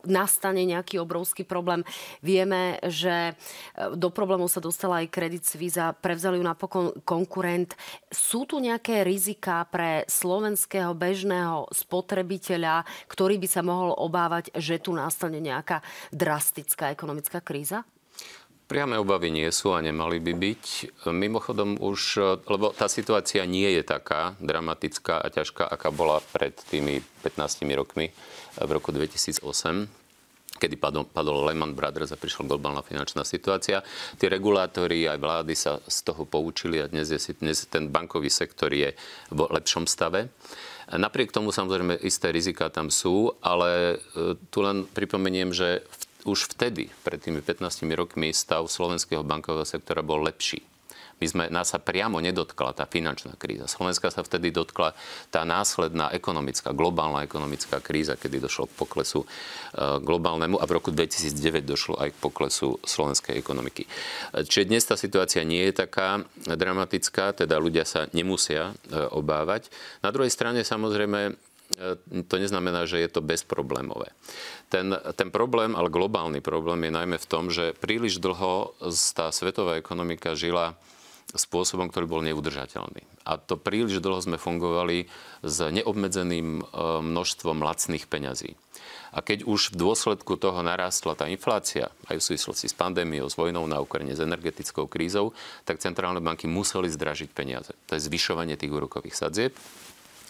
nastane 0.05 0.65
nejaký 0.69 1.01
obrovský 1.01 1.47
problém. 1.47 1.81
Vieme, 2.21 2.81
že 2.85 3.33
do 3.95 4.11
problémov 4.11 4.51
sa 4.51 4.61
dostala 4.61 5.01
aj 5.05 5.13
Credit 5.13 5.45
Suisse 5.45 5.81
prevzali 6.03 6.41
ju 6.41 6.45
napokon 6.45 6.93
konkurent. 7.07 7.73
Sú 8.11 8.45
tu 8.45 8.59
nejaké 8.59 9.07
rizika 9.07 9.65
pre 9.69 10.03
slovenského 10.09 10.93
bežného 10.93 11.71
spotrebiteľa, 11.87 12.83
ktorý 13.07 13.39
by 13.39 13.49
sa 13.49 13.63
mohol 13.63 13.95
obávať, 13.95 14.51
že 14.59 14.83
tu 14.83 14.91
nastane 14.91 15.39
nejaká 15.39 15.85
drastická 16.11 16.91
ekonomická 16.91 17.39
kríza? 17.39 17.87
Priame 18.69 19.01
obavy 19.01 19.33
nie 19.33 19.49
sú 19.49 19.73
a 19.73 19.81
nemali 19.81 20.21
by 20.21 20.33
byť. 20.37 20.65
Mimochodom 21.09 21.81
už, 21.81 22.21
lebo 22.45 22.77
tá 22.77 22.85
situácia 22.85 23.49
nie 23.49 23.65
je 23.65 23.81
taká 23.81 24.37
dramatická 24.45 25.25
a 25.25 25.33
ťažká, 25.33 25.65
aká 25.65 25.89
bola 25.89 26.21
pred 26.37 26.53
tými 26.69 27.01
15 27.25 27.65
rokmi 27.73 28.13
v 28.61 28.71
roku 28.77 28.93
2008 28.93 29.41
kedy 30.59 30.75
padol, 30.75 31.07
padol 31.07 31.47
Lehman 31.47 31.73
Brothers 31.73 32.11
a 32.11 32.19
prišla 32.19 32.51
globálna 32.51 32.83
finančná 32.83 33.23
situácia. 33.23 33.81
Tí 34.19 34.27
regulátori 34.27 35.07
aj 35.07 35.19
vlády 35.23 35.55
sa 35.55 35.79
z 35.87 35.99
toho 36.03 36.27
poučili 36.27 36.83
a 36.83 36.91
dnes, 36.91 37.15
je, 37.15 37.21
dnes 37.39 37.63
ten 37.71 37.87
bankový 37.87 38.29
sektor 38.29 38.75
je 38.75 38.93
v 39.31 39.39
lepšom 39.39 39.87
stave. 39.87 40.35
Napriek 40.89 41.35
tomu 41.35 41.53
samozrejme 41.53 42.01
isté 42.01 42.33
rizika 42.33 42.73
tam 42.73 42.89
sú, 42.89 43.37
ale 43.45 44.01
e, 44.17 44.41
tu 44.49 44.65
len 44.65 44.89
pripomeniem, 44.89 45.53
že 45.53 45.85
už 46.25 46.57
vtedy, 46.57 46.89
pred 47.05 47.21
tými 47.21 47.45
15 47.45 47.85
rokmi, 47.93 48.33
stav 48.33 48.65
slovenského 48.65 49.21
bankového 49.21 49.69
sektora 49.69 50.01
bol 50.01 50.25
lepší 50.25 50.65
my 51.19 51.27
sme, 51.27 51.45
nás 51.51 51.75
sa 51.75 51.83
priamo 51.83 52.23
nedotkla 52.23 52.75
tá 52.75 52.87
finančná 52.87 53.35
kríza. 53.35 53.67
Slovenska 53.67 54.11
sa 54.15 54.23
vtedy 54.23 54.55
dotkla 54.55 54.95
tá 55.35 55.43
následná 55.43 56.15
ekonomická, 56.15 56.71
globálna 56.71 57.27
ekonomická 57.27 57.83
kríza, 57.83 58.15
kedy 58.15 58.47
došlo 58.47 58.71
k 58.71 58.77
poklesu 58.79 59.21
e, 59.23 59.27
globálnemu 59.99 60.63
a 60.63 60.65
v 60.65 60.75
roku 60.79 60.95
2009 60.95 61.67
došlo 61.67 61.95
aj 61.99 62.15
k 62.15 62.23
poklesu 62.23 62.79
slovenskej 62.87 63.35
ekonomiky. 63.35 63.85
E, 63.85 64.47
čiže 64.47 64.71
dnes 64.71 64.87
tá 64.87 64.95
situácia 64.95 65.43
nie 65.43 65.67
je 65.69 65.83
taká 65.83 66.23
dramatická, 66.47 67.35
teda 67.35 67.59
ľudia 67.59 67.83
sa 67.83 68.07
nemusia 68.15 68.71
e, 68.71 68.95
obávať. 69.11 69.71
Na 70.07 70.15
druhej 70.15 70.31
strane 70.31 70.63
samozrejme 70.63 71.35
to 72.27 72.35
neznamená, 72.41 72.89
že 72.89 72.97
je 72.97 73.09
to 73.13 73.21
bezproblémové. 73.21 74.11
Ten, 74.73 74.97
ten 75.17 75.29
problém, 75.29 75.77
ale 75.77 75.93
globálny 75.93 76.41
problém 76.41 76.89
je 76.89 76.97
najmä 76.97 77.17
v 77.21 77.29
tom, 77.29 77.53
že 77.53 77.77
príliš 77.77 78.21
dlho 78.21 78.73
tá 79.13 79.29
svetová 79.33 79.77
ekonomika 79.77 80.33
žila 80.33 80.77
spôsobom, 81.37 81.93
ktorý 81.93 82.07
bol 82.09 82.23
neudržateľný. 82.25 83.05
A 83.29 83.37
to 83.37 83.61
príliš 83.61 84.01
dlho 84.01 84.25
sme 84.25 84.41
fungovali 84.41 85.13
s 85.45 85.57
neobmedzeným 85.61 86.49
e, 86.61 86.63
množstvom 87.05 87.61
lacných 87.61 88.09
peňazí. 88.09 88.57
A 89.13 89.25
keď 89.25 89.49
už 89.49 89.73
v 89.73 89.81
dôsledku 89.81 90.37
toho 90.37 90.61
narástla 90.61 91.17
tá 91.17 91.29
inflácia, 91.29 91.89
aj 92.13 92.21
v 92.21 92.27
súvislosti 92.33 92.69
s 92.69 92.77
pandémiou, 92.77 93.29
s 93.29 93.41
vojnou 93.41 93.65
na 93.65 93.81
Ukrajine, 93.81 94.13
s 94.13 94.25
energetickou 94.25 94.85
krízou, 94.85 95.33
tak 95.65 95.81
centrálne 95.81 96.21
banky 96.21 96.45
museli 96.45 96.93
zdražiť 96.93 97.33
peniaze. 97.33 97.73
To 97.89 97.97
je 97.97 98.05
zvyšovanie 98.05 98.61
tých 98.61 98.73
úrokových 98.73 99.17
sadzieb 99.17 99.53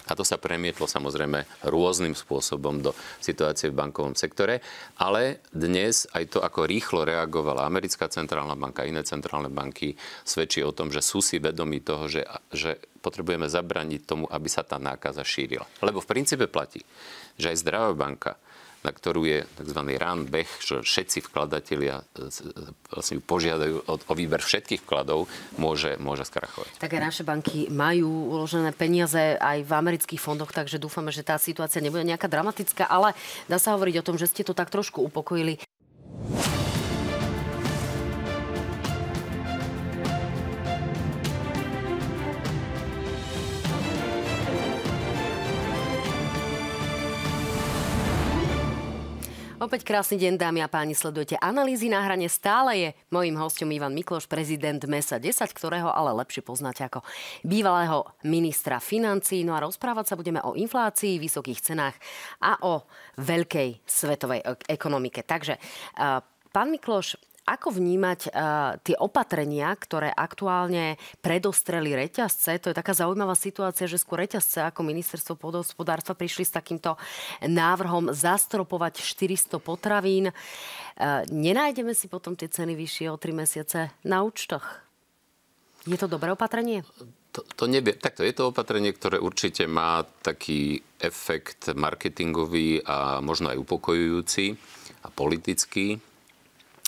a 0.09 0.17
to 0.17 0.25
sa 0.25 0.41
premietlo 0.41 0.89
samozrejme 0.89 1.69
rôznym 1.69 2.17
spôsobom 2.17 2.81
do 2.81 2.91
situácie 3.21 3.69
v 3.69 3.77
bankovom 3.77 4.17
sektore. 4.17 4.59
Ale 4.97 5.45
dnes 5.53 6.09
aj 6.11 6.35
to, 6.35 6.39
ako 6.41 6.65
rýchlo 6.65 7.05
reagovala 7.05 7.69
americká 7.69 8.09
centrálna 8.09 8.57
banka, 8.57 8.89
iné 8.89 9.05
centrálne 9.05 9.53
banky, 9.53 9.93
svedčí 10.25 10.65
o 10.65 10.73
tom, 10.73 10.89
že 10.89 11.05
sú 11.05 11.21
si 11.21 11.37
vedomí 11.37 11.85
toho, 11.85 12.09
že, 12.09 12.25
že 12.49 12.81
potrebujeme 12.99 13.47
zabraniť 13.47 14.01
tomu, 14.03 14.25
aby 14.27 14.49
sa 14.51 14.65
tá 14.65 14.81
nákaza 14.81 15.23
šírila. 15.23 15.69
Lebo 15.79 16.03
v 16.03 16.09
princípe 16.09 16.49
platí, 16.51 16.83
že 17.39 17.55
aj 17.55 17.61
zdravá 17.63 17.93
banka 17.95 18.35
na 18.83 18.91
ktorú 18.95 19.27
je 19.27 19.43
tzv. 19.59 19.81
run 19.99 20.27
beh, 20.27 20.49
že 20.63 20.79
všetci 20.79 21.27
vkladatelia 21.27 21.99
e, 21.99 22.27
e, 22.27 22.71
vlastne 22.91 23.19
požiadajú 23.19 23.75
o, 23.87 24.15
výber 24.15 24.39
všetkých 24.39 24.87
vkladov, 24.87 25.27
môže, 25.59 25.99
môže 25.99 26.23
skrachovať. 26.23 26.79
Tak 26.79 26.95
naše 26.95 27.27
banky 27.27 27.67
majú 27.67 28.39
uložené 28.39 28.71
peniaze 28.71 29.35
aj 29.39 29.67
v 29.67 29.71
amerických 29.71 30.21
fondoch, 30.21 30.55
takže 30.55 30.79
dúfame, 30.79 31.11
že 31.11 31.27
tá 31.27 31.35
situácia 31.35 31.83
nebude 31.83 32.07
nejaká 32.07 32.31
dramatická, 32.31 32.87
ale 32.87 33.11
dá 33.51 33.59
sa 33.59 33.75
hovoriť 33.75 33.95
o 33.99 34.05
tom, 34.05 34.15
že 34.15 34.31
ste 34.31 34.47
to 34.47 34.55
tak 34.55 34.71
trošku 34.71 35.03
upokojili. 35.03 35.59
Opäť 49.59 49.83
krásny 49.83 50.15
deň, 50.23 50.39
dámy 50.39 50.63
a 50.63 50.71
páni, 50.71 50.95
sledujete 50.95 51.35
analýzy 51.35 51.91
na 51.91 51.99
hrane. 51.99 52.31
Stále 52.31 52.71
je 52.79 52.89
mojím 53.11 53.35
hostom 53.35 53.67
Ivan 53.75 53.91
Mikloš, 53.91 54.23
prezident 54.23 54.79
MESA 54.87 55.19
10, 55.19 55.35
ktorého 55.51 55.91
ale 55.91 56.15
lepšie 56.15 56.47
poznáte 56.47 56.87
ako 56.87 57.03
bývalého 57.43 58.07
ministra 58.23 58.79
financí. 58.79 59.43
No 59.43 59.51
a 59.51 59.67
rozprávať 59.67 60.05
sa 60.07 60.15
budeme 60.15 60.39
o 60.47 60.55
inflácii, 60.55 61.19
vysokých 61.19 61.59
cenách 61.59 61.99
a 62.39 62.55
o 62.63 62.87
veľkej 63.19 63.83
svetovej 63.83 64.47
ekonomike. 64.63 65.27
Takže, 65.27 65.59
pán 66.55 66.71
Mikloš, 66.71 67.19
ako 67.49 67.81
vnímať 67.81 68.29
uh, 68.29 68.77
tie 68.85 68.93
opatrenia, 69.01 69.73
ktoré 69.73 70.13
aktuálne 70.13 71.01
predostreli 71.25 71.97
reťazce? 71.97 72.61
To 72.61 72.69
je 72.69 72.77
taká 72.77 72.93
zaujímavá 72.93 73.33
situácia, 73.33 73.89
že 73.89 73.97
skôr 73.97 74.21
reťazce 74.21 74.61
ako 74.69 74.85
ministerstvo 74.85 75.33
pôdohospodárstva 75.33 76.13
prišli 76.13 76.45
s 76.45 76.53
takýmto 76.53 76.93
návrhom 77.41 78.13
zastropovať 78.13 79.01
400 79.01 79.57
potravín. 79.57 80.29
Uh, 80.29 81.25
nenájdeme 81.33 81.97
si 81.97 82.05
potom 82.05 82.37
tie 82.37 82.45
ceny 82.45 82.77
vyššie 82.77 83.09
o 83.09 83.17
3 83.17 83.33
mesiace 83.33 83.89
na 84.05 84.21
účtoch? 84.21 84.85
Je 85.89 85.97
to 85.97 86.11
dobré 86.11 86.29
opatrenie? 86.29 86.85
To, 87.33 87.45
to 87.45 87.65
nevie. 87.69 87.93
Takto 87.93 88.25
je 88.25 88.33
to 88.33 88.49
opatrenie, 88.49 88.89
ktoré 88.89 89.21
určite 89.21 89.69
má 89.69 90.01
taký 90.25 90.81
efekt 90.97 91.69
marketingový 91.71 92.81
a 92.83 93.21
možno 93.21 93.53
aj 93.53 93.61
upokojujúci 93.61 94.57
a 95.05 95.07
politický. 95.13 96.01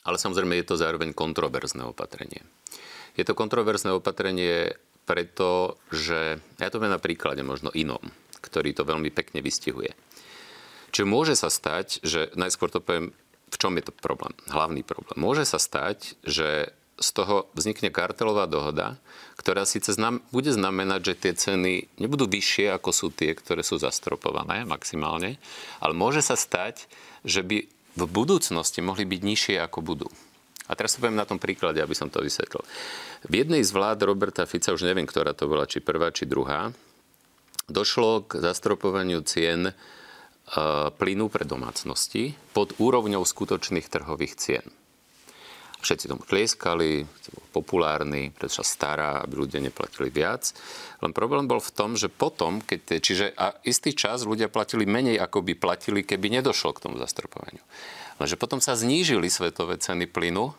Ale 0.02 0.18
samozrejme 0.18 0.58
je 0.62 0.68
to 0.68 0.82
zároveň 0.82 1.14
kontroverzné 1.14 1.86
opatrenie. 1.86 2.42
Je 3.14 3.28
to 3.28 3.38
kontroverzné 3.38 3.92
opatrenie 3.94 4.74
preto, 5.06 5.78
že 5.92 6.40
ja 6.58 6.70
to 6.72 6.80
viem 6.80 6.94
na 6.94 7.02
príklade 7.02 7.44
možno 7.44 7.70
inom, 7.76 8.02
ktorý 8.40 8.72
to 8.74 8.88
veľmi 8.88 9.12
pekne 9.12 9.44
vystihuje. 9.44 9.94
Čiže 10.92 11.08
môže 11.08 11.36
sa 11.40 11.48
stať, 11.48 12.04
že 12.04 12.32
najskôr 12.36 12.68
to 12.68 12.84
poviem, 12.84 13.16
v 13.52 13.56
čom 13.60 13.76
je 13.76 13.84
to 13.88 13.94
problém, 13.96 14.32
hlavný 14.48 14.84
problém. 14.84 15.20
Môže 15.20 15.44
sa 15.44 15.60
stať, 15.60 16.16
že 16.24 16.72
z 17.02 17.10
toho 17.18 17.50
vznikne 17.58 17.90
kartelová 17.90 18.46
dohoda, 18.46 19.02
ktorá 19.36 19.66
síce 19.66 19.90
znam, 19.90 20.22
bude 20.30 20.54
znamenať, 20.54 21.02
že 21.02 21.20
tie 21.20 21.34
ceny 21.34 21.74
nebudú 21.98 22.30
vyššie, 22.30 22.70
ako 22.78 22.90
sú 22.94 23.08
tie, 23.10 23.34
ktoré 23.34 23.66
sú 23.66 23.82
zastropované 23.82 24.64
maximálne, 24.70 25.42
ale 25.82 25.94
môže 25.98 26.22
sa 26.22 26.38
stať, 26.38 26.86
že 27.26 27.42
by 27.42 27.66
v 27.96 28.04
budúcnosti 28.08 28.80
mohli 28.80 29.04
byť 29.04 29.22
nižšie, 29.22 29.56
ako 29.60 29.80
budú. 29.84 30.08
A 30.72 30.78
teraz 30.78 30.96
sa 30.96 31.04
poviem 31.04 31.20
na 31.20 31.28
tom 31.28 31.36
príklade, 31.36 31.84
aby 31.84 31.92
som 31.92 32.08
to 32.08 32.24
vysvetlil. 32.24 32.64
V 33.28 33.34
jednej 33.34 33.60
z 33.60 33.76
vlád 33.76 34.08
Roberta 34.08 34.48
Fica, 34.48 34.72
už 34.72 34.88
neviem, 34.88 35.04
ktorá 35.04 35.36
to 35.36 35.52
bola, 35.52 35.68
či 35.68 35.84
prvá, 35.84 36.16
či 36.16 36.24
druhá, 36.24 36.72
došlo 37.68 38.24
k 38.24 38.40
zastropovaniu 38.40 39.20
cien 39.28 39.72
e, 39.72 39.74
plynu 40.96 41.28
pre 41.28 41.44
domácnosti 41.44 42.40
pod 42.56 42.72
úrovňou 42.80 43.28
skutočných 43.28 43.88
trhových 43.92 44.40
cien. 44.40 44.66
Všetci 45.82 46.06
tomu 46.14 46.22
tlieskali, 46.22 47.04
bol 47.34 47.46
populárny, 47.62 48.30
pretože 48.30 48.62
sa 48.62 48.66
stará, 48.66 49.26
aby 49.26 49.42
ľudia 49.42 49.58
neplatili 49.58 50.14
viac. 50.14 50.54
Len 51.02 51.10
problém 51.10 51.50
bol 51.50 51.58
v 51.58 51.74
tom, 51.74 51.98
že 51.98 52.06
potom, 52.08 52.62
keď 52.62 53.02
čiže 53.02 53.34
a 53.34 53.58
istý 53.66 53.98
čas 53.98 54.22
ľudia 54.22 54.46
platili 54.48 54.86
menej, 54.86 55.18
ako 55.18 55.42
by 55.42 55.54
platili, 55.58 56.06
keby 56.06 56.30
nedošlo 56.38 56.78
k 56.78 56.84
tomu 56.86 57.02
zastropovaniu. 57.02 57.66
Lenže 58.22 58.38
potom 58.38 58.62
sa 58.62 58.78
znížili 58.78 59.26
svetové 59.34 59.82
ceny 59.82 60.06
plynu, 60.06 60.54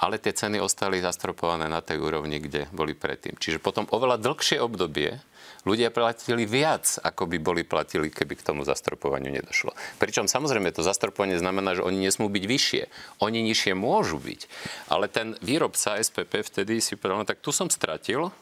ale 0.00 0.16
tie 0.16 0.32
ceny 0.32 0.56
ostali 0.64 1.04
zastropované 1.04 1.68
na 1.68 1.84
tej 1.84 2.00
úrovni, 2.00 2.40
kde 2.40 2.72
boli 2.72 2.96
predtým. 2.96 3.36
Čiže 3.36 3.60
potom 3.60 3.84
oveľa 3.92 4.16
dlhšie 4.16 4.56
obdobie 4.56 5.20
ľudia 5.64 5.92
platili 5.92 6.48
viac, 6.48 7.00
ako 7.02 7.28
by 7.28 7.38
boli 7.40 7.62
platili, 7.64 8.08
keby 8.08 8.38
k 8.38 8.46
tomu 8.46 8.64
zastropovaniu 8.64 9.28
nedošlo. 9.28 9.76
Pričom 10.00 10.26
samozrejme 10.30 10.72
to 10.72 10.86
zastropovanie 10.86 11.36
znamená, 11.36 11.76
že 11.76 11.84
oni 11.84 12.08
nesmú 12.08 12.32
byť 12.32 12.44
vyššie. 12.44 12.82
Oni 13.20 13.44
nižšie 13.44 13.72
môžu 13.76 14.16
byť. 14.16 14.40
Ale 14.88 15.12
ten 15.12 15.36
výrobca 15.44 16.00
SPP 16.00 16.40
vtedy 16.44 16.80
si 16.80 16.96
povedal, 16.96 17.22
no 17.22 17.28
tak 17.28 17.44
tu 17.44 17.52
som 17.52 17.68
stratil, 17.68 18.32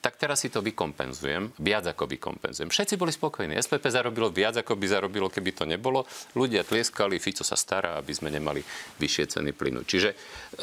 tak 0.00 0.16
teraz 0.16 0.40
si 0.40 0.48
to 0.48 0.64
vykompenzujem, 0.64 1.52
viac 1.60 1.84
ako 1.92 2.08
vykompenzujem. 2.08 2.72
Všetci 2.72 2.96
boli 2.96 3.12
spokojní. 3.12 3.60
SPP 3.60 3.92
zarobilo 3.92 4.32
viac, 4.32 4.56
ako 4.56 4.72
by 4.72 4.86
zarobilo, 4.88 5.28
keby 5.28 5.52
to 5.52 5.68
nebolo. 5.68 6.08
Ľudia 6.32 6.64
tlieskali, 6.64 7.20
Fico 7.20 7.44
sa 7.44 7.52
stará, 7.52 8.00
aby 8.00 8.16
sme 8.16 8.32
nemali 8.32 8.64
vyššie 8.96 9.24
ceny 9.36 9.52
plynu. 9.52 9.84
Čiže 9.84 10.16
e, 10.16 10.16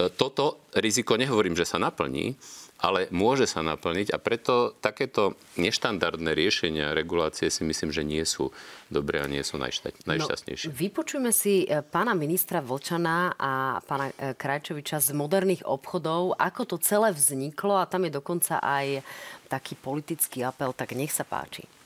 toto 0.10 0.66
riziko, 0.74 1.14
nehovorím, 1.22 1.54
že 1.54 1.70
sa 1.70 1.78
naplní, 1.78 2.34
ale 2.78 3.10
môže 3.10 3.50
sa 3.50 3.66
naplniť 3.66 4.14
a 4.14 4.22
preto 4.22 4.78
takéto 4.78 5.34
neštandardné 5.58 6.38
riešenia 6.38 6.94
regulácie 6.94 7.50
si 7.50 7.66
myslím, 7.66 7.90
že 7.90 8.06
nie 8.06 8.22
sú 8.22 8.54
dobré 8.94 9.22
a 9.22 9.28
nie 9.28 9.42
sú 9.42 9.58
najšta- 9.58 10.06
no, 10.06 10.14
najšťastnejšie. 10.14 10.70
No, 10.70 10.78
vypočujeme 10.78 11.32
si 11.34 11.66
e, 11.66 11.82
pána 11.82 12.14
ministra 12.14 12.62
Vlčana 12.62 13.34
a 13.34 13.82
pána 13.82 14.14
e, 14.14 14.34
Krajčoviča 14.38 15.02
z 15.02 15.10
moderných 15.18 15.66
obchodov, 15.66 16.38
ako 16.38 16.62
to 16.66 16.78
celé 16.78 17.10
vzniklo? 17.14 17.82
A 17.82 17.90
tam 17.90 18.06
je 18.06 18.14
dokonca 18.14 18.62
aj 18.62 19.02
taký 19.50 19.74
politický 19.74 20.46
apel, 20.46 20.76
tak 20.76 20.94
nech 20.94 21.12
sa 21.12 21.26
páči 21.26 21.77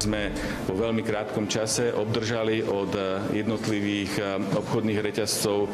sme 0.00 0.32
vo 0.64 0.74
veľmi 0.80 1.04
krátkom 1.04 1.44
čase 1.44 1.92
obdržali 1.92 2.64
od 2.64 2.92
jednotlivých 3.36 4.12
eh, 4.16 4.24
obchodných 4.40 5.00
reťazcov 5.00 5.58
eh, 5.66 5.70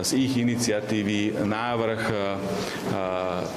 z 0.00 0.10
ich 0.16 0.32
iniciatívy 0.40 1.44
návrh 1.44 2.02
eh, 2.08 2.18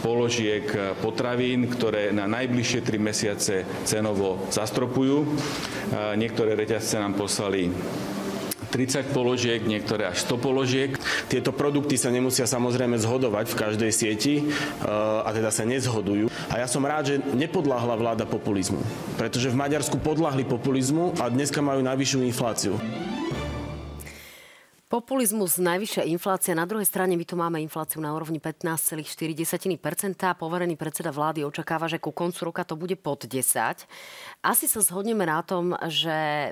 položiek 0.04 0.66
potravín, 1.00 1.72
ktoré 1.72 2.12
na 2.12 2.28
najbližšie 2.28 2.80
tri 2.84 2.98
mesiace 3.00 3.64
cenovo 3.88 4.50
zastropujú. 4.50 5.24
Niektoré 6.18 6.58
reťazce 6.58 6.98
nám 6.98 7.18
poslali 7.18 7.70
30 8.72 9.12
položiek, 9.12 9.60
niektoré 9.62 10.08
až 10.08 10.24
100 10.24 10.40
položiek. 10.40 10.96
Tieto 11.28 11.52
produkty 11.52 12.00
sa 12.00 12.08
nemusia 12.08 12.48
samozrejme 12.48 12.96
zhodovať 12.96 13.52
v 13.52 13.60
každej 13.60 13.92
sieti 13.92 14.34
eh, 14.40 14.48
a 15.22 15.30
teda 15.36 15.52
sa 15.52 15.68
nezhodujú. 15.68 16.32
A 16.48 16.64
ja 16.64 16.68
som 16.72 16.88
rád, 16.88 17.12
že 17.12 17.16
nepodláhla 17.36 18.00
vláda 18.00 18.24
populizmu, 18.24 18.80
pretože 19.20 19.52
v 19.52 19.60
Maďarsku 19.60 20.00
podľahli 20.00 20.48
populizmu 20.48 21.20
a 21.20 21.28
dneska 21.28 21.60
majú 21.60 21.84
najvyššiu 21.84 22.20
infláciu. 22.24 22.80
Populizmus, 24.92 25.56
najvyššia 25.56 26.04
inflácia. 26.12 26.52
Na 26.52 26.68
druhej 26.68 26.84
strane 26.84 27.16
my 27.16 27.24
tu 27.24 27.40
máme 27.40 27.64
infláciu 27.64 28.04
na 28.04 28.12
úrovni 28.12 28.44
15,4%. 28.44 29.80
Poverený 30.36 30.76
predseda 30.76 31.16
vlády 31.16 31.48
očakáva, 31.48 31.88
že 31.88 31.96
ku 31.96 32.12
koncu 32.12 32.52
roka 32.52 32.68
to 32.68 32.76
bude 32.76 33.00
pod 33.00 33.24
10. 33.24 33.88
Asi 34.42 34.66
sa 34.66 34.82
zhodneme 34.82 35.22
na 35.30 35.46
tom, 35.46 35.78
že 35.86 36.50
e, 36.50 36.52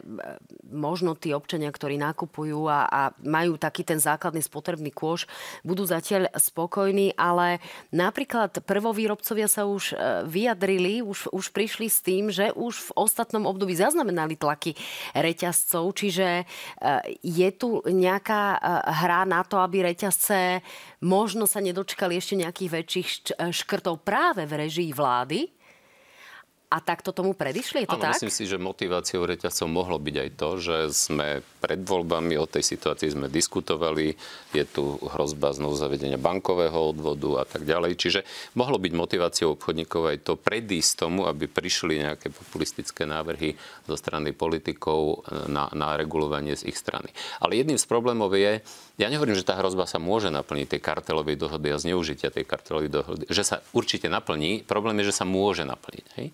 možno 0.70 1.18
tí 1.18 1.34
občania, 1.34 1.74
ktorí 1.74 1.98
nakupujú 1.98 2.70
a, 2.70 2.86
a 2.86 3.02
majú 3.26 3.58
taký 3.58 3.82
ten 3.82 3.98
základný 3.98 4.46
spotrebný 4.46 4.94
kôž, 4.94 5.26
budú 5.66 5.90
zatiaľ 5.90 6.30
spokojní, 6.38 7.18
ale 7.18 7.58
napríklad 7.90 8.62
prvovýrobcovia 8.62 9.50
sa 9.50 9.66
už 9.66 9.98
e, 9.98 10.22
vyjadrili, 10.30 11.02
už, 11.02 11.34
už 11.34 11.50
prišli 11.50 11.90
s 11.90 12.06
tým, 12.06 12.30
že 12.30 12.54
už 12.54 12.94
v 12.94 13.10
ostatnom 13.10 13.50
období 13.50 13.74
zaznamenali 13.74 14.38
tlaky 14.38 14.78
reťazcov, 15.18 15.90
čiže 15.98 16.28
e, 16.30 16.44
je 17.26 17.50
tu 17.58 17.82
nejaká 17.90 18.62
hra 18.86 19.26
na 19.26 19.42
to, 19.42 19.58
aby 19.58 19.82
reťazce 19.90 20.62
možno 21.02 21.50
sa 21.50 21.58
nedočkali 21.58 22.14
ešte 22.22 22.38
nejakých 22.38 22.70
väčších 22.70 23.08
škrtov 23.50 24.06
práve 24.06 24.46
v 24.46 24.70
režii 24.70 24.94
vlády? 24.94 25.59
A 26.70 26.86
takto 26.86 27.10
tomu 27.10 27.34
predišli? 27.34 27.82
Je 27.82 27.90
to 27.90 27.98
ano, 27.98 28.14
tak? 28.14 28.22
myslím 28.22 28.30
si, 28.30 28.46
že 28.46 28.62
motiváciou 28.62 29.26
reťazcov 29.26 29.66
mohlo 29.66 29.98
byť 29.98 30.16
aj 30.22 30.30
to, 30.38 30.50
že 30.62 30.78
sme 30.94 31.42
pred 31.58 31.82
voľbami 31.82 32.38
o 32.38 32.46
tej 32.46 32.62
situácii 32.62 33.18
sme 33.18 33.26
diskutovali. 33.26 34.14
Je 34.54 34.70
tu 34.70 35.02
hrozba 35.02 35.50
znovu 35.50 35.74
zavedenia 35.74 36.22
bankového 36.22 36.94
odvodu 36.94 37.42
a 37.42 37.46
tak 37.50 37.66
ďalej. 37.66 37.98
Čiže 37.98 38.22
mohlo 38.54 38.78
byť 38.78 38.94
motiváciou 38.94 39.58
obchodníkov 39.58 40.14
aj 40.14 40.18
to 40.22 40.38
predísť 40.38 41.10
tomu, 41.10 41.26
aby 41.26 41.50
prišli 41.50 42.06
nejaké 42.06 42.30
populistické 42.30 43.10
návrhy 43.10 43.58
zo 43.90 43.98
strany 43.98 44.38
politikov 44.38 45.26
na, 45.50 45.74
na 45.74 45.98
regulovanie 45.98 46.54
z 46.54 46.70
ich 46.70 46.78
strany. 46.78 47.10
Ale 47.42 47.58
jedným 47.58 47.82
z 47.82 47.90
problémov 47.90 48.30
je, 48.38 48.62
ja 49.02 49.08
nehovorím, 49.10 49.34
že 49.34 49.48
tá 49.48 49.58
hrozba 49.58 49.90
sa 49.90 49.98
môže 49.98 50.30
naplniť 50.30 50.78
tej 50.78 50.82
kartelovej 50.86 51.34
dohody 51.34 51.74
a 51.74 51.82
zneužitia 51.82 52.30
tej 52.30 52.46
kartelovej 52.46 52.94
dohody, 52.94 53.24
že 53.26 53.42
sa 53.42 53.66
určite 53.74 54.06
naplní. 54.06 54.62
Problém 54.70 55.02
je, 55.02 55.10
že 55.10 55.18
sa 55.18 55.26
môže 55.26 55.66
naplniť. 55.66 56.06
Hej? 56.20 56.30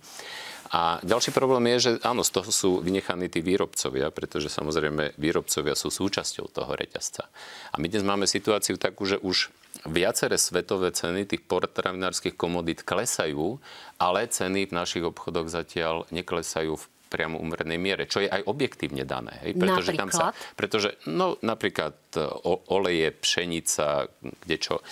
A 0.75 0.99
ďalší 1.07 1.31
problém 1.31 1.71
je, 1.71 1.77
že 1.79 1.91
áno, 2.03 2.19
z 2.19 2.35
toho 2.35 2.51
sú 2.51 2.69
vynechaní 2.83 3.31
tí 3.31 3.39
výrobcovia, 3.39 4.11
pretože 4.11 4.51
samozrejme 4.51 5.15
výrobcovia 5.15 5.71
sú 5.71 5.87
súčasťou 5.87 6.51
toho 6.51 6.75
reťazca. 6.75 7.31
A 7.71 7.79
my 7.79 7.87
dnes 7.87 8.03
máme 8.03 8.27
situáciu 8.27 8.75
takú, 8.75 9.07
že 9.07 9.15
už 9.23 9.55
viaceré 9.87 10.35
svetové 10.35 10.91
ceny 10.91 11.31
tých 11.31 11.47
potravinárskych 11.47 12.35
komodít 12.35 12.83
klesajú, 12.83 13.55
ale 14.03 14.27
ceny 14.27 14.67
v 14.67 14.75
našich 14.75 15.07
obchodoch 15.07 15.47
zatiaľ 15.47 16.11
neklesajú 16.11 16.75
v 16.75 16.85
priamo 17.07 17.39
umrnej 17.39 17.79
miere, 17.79 18.03
čo 18.11 18.19
je 18.19 18.27
aj 18.27 18.43
objektívne 18.43 19.07
dané. 19.07 19.39
Hej? 19.47 19.55
Pretože 19.55 19.95
napríklad? 19.95 20.01
Tam 20.03 20.11
sa, 20.11 20.27
pretože, 20.59 20.89
no, 21.07 21.39
napríklad 21.39 21.95
e, 22.11 22.19
oleje, 22.67 23.15
pšenica, 23.15 24.11
kde 24.43 24.57
čo. 24.59 24.83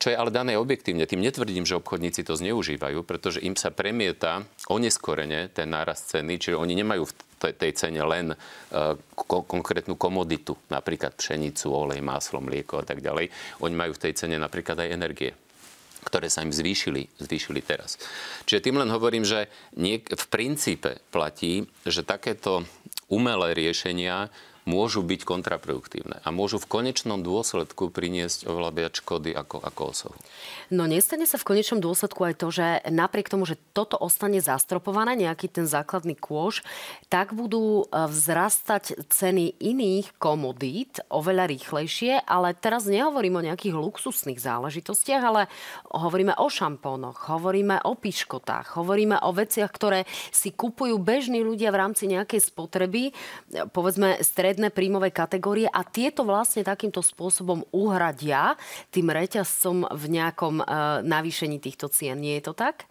Čo 0.00 0.08
je 0.08 0.16
ale 0.16 0.32
dané 0.32 0.56
objektívne. 0.56 1.04
Tým 1.04 1.20
netvrdím, 1.20 1.68
že 1.68 1.76
obchodníci 1.76 2.24
to 2.24 2.32
zneužívajú, 2.32 3.04
pretože 3.04 3.44
im 3.44 3.52
sa 3.60 3.68
premieta 3.68 4.48
oneskorene 4.72 5.52
ten 5.52 5.68
nárast 5.68 6.08
ceny, 6.16 6.40
čiže 6.40 6.56
oni 6.56 6.72
nemajú 6.80 7.04
v 7.04 7.12
tej 7.52 7.72
cene 7.76 8.00
len 8.00 8.32
eh, 8.32 8.38
konkrétnu 9.28 10.00
komoditu, 10.00 10.56
napríklad 10.72 11.12
pšenicu, 11.20 11.68
olej, 11.68 12.00
maslo, 12.00 12.40
mlieko 12.40 12.80
a 12.80 12.84
tak 12.88 13.04
ďalej. 13.04 13.28
Oni 13.60 13.74
majú 13.76 13.92
v 13.92 14.02
tej 14.08 14.12
cene 14.16 14.40
napríklad 14.40 14.80
aj 14.80 14.94
energie 14.94 15.32
ktoré 16.04 16.28
sa 16.28 16.44
im 16.44 16.52
zvýšili, 16.52 17.08
zvýšili 17.16 17.64
teraz. 17.64 17.96
Čiže 18.44 18.68
tým 18.68 18.76
len 18.76 18.92
hovorím, 18.92 19.24
že 19.24 19.48
niek- 19.80 20.12
v 20.12 20.24
princípe 20.28 21.00
platí, 21.08 21.64
že 21.88 22.04
takéto 22.04 22.68
umelé 23.08 23.56
riešenia 23.56 24.28
môžu 24.64 25.04
byť 25.04 25.28
kontraproduktívne 25.28 26.24
a 26.24 26.28
môžu 26.32 26.56
v 26.56 26.68
konečnom 26.68 27.20
dôsledku 27.20 27.92
priniesť 27.92 28.48
oveľa 28.48 28.70
viac 28.72 28.92
škody 28.96 29.36
ako, 29.36 29.60
ako 29.60 29.82
osohu. 29.92 30.16
No 30.72 30.88
nestane 30.88 31.28
sa 31.28 31.36
v 31.36 31.54
konečnom 31.54 31.84
dôsledku 31.84 32.24
aj 32.24 32.34
to, 32.40 32.48
že 32.48 32.66
napriek 32.88 33.28
tomu, 33.28 33.44
že 33.44 33.60
toto 33.76 34.00
ostane 34.00 34.40
zastropované, 34.40 35.20
nejaký 35.20 35.52
ten 35.52 35.68
základný 35.68 36.16
kôž, 36.16 36.64
tak 37.12 37.36
budú 37.36 37.84
e, 37.84 38.08
vzrastať 38.08 39.04
ceny 39.12 39.60
iných 39.60 40.16
komodít 40.16 41.04
oveľa 41.12 41.44
rýchlejšie, 41.52 42.24
ale 42.24 42.56
teraz 42.56 42.88
nehovorím 42.88 43.44
o 43.44 43.46
nejakých 43.46 43.76
luxusných 43.76 44.40
záležitostiach, 44.40 45.22
ale 45.22 45.42
hovoríme 45.92 46.40
o 46.40 46.48
šampónoch, 46.48 47.28
hovoríme 47.28 47.84
o 47.84 47.92
piškotách, 47.92 48.80
hovoríme 48.80 49.20
o 49.20 49.30
veciach, 49.36 49.68
ktoré 49.68 50.08
si 50.32 50.56
kupujú 50.56 50.96
bežní 50.96 51.44
ľudia 51.44 51.68
v 51.68 51.80
rámci 51.84 52.08
nejakej 52.08 52.40
spotreby, 52.40 53.12
povedzme 53.70 54.24
stred 54.24 54.53
stredné 54.54 54.70
príjmové 54.70 55.10
kategórie 55.10 55.66
a 55.66 55.82
tieto 55.82 56.22
vlastne 56.22 56.62
takýmto 56.62 57.02
spôsobom 57.02 57.66
uhradia 57.74 58.54
tým 58.94 59.10
reťazcom 59.10 59.90
v 59.90 60.04
nejakom 60.14 60.62
uh, 60.62 61.02
navýšení 61.02 61.58
týchto 61.58 61.90
cien. 61.90 62.22
Nie 62.22 62.38
je 62.38 62.46
to 62.46 62.54
tak? 62.54 62.86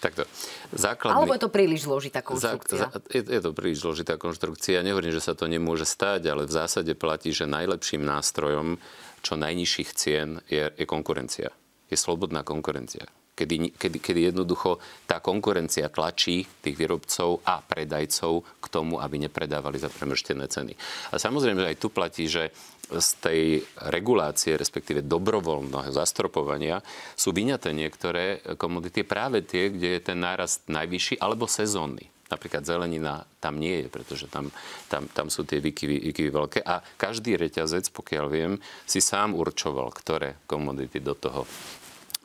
Takto. 0.00 0.24
Základný... 0.72 1.12
Alebo 1.12 1.36
je 1.36 1.44
to 1.44 1.52
príliš 1.52 1.84
zložitá 1.84 2.24
konštrukcia? 2.24 2.88
Za, 2.88 3.04
je, 3.12 3.20
je 3.20 3.40
to 3.44 3.52
príliš 3.52 3.84
zložitá 3.84 4.16
konštrukcia. 4.16 4.80
Nehovorím, 4.80 5.12
že 5.12 5.20
sa 5.20 5.36
to 5.36 5.44
nemôže 5.44 5.84
stať, 5.84 6.32
ale 6.32 6.48
v 6.48 6.56
zásade 6.56 6.96
platí, 6.96 7.36
že 7.36 7.44
najlepším 7.44 8.00
nástrojom 8.00 8.80
čo 9.20 9.36
najnižších 9.36 9.90
cien 9.92 10.40
je, 10.48 10.72
je 10.72 10.86
konkurencia. 10.88 11.52
Je 11.92 12.00
slobodná 12.00 12.40
konkurencia 12.40 13.04
kedy, 13.40 13.72
kedy, 13.80 13.98
kedy 14.04 14.20
jednoducho 14.28 14.76
tá 15.08 15.24
konkurencia 15.24 15.88
tlačí 15.88 16.44
tých 16.60 16.76
výrobcov 16.76 17.40
a 17.48 17.64
predajcov 17.64 18.44
k 18.60 18.66
tomu, 18.68 19.00
aby 19.00 19.24
nepredávali 19.24 19.80
za 19.80 19.88
premrštené 19.88 20.44
ceny. 20.44 20.76
A 21.10 21.16
samozrejme, 21.16 21.64
aj 21.64 21.80
tu 21.80 21.88
platí, 21.88 22.28
že 22.28 22.52
z 22.90 23.10
tej 23.22 23.42
regulácie, 23.88 24.58
respektíve 24.58 25.06
dobrovoľného 25.06 25.94
zastropovania, 25.94 26.82
sú 27.14 27.30
vyňaté 27.30 27.70
niektoré 27.70 28.42
komodity 28.58 29.06
práve 29.06 29.46
tie, 29.46 29.70
kde 29.70 29.96
je 29.96 30.00
ten 30.02 30.18
nárast 30.18 30.66
najvyšší 30.66 31.22
alebo 31.22 31.46
sezónny. 31.46 32.10
Napríklad 32.30 32.62
zelenina 32.62 33.26
tam 33.42 33.58
nie 33.58 33.82
je, 33.82 33.86
pretože 33.90 34.30
tam, 34.30 34.54
tam, 34.86 35.10
tam 35.10 35.26
sú 35.26 35.42
tie 35.42 35.58
výkyvy, 35.58 36.14
výkyvy 36.14 36.30
veľké. 36.30 36.58
A 36.62 36.78
každý 36.94 37.34
reťazec, 37.34 37.90
pokiaľ 37.90 38.26
viem, 38.30 38.52
si 38.86 39.02
sám 39.02 39.34
určoval, 39.34 39.90
ktoré 39.90 40.38
komodity 40.46 41.02
do 41.02 41.18
toho 41.18 41.42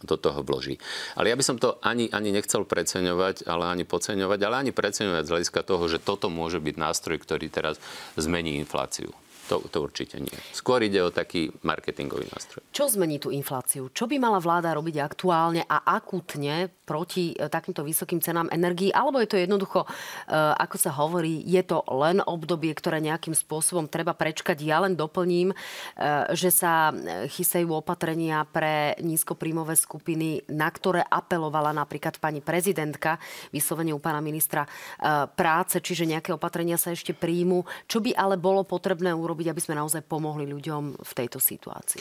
do 0.05 0.15
toho 0.15 0.45
vloží. 0.45 0.77
Ale 1.17 1.33
ja 1.33 1.35
by 1.35 1.43
som 1.43 1.57
to 1.57 1.81
ani, 1.81 2.07
ani 2.13 2.29
nechcel 2.31 2.63
preceňovať, 2.63 3.49
ale 3.49 3.73
ani 3.73 3.83
podceňovať, 3.83 4.39
ale 4.45 4.55
ani 4.61 4.71
preceňovať 4.71 5.23
z 5.25 5.31
hľadiska 5.33 5.61
toho, 5.65 5.83
že 5.89 5.97
toto 5.97 6.29
môže 6.29 6.61
byť 6.61 6.75
nástroj, 6.77 7.17
ktorý 7.19 7.49
teraz 7.49 7.81
zmení 8.15 8.61
infláciu. 8.61 9.11
To, 9.45 9.61
to 9.69 9.77
určite 9.85 10.17
nie. 10.17 10.33
Skôr 10.51 10.81
ide 10.81 11.05
o 11.05 11.13
taký 11.13 11.53
marketingový 11.61 12.25
nástroj. 12.33 12.65
Čo 12.73 12.89
zmení 12.89 13.21
tú 13.21 13.29
infláciu? 13.29 13.93
Čo 13.93 14.09
by 14.09 14.17
mala 14.17 14.41
vláda 14.41 14.73
robiť 14.73 14.97
aktuálne 14.97 15.61
a 15.69 15.85
akútne 15.85 16.73
proti 16.85 17.37
e, 17.37 17.45
takýmto 17.45 17.85
vysokým 17.85 18.25
cenám 18.25 18.49
energií? 18.49 18.89
Alebo 18.89 19.21
je 19.21 19.29
to 19.29 19.37
jednoducho, 19.37 19.85
e, 19.85 19.87
ako 20.33 20.75
sa 20.81 20.91
hovorí, 20.97 21.45
je 21.45 21.61
to 21.61 21.85
len 21.93 22.25
obdobie, 22.25 22.73
ktoré 22.73 22.97
nejakým 22.97 23.37
spôsobom 23.37 23.85
treba 23.85 24.17
prečkať. 24.17 24.57
Ja 24.65 24.81
len 24.81 24.97
doplním, 24.97 25.53
e, 25.53 25.55
že 26.33 26.49
sa 26.49 26.89
chysajú 27.29 27.69
opatrenia 27.69 28.41
pre 28.49 28.97
nízkopríjmové 28.97 29.77
skupiny, 29.77 30.41
na 30.49 30.73
ktoré 30.73 31.05
apelovala 31.05 31.69
napríklad 31.69 32.17
pani 32.17 32.41
prezidentka, 32.41 33.21
vyslovene 33.53 33.93
u 33.93 34.01
pána 34.01 34.25
ministra 34.25 34.65
práce, 35.35 35.77
čiže 35.83 36.07
nejaké 36.07 36.31
opatrenia 36.31 36.79
sa 36.79 36.95
ešte 36.95 37.11
príjmu. 37.11 37.67
Čo 37.85 38.01
by 38.01 38.15
ale 38.15 38.35
bolo 38.39 38.63
potrebné 38.63 39.11
urobiť 39.11 39.34
urobiť, 39.35 39.51
aby 39.51 39.59
sme 39.59 39.75
naozaj 39.75 40.07
pomohli 40.07 40.47
ľuďom 40.47 41.03
v 41.03 41.11
tejto 41.11 41.43
situácii? 41.43 41.99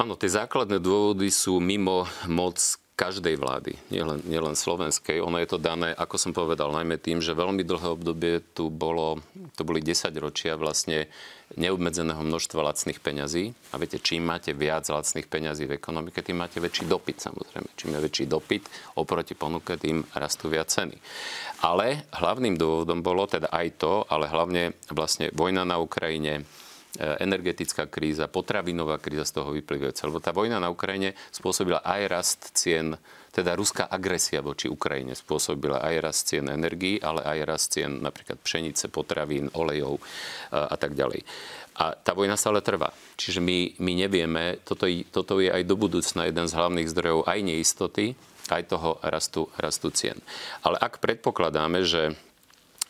Áno, 0.00 0.16
tie 0.16 0.32
základné 0.32 0.80
dôvody 0.80 1.28
sú 1.28 1.60
mimo 1.60 2.08
moc 2.24 2.56
každej 2.96 3.36
vlády, 3.36 3.76
nielen, 3.92 4.24
nielen 4.24 4.56
slovenskej. 4.56 5.20
Ono 5.20 5.36
je 5.36 5.48
to 5.52 5.60
dané, 5.60 5.92
ako 5.92 6.16
som 6.16 6.32
povedal, 6.32 6.72
najmä 6.72 6.96
tým, 6.96 7.20
že 7.20 7.36
veľmi 7.36 7.60
dlhé 7.60 7.92
obdobie 7.92 8.40
tu 8.56 8.72
bolo, 8.72 9.20
to 9.52 9.68
boli 9.68 9.84
10 9.84 10.16
ročia 10.16 10.56
vlastne 10.56 11.12
neobmedzeného 11.60 12.24
množstva 12.24 12.72
lacných 12.72 13.04
peňazí. 13.04 13.52
A 13.70 13.74
viete, 13.76 14.00
čím 14.00 14.24
máte 14.24 14.56
viac 14.56 14.88
lacných 14.88 15.28
peňazí 15.28 15.68
v 15.68 15.76
ekonomike, 15.76 16.24
tým 16.24 16.40
máte 16.40 16.56
väčší 16.56 16.88
dopyt 16.88 17.20
samozrejme. 17.20 17.68
Čím 17.76 18.00
je 18.00 18.00
väčší 18.00 18.24
dopyt 18.32 18.64
oproti 18.96 19.36
ponuke, 19.36 19.76
tým 19.76 20.00
rastú 20.16 20.48
viac 20.48 20.72
ceny. 20.72 20.96
Ale 21.68 22.08
hlavným 22.16 22.56
dôvodom 22.56 23.04
bolo 23.04 23.28
teda 23.28 23.52
aj 23.52 23.76
to, 23.76 24.08
ale 24.08 24.24
hlavne 24.24 24.72
vlastne 24.88 25.28
vojna 25.36 25.68
na 25.68 25.76
Ukrajine, 25.76 26.48
energetická 26.98 27.86
kríza, 27.86 28.28
potravinová 28.28 28.98
kríza 28.98 29.24
z 29.28 29.40
toho 29.40 29.52
vyplývajúca. 29.52 30.08
Lebo 30.08 30.18
tá 30.20 30.32
vojna 30.34 30.60
na 30.60 30.72
Ukrajine 30.72 31.12
spôsobila 31.30 31.84
aj 31.84 32.00
rast 32.08 32.40
cien, 32.56 32.96
teda 33.36 33.52
ruská 33.52 33.84
agresia 33.92 34.40
voči 34.40 34.64
Ukrajine 34.64 35.12
spôsobila 35.12 35.84
aj 35.84 35.94
rast 36.00 36.22
cien 36.32 36.48
energií, 36.48 36.96
ale 36.96 37.20
aj 37.20 37.38
rast 37.44 37.68
cien 37.76 38.00
napríklad 38.00 38.40
pšenice, 38.40 38.88
potravín, 38.88 39.52
olejov 39.52 40.00
e, 40.00 40.02
a 40.56 40.72
tak 40.80 40.96
ďalej. 40.96 41.20
A 41.76 41.92
tá 41.92 42.16
vojna 42.16 42.40
stále 42.40 42.64
trvá. 42.64 42.96
Čiže 43.20 43.44
my, 43.44 43.76
my 43.76 43.92
nevieme, 43.92 44.56
toto, 44.64 44.88
toto 45.12 45.44
je 45.44 45.52
aj 45.52 45.68
do 45.68 45.76
budúcna 45.76 46.24
jeden 46.24 46.48
z 46.48 46.56
hlavných 46.56 46.88
zdrojov 46.88 47.28
aj 47.28 47.38
neistoty, 47.44 48.16
aj 48.48 48.62
toho 48.72 48.96
rastu, 49.04 49.52
rastu 49.60 49.92
cien. 49.92 50.16
Ale 50.64 50.80
ak 50.80 51.04
predpokladáme, 51.04 51.84
že 51.84 52.16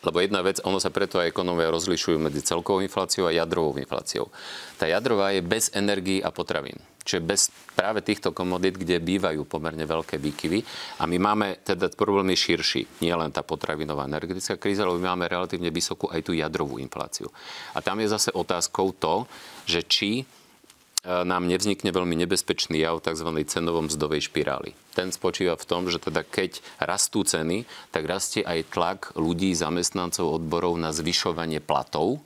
Lebo 0.05 0.21
jedna 0.21 0.45
vec, 0.45 0.61
ono 0.61 0.77
sa 0.77 0.93
preto 0.93 1.17
aj 1.17 1.33
ekonómia 1.33 1.73
rozlišujú 1.73 2.21
medzi 2.21 2.45
celkovou 2.45 2.85
infláciou 2.85 3.25
a 3.25 3.33
jadrovou 3.33 3.73
infláciou. 3.81 4.29
Tá 4.77 4.85
jadrová 4.85 5.33
je 5.33 5.41
bez 5.41 5.73
energií 5.73 6.21
a 6.21 6.29
potravín. 6.29 6.77
Čiže 7.01 7.23
bez 7.23 7.41
práve 7.73 8.03
týchto 8.03 8.35
komodít, 8.35 8.77
kde 8.77 8.99
bývajú 8.99 9.47
pomerne 9.47 9.87
veľké 9.87 10.19
výkyvy. 10.19 10.59
A 11.01 11.07
my 11.07 11.17
máme, 11.17 11.47
teda 11.63 11.87
problém 11.95 12.35
je 12.35 12.51
širší. 12.51 13.01
Nie 13.01 13.15
len 13.15 13.31
tá 13.31 13.41
potravinová 13.41 14.05
energetická 14.05 14.59
kríza, 14.59 14.83
ale 14.83 14.99
my 14.99 15.15
máme 15.15 15.25
relatívne 15.31 15.71
vysokú 15.71 16.11
aj 16.11 16.21
tú 16.21 16.35
jadrovú 16.35 16.77
infláciu. 16.77 17.31
A 17.73 17.79
tam 17.79 17.97
je 18.03 18.11
zase 18.11 18.29
otázkou 18.35 18.91
to, 18.99 19.23
že 19.63 19.81
či 19.87 20.27
nám 21.07 21.47
nevznikne 21.47 21.95
veľmi 21.95 22.19
nebezpečný 22.27 22.83
jav 22.83 22.99
tzv. 22.99 23.31
cenovom 23.47 23.87
mzdovej 23.87 24.27
špirály. 24.27 24.75
Ten 24.91 25.15
spočíva 25.15 25.55
v 25.55 25.67
tom, 25.67 25.87
že 25.87 26.03
teda 26.03 26.27
keď 26.27 26.59
rastú 26.83 27.23
ceny, 27.23 27.63
tak 27.95 28.03
rastie 28.03 28.43
aj 28.43 28.67
tlak 28.75 28.99
ľudí, 29.15 29.55
zamestnancov 29.55 30.43
odborov 30.43 30.75
na 30.75 30.91
zvyšovanie 30.91 31.63
platov. 31.63 32.19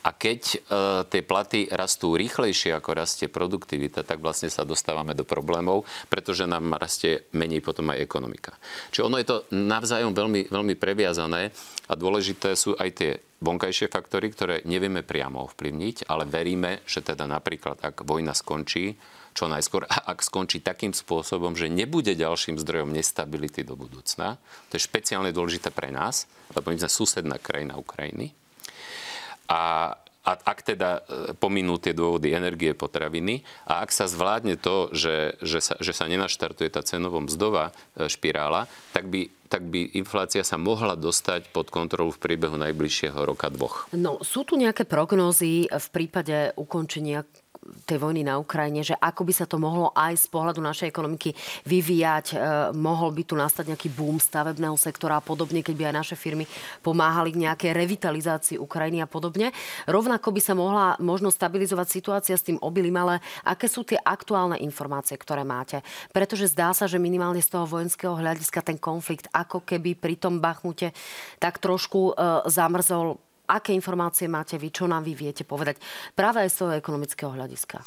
A 0.00 0.16
keď 0.16 0.40
e, 0.40 0.56
tie 1.12 1.20
platy 1.20 1.68
rastú 1.68 2.16
rýchlejšie, 2.16 2.72
ako 2.72 2.96
rastie 2.96 3.28
produktivita, 3.28 4.00
tak 4.00 4.24
vlastne 4.24 4.48
sa 4.48 4.64
dostávame 4.64 5.12
do 5.12 5.28
problémov, 5.28 5.84
pretože 6.08 6.48
nám 6.48 6.72
rastie 6.80 7.28
menej 7.36 7.60
potom 7.60 7.92
aj 7.92 8.00
ekonomika. 8.00 8.56
Čiže 8.88 9.04
ono 9.04 9.20
je 9.20 9.28
to 9.28 9.36
navzájom 9.52 10.16
veľmi, 10.16 10.48
veľmi 10.48 10.74
previazané 10.80 11.52
a 11.88 11.92
dôležité 11.92 12.56
sú 12.56 12.72
aj 12.80 12.90
tie 12.96 13.12
vonkajšie 13.44 13.92
faktory, 13.92 14.32
ktoré 14.32 14.54
nevieme 14.64 15.04
priamo 15.04 15.44
ovplyvniť, 15.48 16.08
ale 16.08 16.24
veríme, 16.28 16.84
že 16.88 17.04
teda 17.04 17.28
napríklad, 17.28 17.80
ak 17.84 18.04
vojna 18.04 18.32
skončí, 18.32 18.96
čo 19.32 19.46
najskôr, 19.48 19.84
ak 19.88 20.20
skončí 20.20 20.60
takým 20.60 20.96
spôsobom, 20.96 21.54
že 21.54 21.70
nebude 21.70 22.12
ďalším 22.16 22.56
zdrojom 22.60 22.90
nestability 22.92 23.62
do 23.64 23.76
budúcna, 23.76 24.36
to 24.68 24.76
je 24.76 24.84
špeciálne 24.84 25.30
dôležité 25.30 25.68
pre 25.72 25.92
nás, 25.92 26.24
lebo 26.56 26.72
my 26.72 26.80
sme 26.80 26.90
susedná 26.90 27.36
krajina 27.36 27.78
Ukrajiny. 27.78 28.39
A 29.50 29.98
a 30.20 30.36
ak 30.36 30.58
teda 30.60 31.00
e, 31.00 31.32
pominú 31.32 31.80
tie 31.80 31.96
dôvody 31.96 32.36
energie, 32.36 32.76
potraviny 32.76 33.40
a 33.64 33.80
ak 33.80 33.90
sa 33.90 34.04
zvládne 34.04 34.60
to, 34.60 34.92
že, 34.92 35.40
že, 35.40 35.64
sa, 35.64 35.74
že 35.80 35.96
sa 35.96 36.04
nenaštartuje 36.04 36.68
tá 36.68 36.84
cenovo 36.84 37.24
mzdová 37.24 37.72
e, 37.96 38.04
špirála, 38.06 38.68
tak 38.92 39.08
by 39.08 39.32
tak 39.50 39.66
by 39.66 39.98
inflácia 39.98 40.46
sa 40.46 40.54
mohla 40.54 40.94
dostať 40.94 41.50
pod 41.50 41.74
kontrolu 41.74 42.14
v 42.14 42.22
priebehu 42.22 42.54
najbližšieho 42.54 43.18
roka 43.18 43.50
dvoch. 43.50 43.90
No, 43.90 44.22
sú 44.22 44.46
tu 44.46 44.54
nejaké 44.54 44.86
prognózy 44.86 45.66
v 45.66 45.88
prípade 45.90 46.54
ukončenia 46.54 47.26
tej 47.84 48.00
vojny 48.00 48.24
na 48.24 48.40
Ukrajine, 48.40 48.80
že 48.80 48.96
ako 48.96 49.28
by 49.28 49.32
sa 49.36 49.44
to 49.44 49.60
mohlo 49.60 49.92
aj 49.92 50.16
z 50.16 50.26
pohľadu 50.32 50.64
našej 50.64 50.88
ekonomiky 50.88 51.36
vyvíjať, 51.68 52.26
e, 52.32 52.34
mohol 52.72 53.12
by 53.12 53.22
tu 53.28 53.36
nastať 53.36 53.68
nejaký 53.68 53.88
boom 53.92 54.16
stavebného 54.16 54.72
sektora 54.80 55.20
a 55.20 55.24
podobne, 55.24 55.60
keď 55.60 55.74
by 55.76 55.84
aj 55.92 55.94
naše 55.94 56.16
firmy 56.16 56.48
pomáhali 56.80 57.36
k 57.36 57.42
nejakej 57.44 57.70
revitalizácii 57.76 58.56
Ukrajiny 58.56 59.04
a 59.04 59.08
podobne. 59.08 59.52
Rovnako 59.84 60.32
by 60.32 60.40
sa 60.40 60.56
mohla 60.56 60.96
možno 61.04 61.28
stabilizovať 61.28 61.86
situácia 61.92 62.32
s 62.32 62.46
tým 62.48 62.56
obilím, 62.64 62.96
ale 62.96 63.20
aké 63.44 63.68
sú 63.68 63.84
tie 63.84 64.00
aktuálne 64.00 64.56
informácie, 64.64 65.20
ktoré 65.20 65.44
máte? 65.44 65.84
Pretože 66.16 66.48
zdá 66.48 66.72
sa, 66.72 66.88
že 66.88 66.96
minimálne 66.96 67.44
z 67.44 67.52
toho 67.52 67.68
vojenského 67.68 68.16
hľadiska 68.16 68.64
ten 68.64 68.80
konflikt 68.80 69.28
ako 69.36 69.60
keby 69.68 70.00
pri 70.00 70.16
tom 70.16 70.40
Bachmute 70.40 70.96
tak 71.36 71.60
trošku 71.60 72.16
e, 72.16 72.48
zamrzol 72.48 73.20
aké 73.50 73.74
informácie 73.74 74.30
máte 74.30 74.54
vy, 74.54 74.70
čo 74.70 74.86
nám 74.86 75.02
vy 75.02 75.18
viete 75.18 75.42
povedať 75.42 75.82
práve 76.14 76.46
aj 76.46 76.50
z 76.54 76.56
toho 76.62 76.72
ekonomického 76.78 77.34
hľadiska? 77.34 77.82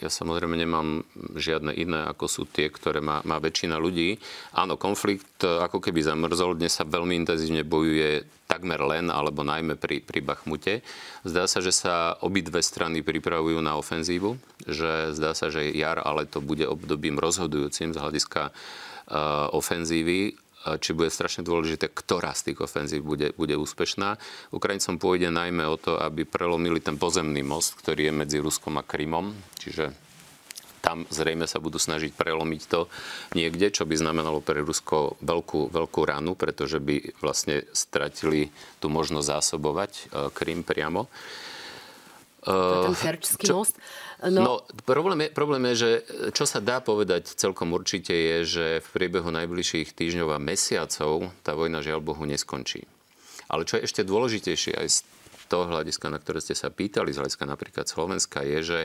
Ja 0.00 0.08
samozrejme 0.08 0.56
nemám 0.56 1.04
žiadne 1.36 1.76
iné, 1.76 2.08
ako 2.08 2.24
sú 2.24 2.42
tie, 2.48 2.72
ktoré 2.72 3.04
má, 3.04 3.20
má 3.28 3.36
väčšina 3.36 3.76
ľudí. 3.76 4.16
Áno, 4.56 4.80
konflikt 4.80 5.44
ako 5.44 5.84
keby 5.84 6.00
zamrzol. 6.00 6.56
Dnes 6.56 6.72
sa 6.72 6.88
veľmi 6.88 7.12
intenzívne 7.12 7.60
bojuje 7.60 8.24
takmer 8.48 8.80
len, 8.80 9.12
alebo 9.12 9.44
najmä 9.44 9.76
pri, 9.76 10.00
pri 10.00 10.24
Bachmute. 10.24 10.80
Zdá 11.28 11.44
sa, 11.44 11.60
že 11.60 11.76
sa 11.76 12.16
obidve 12.24 12.64
strany 12.64 13.04
pripravujú 13.04 13.60
na 13.60 13.76
ofenzívu. 13.76 14.40
Že 14.64 15.12
zdá 15.12 15.36
sa, 15.36 15.52
že 15.52 15.68
jar, 15.76 16.00
ale 16.00 16.24
to 16.24 16.40
bude 16.40 16.64
obdobím 16.64 17.20
rozhodujúcim 17.20 17.92
z 17.92 18.00
hľadiska 18.00 18.48
uh, 18.48 19.52
ofenzívy 19.52 20.40
či 20.78 20.94
bude 20.94 21.10
strašne 21.10 21.42
dôležité, 21.42 21.90
ktorá 21.90 22.32
z 22.32 22.52
tých 22.52 22.58
ofenzív 22.62 23.02
bude, 23.02 23.34
bude 23.34 23.58
úspešná. 23.58 24.16
Ukrajincom 24.54 24.96
pôjde 25.02 25.34
najmä 25.34 25.66
o 25.66 25.76
to, 25.76 25.98
aby 25.98 26.22
prelomili 26.22 26.78
ten 26.78 26.94
pozemný 26.94 27.42
most, 27.42 27.74
ktorý 27.78 28.10
je 28.10 28.14
medzi 28.14 28.38
Ruskom 28.38 28.78
a 28.78 28.86
Krymom. 28.86 29.34
Čiže 29.58 30.12
tam 30.82 31.06
zrejme 31.06 31.46
sa 31.46 31.62
budú 31.62 31.78
snažiť 31.78 32.10
prelomiť 32.18 32.62
to 32.66 32.90
niekde, 33.38 33.70
čo 33.70 33.86
by 33.86 33.94
znamenalo 33.94 34.42
pre 34.42 34.66
Rusko 34.66 35.22
veľkú, 35.22 35.70
veľkú 35.70 36.00
ránu, 36.02 36.34
pretože 36.34 36.82
by 36.82 37.22
vlastne 37.22 37.62
stratili 37.70 38.50
tú 38.82 38.90
možnosť 38.90 39.30
zásobovať 39.30 39.90
e, 39.94 40.02
Krym 40.34 40.66
priamo. 40.66 41.06
To 42.42 42.50
je 42.50 42.86
ten 42.90 42.98
Kerčský 42.98 43.54
most. 43.54 43.78
No, 44.30 44.42
no 44.42 44.54
problém, 44.86 45.26
je, 45.26 45.28
problém 45.34 45.62
je, 45.72 45.74
že 45.74 45.90
čo 46.30 46.46
sa 46.46 46.62
dá 46.62 46.78
povedať 46.78 47.34
celkom 47.34 47.74
určite 47.74 48.14
je, 48.14 48.38
že 48.46 48.66
v 48.78 48.88
priebehu 48.94 49.34
najbližších 49.34 49.90
týždňov 49.98 50.30
a 50.30 50.38
mesiacov 50.38 51.34
tá 51.42 51.58
vojna 51.58 51.82
žiaľ 51.82 51.98
Bohu 51.98 52.22
neskončí. 52.22 52.86
Ale 53.50 53.66
čo 53.66 53.82
je 53.82 53.84
ešte 53.90 54.06
dôležitejšie 54.06 54.78
aj 54.78 54.88
z 54.88 54.98
toho 55.50 55.66
hľadiska, 55.66 56.06
na 56.06 56.22
ktoré 56.22 56.38
ste 56.38 56.54
sa 56.54 56.70
pýtali, 56.70 57.10
z 57.10 57.18
hľadiska 57.18 57.44
napríklad 57.44 57.90
Slovenska, 57.90 58.46
je, 58.46 58.58
že 58.62 58.80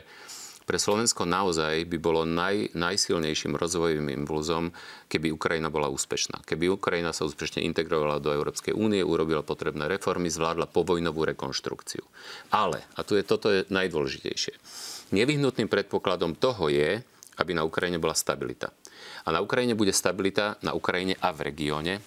pre 0.68 0.76
Slovensko 0.76 1.24
naozaj 1.24 1.88
by 1.88 1.98
bolo 1.98 2.28
naj, 2.28 2.76
najsilnejším 2.76 3.56
rozvojovým 3.56 4.12
impulzom, 4.12 4.76
keby 5.08 5.32
Ukrajina 5.32 5.72
bola 5.72 5.88
úspešná. 5.88 6.44
Keby 6.44 6.76
Ukrajina 6.76 7.16
sa 7.16 7.24
úspešne 7.24 7.64
integrovala 7.64 8.20
do 8.20 8.36
Európskej 8.36 8.76
únie, 8.76 9.00
urobila 9.00 9.48
potrebné 9.48 9.88
reformy, 9.88 10.28
zvládla 10.28 10.68
povojnovú 10.68 11.24
rekonštrukciu. 11.24 12.04
Ale, 12.52 12.84
a 13.00 13.08
tu 13.08 13.16
je 13.16 13.24
toto 13.24 13.48
je 13.48 13.64
najdôležitejšie, 13.72 14.60
Nevyhnutným 15.08 15.72
predpokladom 15.72 16.36
toho 16.36 16.68
je, 16.68 17.00
aby 17.40 17.52
na 17.56 17.64
Ukrajine 17.64 17.96
bola 17.96 18.12
stabilita. 18.12 18.76
A 19.24 19.32
na 19.32 19.40
Ukrajine 19.40 19.72
bude 19.72 19.96
stabilita 19.96 20.60
na 20.60 20.76
Ukrajine 20.76 21.16
a 21.24 21.32
v 21.32 21.48
regióne 21.48 22.04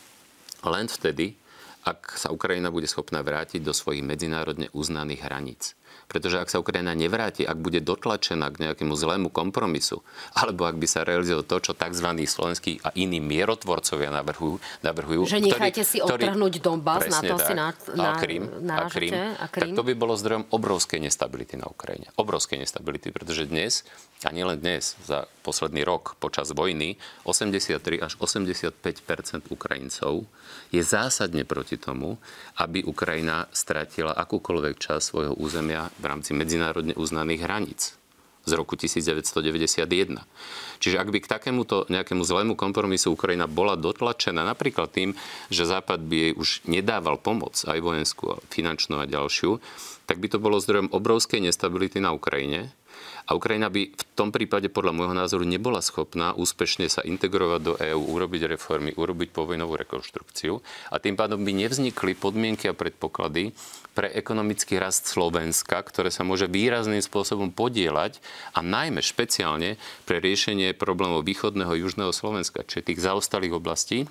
len 0.60 0.84
vtedy, 0.84 1.39
ak 1.84 2.16
sa 2.18 2.28
Ukrajina 2.34 2.68
bude 2.68 2.88
schopná 2.88 3.24
vrátiť 3.24 3.64
do 3.64 3.72
svojich 3.72 4.04
medzinárodne 4.04 4.68
uznaných 4.72 5.24
hraníc. 5.24 5.78
Pretože 6.10 6.42
ak 6.42 6.50
sa 6.50 6.58
Ukrajina 6.58 6.90
nevráti, 6.90 7.46
ak 7.46 7.54
bude 7.54 7.78
dotlačená 7.78 8.50
k 8.50 8.66
nejakému 8.66 8.98
zlému 8.98 9.30
kompromisu, 9.30 10.02
alebo 10.34 10.66
ak 10.66 10.74
by 10.74 10.86
sa 10.90 11.06
realizovalo 11.06 11.46
to, 11.46 11.70
čo 11.70 11.72
tzv. 11.78 12.08
slovenskí 12.26 12.82
a 12.82 12.90
iní 12.98 13.22
mierotvorcovia 13.22 14.10
navrhujú, 14.10 14.58
navrhujú 14.82 15.22
že 15.30 15.38
nechajte 15.38 15.82
si 15.86 16.02
odtrhnúť 16.02 16.58
Donbass, 16.58 17.06
na 17.06 17.20
to 17.22 17.38
si 17.38 17.54
na, 17.54 17.70
na, 17.94 18.18
a 18.18 18.18
Krym, 18.18 18.42
a 18.66 18.90
Krym, 18.90 19.14
a 19.14 19.46
Krym, 19.46 19.70
tak 19.70 19.78
to 19.78 19.86
by 19.86 19.94
bolo 19.94 20.18
zdrojom 20.18 20.50
obrovskej 20.50 20.98
nestability 20.98 21.54
na 21.54 21.70
Ukrajine. 21.70 22.10
Obrovskej 22.18 22.58
nestability, 22.58 23.14
pretože 23.14 23.46
dnes, 23.46 23.86
a 24.26 24.34
nielen 24.34 24.58
dnes, 24.58 24.98
za 25.06 25.30
posledný 25.46 25.86
rok 25.86 26.18
počas 26.18 26.50
vojny, 26.50 26.98
83 27.22 28.02
až 28.02 28.18
85% 28.18 29.46
Ukrajincov 29.54 30.26
je 30.74 30.82
zásadne 30.82 31.46
proti 31.46 31.69
tomu, 31.76 32.18
aby 32.58 32.82
Ukrajina 32.82 33.46
stratila 33.52 34.16
akúkoľvek 34.16 34.74
časť 34.80 35.04
svojho 35.04 35.34
územia 35.36 35.92
v 36.00 36.04
rámci 36.08 36.32
medzinárodne 36.32 36.96
uznaných 36.96 37.44
hraníc 37.44 38.00
z 38.48 38.52
roku 38.56 38.72
1991. 38.74 39.84
Čiže 40.80 40.96
ak 40.96 41.08
by 41.12 41.18
k 41.20 41.30
takémuto 41.30 41.84
nejakému 41.92 42.24
zlému 42.24 42.54
kompromisu 42.56 43.12
Ukrajina 43.12 43.44
bola 43.44 43.76
dotlačená 43.76 44.42
napríklad 44.48 44.88
tým, 44.88 45.12
že 45.52 45.68
Západ 45.68 46.00
by 46.00 46.16
jej 46.16 46.32
už 46.34 46.48
nedával 46.64 47.20
pomoc, 47.20 47.60
aj 47.68 47.78
vojenskú, 47.78 48.40
finančnú 48.48 49.04
a 49.04 49.06
ďalšiu, 49.06 49.60
tak 50.08 50.18
by 50.18 50.26
to 50.32 50.42
bolo 50.42 50.58
zdrojom 50.58 50.90
obrovskej 50.90 51.44
nestability 51.44 52.00
na 52.00 52.16
Ukrajine 52.16 52.72
a 53.30 53.38
Ukrajina 53.38 53.70
by 53.70 53.94
v 53.94 54.04
tom 54.18 54.34
prípade 54.34 54.66
podľa 54.74 54.90
môjho 54.90 55.14
názoru 55.14 55.46
nebola 55.46 55.78
schopná 55.78 56.34
úspešne 56.34 56.90
sa 56.90 57.06
integrovať 57.06 57.60
do 57.62 57.78
EÚ, 57.78 58.18
urobiť 58.18 58.50
reformy, 58.50 58.90
urobiť 58.90 59.30
povojnovú 59.30 59.78
rekonštrukciu. 59.78 60.58
A 60.90 60.98
tým 60.98 61.14
pádom 61.14 61.46
by 61.46 61.54
nevznikli 61.54 62.18
podmienky 62.18 62.66
a 62.66 62.74
predpoklady 62.74 63.54
pre 63.94 64.10
ekonomický 64.10 64.82
rast 64.82 65.06
Slovenska, 65.06 65.78
ktoré 65.78 66.10
sa 66.10 66.26
môže 66.26 66.50
výrazným 66.50 66.98
spôsobom 66.98 67.54
podielať 67.54 68.18
a 68.50 68.66
najmä 68.66 68.98
špeciálne 68.98 69.78
pre 70.10 70.18
riešenie 70.18 70.74
problémov 70.74 71.22
východného 71.22 71.70
a 71.70 71.78
južného 71.78 72.10
Slovenska, 72.10 72.66
čiže 72.66 72.90
tých 72.90 73.06
zaostalých 73.06 73.54
oblastí, 73.54 74.10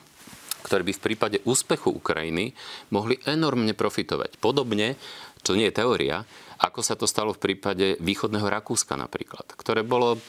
ktoré 0.64 0.84
by 0.84 0.94
v 0.96 1.04
prípade 1.04 1.38
úspechu 1.48 1.92
Ukrajiny 1.92 2.52
mohli 2.92 3.20
enormne 3.24 3.72
profitovať. 3.72 4.40
Podobne, 4.42 5.00
to 5.44 5.56
nie 5.56 5.72
je 5.72 5.78
teória, 5.80 6.28
ako 6.60 6.84
sa 6.84 7.00
to 7.00 7.08
stalo 7.08 7.32
v 7.32 7.40
prípade 7.40 7.96
východného 8.04 8.48
Rakúska 8.48 9.00
napríklad, 9.00 9.48
ktoré 9.56 9.88
bolo 9.88 10.20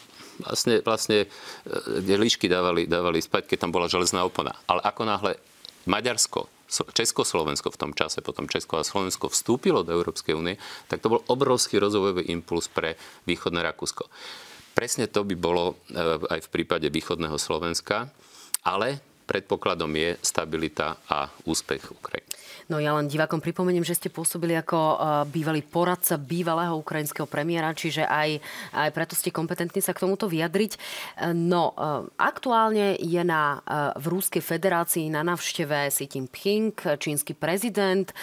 vlastne, 0.46 0.78
vlastne 0.80 1.26
e, 1.26 1.28
kde 2.00 2.14
líšky 2.16 2.46
dávali, 2.46 2.86
dávali 2.86 3.18
spať, 3.18 3.50
keď 3.50 3.66
tam 3.66 3.74
bola 3.74 3.90
železná 3.90 4.22
opona. 4.22 4.54
Ale 4.70 4.80
ako 4.86 5.02
náhle 5.04 5.32
Maďarsko, 5.90 6.46
Československo 6.70 7.74
v 7.74 7.80
tom 7.80 7.92
čase, 7.98 8.22
potom 8.22 8.46
Česko 8.46 8.78
a 8.78 8.86
Slovensko 8.86 9.26
vstúpilo 9.26 9.82
do 9.82 9.90
Európskej 9.90 10.38
únie, 10.38 10.54
tak 10.86 11.02
to 11.02 11.10
bol 11.10 11.26
obrovský 11.26 11.82
rozvojový 11.82 12.30
impuls 12.30 12.70
pre 12.70 12.94
východné 13.26 13.58
Rakúsko. 13.66 14.06
Presne 14.70 15.10
to 15.10 15.26
by 15.26 15.34
bolo 15.34 15.82
e, 15.90 15.98
aj 16.30 16.46
v 16.46 16.52
prípade 16.54 16.86
východného 16.86 17.34
Slovenska, 17.42 18.06
ale 18.62 19.02
predpokladom 19.30 19.94
je 19.94 20.18
stabilita 20.18 20.98
a 21.06 21.30
úspech 21.46 21.94
Ukrajiny. 21.94 22.30
No 22.70 22.78
ja 22.78 22.94
len 22.94 23.10
divákom 23.10 23.42
pripomeniem, 23.42 23.82
že 23.82 23.98
ste 23.98 24.14
pôsobili 24.14 24.54
ako 24.54 24.78
e, 24.78 24.96
bývalý 25.26 25.58
poradca 25.66 26.14
bývalého 26.14 26.78
ukrajinského 26.78 27.26
premiéra, 27.26 27.74
čiže 27.74 28.06
aj, 28.06 28.38
aj 28.70 28.88
preto 28.94 29.18
ste 29.18 29.34
kompetentní 29.34 29.82
sa 29.82 29.90
k 29.90 30.06
tomuto 30.06 30.30
vyjadriť. 30.30 30.78
E, 30.78 30.78
no, 31.34 31.74
e, 31.74 32.06
aktuálne 32.14 32.94
je 33.02 33.22
na, 33.26 33.58
v 33.98 34.04
Rúskej 34.06 34.38
federácii 34.38 35.10
na 35.10 35.26
navšteve 35.26 35.90
Xi 35.90 36.06
Jinping, 36.06 36.74
čínsky 37.02 37.34
prezident. 37.34 38.14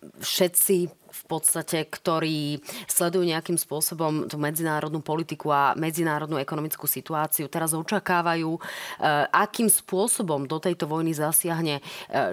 Všetci 0.00 0.99
v 1.10 1.22
podstate, 1.26 1.84
ktorí 1.86 2.62
sledujú 2.86 3.26
nejakým 3.26 3.58
spôsobom 3.58 4.30
tú 4.30 4.38
medzinárodnú 4.38 5.02
politiku 5.02 5.50
a 5.50 5.74
medzinárodnú 5.74 6.38
ekonomickú 6.38 6.86
situáciu, 6.86 7.50
teraz 7.50 7.74
očakávajú, 7.74 8.50
e, 8.56 8.60
akým 9.30 9.66
spôsobom 9.68 10.46
do 10.46 10.62
tejto 10.62 10.86
vojny 10.86 11.12
zasiahne 11.12 11.78
e, 11.78 11.82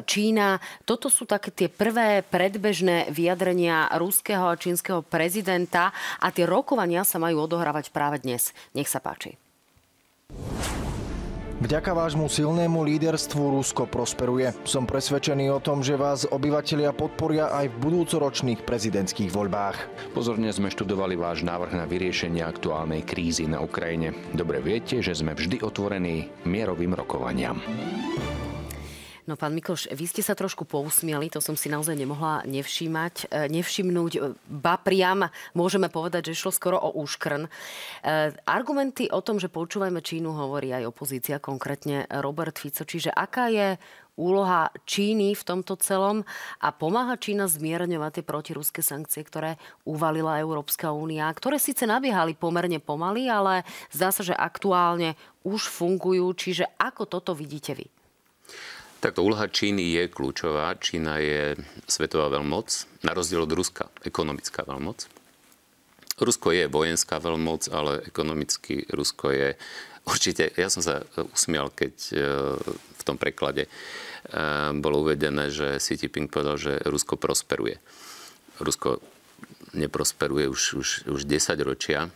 Čína. 0.05 0.61
Toto 0.85 1.09
sú 1.09 1.25
také 1.25 1.49
tie 1.51 1.67
prvé 1.67 2.23
predbežné 2.23 3.09
vyjadrenia 3.11 3.91
ruského 3.97 4.47
a 4.47 4.59
čínskeho 4.59 5.03
prezidenta 5.03 5.91
a 6.21 6.31
tie 6.31 6.45
rokovania 6.47 7.03
sa 7.03 7.19
majú 7.19 7.43
odohrávať 7.49 7.89
práve 7.91 8.21
dnes. 8.23 8.55
Nech 8.77 8.87
sa 8.87 9.03
páči. 9.03 9.35
Vďaka 11.57 11.89
vášmu 11.89 12.29
silnému 12.29 12.85
líderstvu 12.85 13.57
Rusko 13.57 13.89
prosperuje. 13.89 14.53
Som 14.61 14.85
presvedčený 14.85 15.49
o 15.49 15.57
tom, 15.57 15.81
že 15.81 15.97
vás 15.97 16.29
obyvatelia 16.29 16.93
podporia 16.93 17.49
aj 17.49 17.73
v 17.73 17.81
budúcoročných 17.81 18.61
prezidentských 18.61 19.33
voľbách. 19.33 19.73
Pozorne 20.13 20.53
sme 20.53 20.69
študovali 20.69 21.17
váš 21.17 21.41
návrh 21.41 21.73
na 21.73 21.89
vyriešenie 21.89 22.45
aktuálnej 22.45 23.01
krízy 23.01 23.49
na 23.49 23.57
Ukrajine. 23.57 24.13
Dobre 24.37 24.61
viete, 24.61 25.01
že 25.01 25.17
sme 25.17 25.33
vždy 25.33 25.65
otvorení 25.65 26.29
mierovým 26.45 26.93
rokovaniam. 26.93 27.57
No 29.27 29.35
pán 29.35 29.51
Mikloš, 29.51 29.91
vy 29.91 30.07
ste 30.07 30.23
sa 30.23 30.39
trošku 30.39 30.63
pousmiali, 30.63 31.27
to 31.27 31.43
som 31.43 31.59
si 31.59 31.67
naozaj 31.67 31.99
nemohla 31.99 32.47
nevšímať, 32.47 33.27
e, 33.27 33.51
nevšimnúť. 33.51 34.13
E, 34.15 34.19
ba 34.47 34.79
priam 34.79 35.27
môžeme 35.51 35.91
povedať, 35.91 36.31
že 36.31 36.39
šlo 36.39 36.55
skoro 36.55 36.79
o 36.79 36.95
úškrn. 37.03 37.43
E, 37.43 37.49
argumenty 38.47 39.11
o 39.11 39.19
tom, 39.19 39.35
že 39.35 39.51
počúvajme 39.51 39.99
Čínu, 39.99 40.31
hovorí 40.31 40.71
aj 40.71 40.87
opozícia, 40.87 41.43
konkrétne 41.43 42.07
Robert 42.23 42.55
Fico. 42.55 42.87
Čiže 42.87 43.11
aká 43.11 43.51
je 43.51 43.75
úloha 44.15 44.71
Číny 44.87 45.35
v 45.35 45.43
tomto 45.43 45.75
celom 45.75 46.23
a 46.63 46.71
pomáha 46.71 47.19
Čína 47.19 47.51
zmierňovať 47.51 48.23
tie 48.23 48.23
protiruské 48.23 48.79
sankcie, 48.79 49.27
ktoré 49.27 49.59
uvalila 49.83 50.39
Európska 50.39 50.95
únia, 50.95 51.27
ktoré 51.35 51.59
síce 51.59 51.83
nabiehali 51.83 52.31
pomerne 52.31 52.79
pomaly, 52.79 53.27
ale 53.27 53.67
zdá 53.91 54.07
sa, 54.15 54.23
že 54.23 54.31
aktuálne 54.31 55.19
už 55.43 55.67
fungujú. 55.67 56.31
Čiže 56.31 56.79
ako 56.79 57.11
toto 57.11 57.35
vidíte 57.35 57.75
vy? 57.75 57.96
Takto 58.97 59.21
úloha 59.21 59.45
Číny 59.45 59.93
je 59.93 60.03
kľúčová. 60.09 60.73
Čína 60.81 61.21
je 61.21 61.53
svetová 61.85 62.33
veľmoc, 62.33 62.89
na 63.05 63.13
rozdiel 63.13 63.45
od 63.45 63.53
Ruska 63.53 63.93
ekonomická 64.01 64.65
veľmoc. 64.65 65.05
Rusko 66.17 66.49
je 66.49 66.65
vojenská 66.65 67.21
veľmoc, 67.21 67.69
ale 67.69 68.01
ekonomicky 68.09 68.89
Rusko 68.89 69.29
je 69.29 69.49
určite... 70.09 70.49
Ja 70.57 70.73
som 70.73 70.81
sa 70.81 71.05
usmial, 71.29 71.69
keď 71.69 71.93
e, 72.09 72.13
v 72.97 73.03
tom 73.05 73.21
preklade 73.21 73.69
e, 73.69 73.71
bolo 74.81 75.05
uvedené, 75.05 75.53
že 75.53 75.77
Xi 75.77 75.93
Jinping 76.01 76.25
povedal, 76.25 76.57
že 76.57 76.81
Rusko 76.81 77.21
prosperuje. 77.21 77.77
Rusko 78.57 78.97
neprosperuje 79.77 80.49
už, 80.49 80.61
už, 80.73 80.87
už 81.05 81.21
10 81.21 81.53
ročia. 81.61 82.09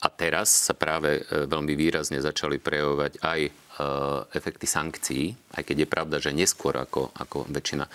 A 0.00 0.08
teraz 0.08 0.48
sa 0.48 0.72
práve 0.72 1.20
e, 1.28 1.44
veľmi 1.44 1.76
výrazne 1.76 2.24
začali 2.24 2.56
prejavovať 2.56 3.20
aj 3.20 3.40
efekty 4.34 4.66
sankcií, 4.66 5.34
aj 5.54 5.62
keď 5.62 5.76
je 5.84 5.88
pravda, 5.88 6.16
že 6.18 6.34
neskôr 6.34 6.74
ako, 6.76 7.14
ako 7.14 7.46
väčšina 7.48 7.86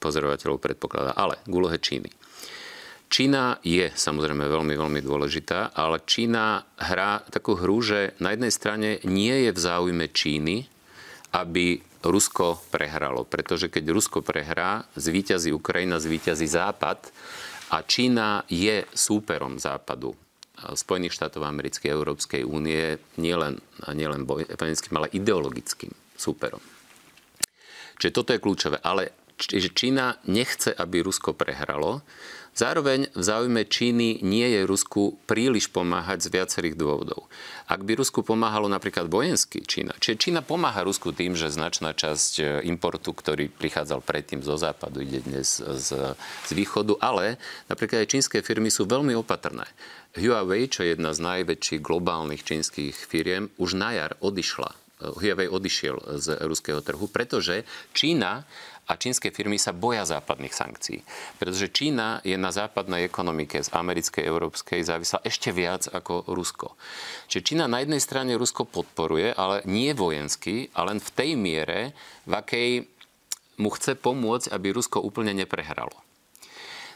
pozorovateľov 0.00 0.58
predpokladá. 0.60 1.16
Ale 1.16 1.40
k 1.42 1.52
úlohe 1.52 1.80
Číny. 1.80 2.12
Čína 3.12 3.60
je 3.60 3.92
samozrejme 3.92 4.48
veľmi, 4.48 4.72
veľmi 4.72 5.00
dôležitá, 5.04 5.76
ale 5.76 6.00
Čína 6.08 6.64
hrá 6.80 7.20
takú 7.28 7.60
hru, 7.60 7.84
že 7.84 8.16
na 8.24 8.32
jednej 8.32 8.48
strane 8.48 8.90
nie 9.04 9.48
je 9.48 9.50
v 9.52 9.60
záujme 9.60 10.08
Číny, 10.08 10.64
aby 11.36 11.84
Rusko 12.00 12.64
prehralo. 12.72 13.28
Pretože 13.28 13.68
keď 13.68 13.92
Rusko 13.92 14.24
prehrá, 14.24 14.88
zvíťazí 14.96 15.52
Ukrajina, 15.52 16.00
zvíťazí 16.00 16.48
Západ 16.48 17.12
a 17.68 17.84
Čína 17.84 18.48
je 18.48 18.88
súperom 18.96 19.60
Západu 19.60 20.16
Spojených 20.74 21.16
štátov 21.16 21.42
americkej 21.42 21.90
Európskej 21.90 22.42
únie 22.46 22.98
nielen, 23.18 23.58
nielen 23.90 24.26
vojenským, 24.26 24.94
ale 24.98 25.12
ideologickým 25.12 25.90
súperom. 26.14 26.62
Čiže 27.98 28.14
toto 28.14 28.34
je 28.34 28.42
kľúčové. 28.42 28.82
Ale 28.82 29.14
Čína 29.42 30.22
nechce, 30.30 30.70
aby 30.70 31.02
Rusko 31.02 31.34
prehralo. 31.34 32.06
Zároveň 32.52 33.08
v 33.16 33.22
záujme 33.24 33.64
Číny 33.64 34.20
nie 34.20 34.44
je 34.44 34.68
Rusku 34.68 35.16
príliš 35.24 35.72
pomáhať 35.72 36.28
z 36.28 36.36
viacerých 36.36 36.76
dôvodov. 36.76 37.32
Ak 37.64 37.80
by 37.80 37.96
Rusku 37.96 38.20
pomáhalo 38.20 38.68
napríklad 38.68 39.08
vojensky 39.08 39.64
Čína, 39.64 39.96
čiže 39.96 40.28
Čína 40.28 40.44
pomáha 40.44 40.84
Rusku 40.84 41.16
tým, 41.16 41.32
že 41.32 41.48
značná 41.48 41.96
časť 41.96 42.32
e, 42.38 42.44
importu, 42.68 43.16
ktorý 43.16 43.48
prichádzal 43.48 44.04
predtým 44.04 44.44
zo 44.44 44.60
západu, 44.60 45.00
ide 45.00 45.24
dnes 45.24 45.64
z, 45.64 46.12
z 46.20 46.50
východu, 46.52 47.00
ale 47.00 47.40
napríklad 47.72 48.04
aj 48.04 48.12
čínske 48.12 48.44
firmy 48.44 48.68
sú 48.68 48.84
veľmi 48.84 49.16
opatrné. 49.16 49.64
Huawei, 50.12 50.68
čo 50.68 50.84
je 50.84 50.92
jedna 50.92 51.16
z 51.16 51.24
najväčších 51.24 51.80
globálnych 51.80 52.44
čínskych 52.44 52.92
firiem, 52.92 53.48
už 53.56 53.80
na 53.80 53.96
jar 53.96 54.12
odišla. 54.20 54.76
Huawei 55.02 55.48
odišiel 55.48 56.20
z 56.20 56.36
ruského 56.44 56.84
trhu, 56.84 57.08
pretože 57.08 57.64
Čína 57.96 58.44
a 58.86 58.92
čínske 58.98 59.32
firmy 59.32 59.56
sa 59.56 59.72
boja 59.72 60.04
západných 60.04 60.52
sankcií. 60.52 61.00
Pretože 61.40 61.72
Čína 61.72 62.20
je 62.26 62.36
na 62.36 62.52
západnej 62.52 63.08
ekonomike 63.08 63.62
z 63.62 63.72
americkej, 63.72 64.26
európskej 64.26 64.84
závislá 64.84 65.24
ešte 65.24 65.48
viac 65.54 65.88
ako 65.88 66.28
Rusko. 66.28 66.76
Čiže 67.30 67.46
Čína 67.46 67.64
na 67.70 67.80
jednej 67.80 68.02
strane 68.02 68.36
Rusko 68.36 68.68
podporuje, 68.68 69.32
ale 69.32 69.64
nie 69.64 69.96
vojensky, 69.96 70.68
a 70.76 70.84
len 70.84 71.00
v 71.00 71.10
tej 71.14 71.30
miere, 71.40 71.96
v 72.28 72.32
akej 72.36 72.70
mu 73.62 73.70
chce 73.72 73.96
pomôcť, 73.96 74.50
aby 74.52 74.76
Rusko 74.76 75.00
úplne 75.00 75.32
neprehralo. 75.32 75.94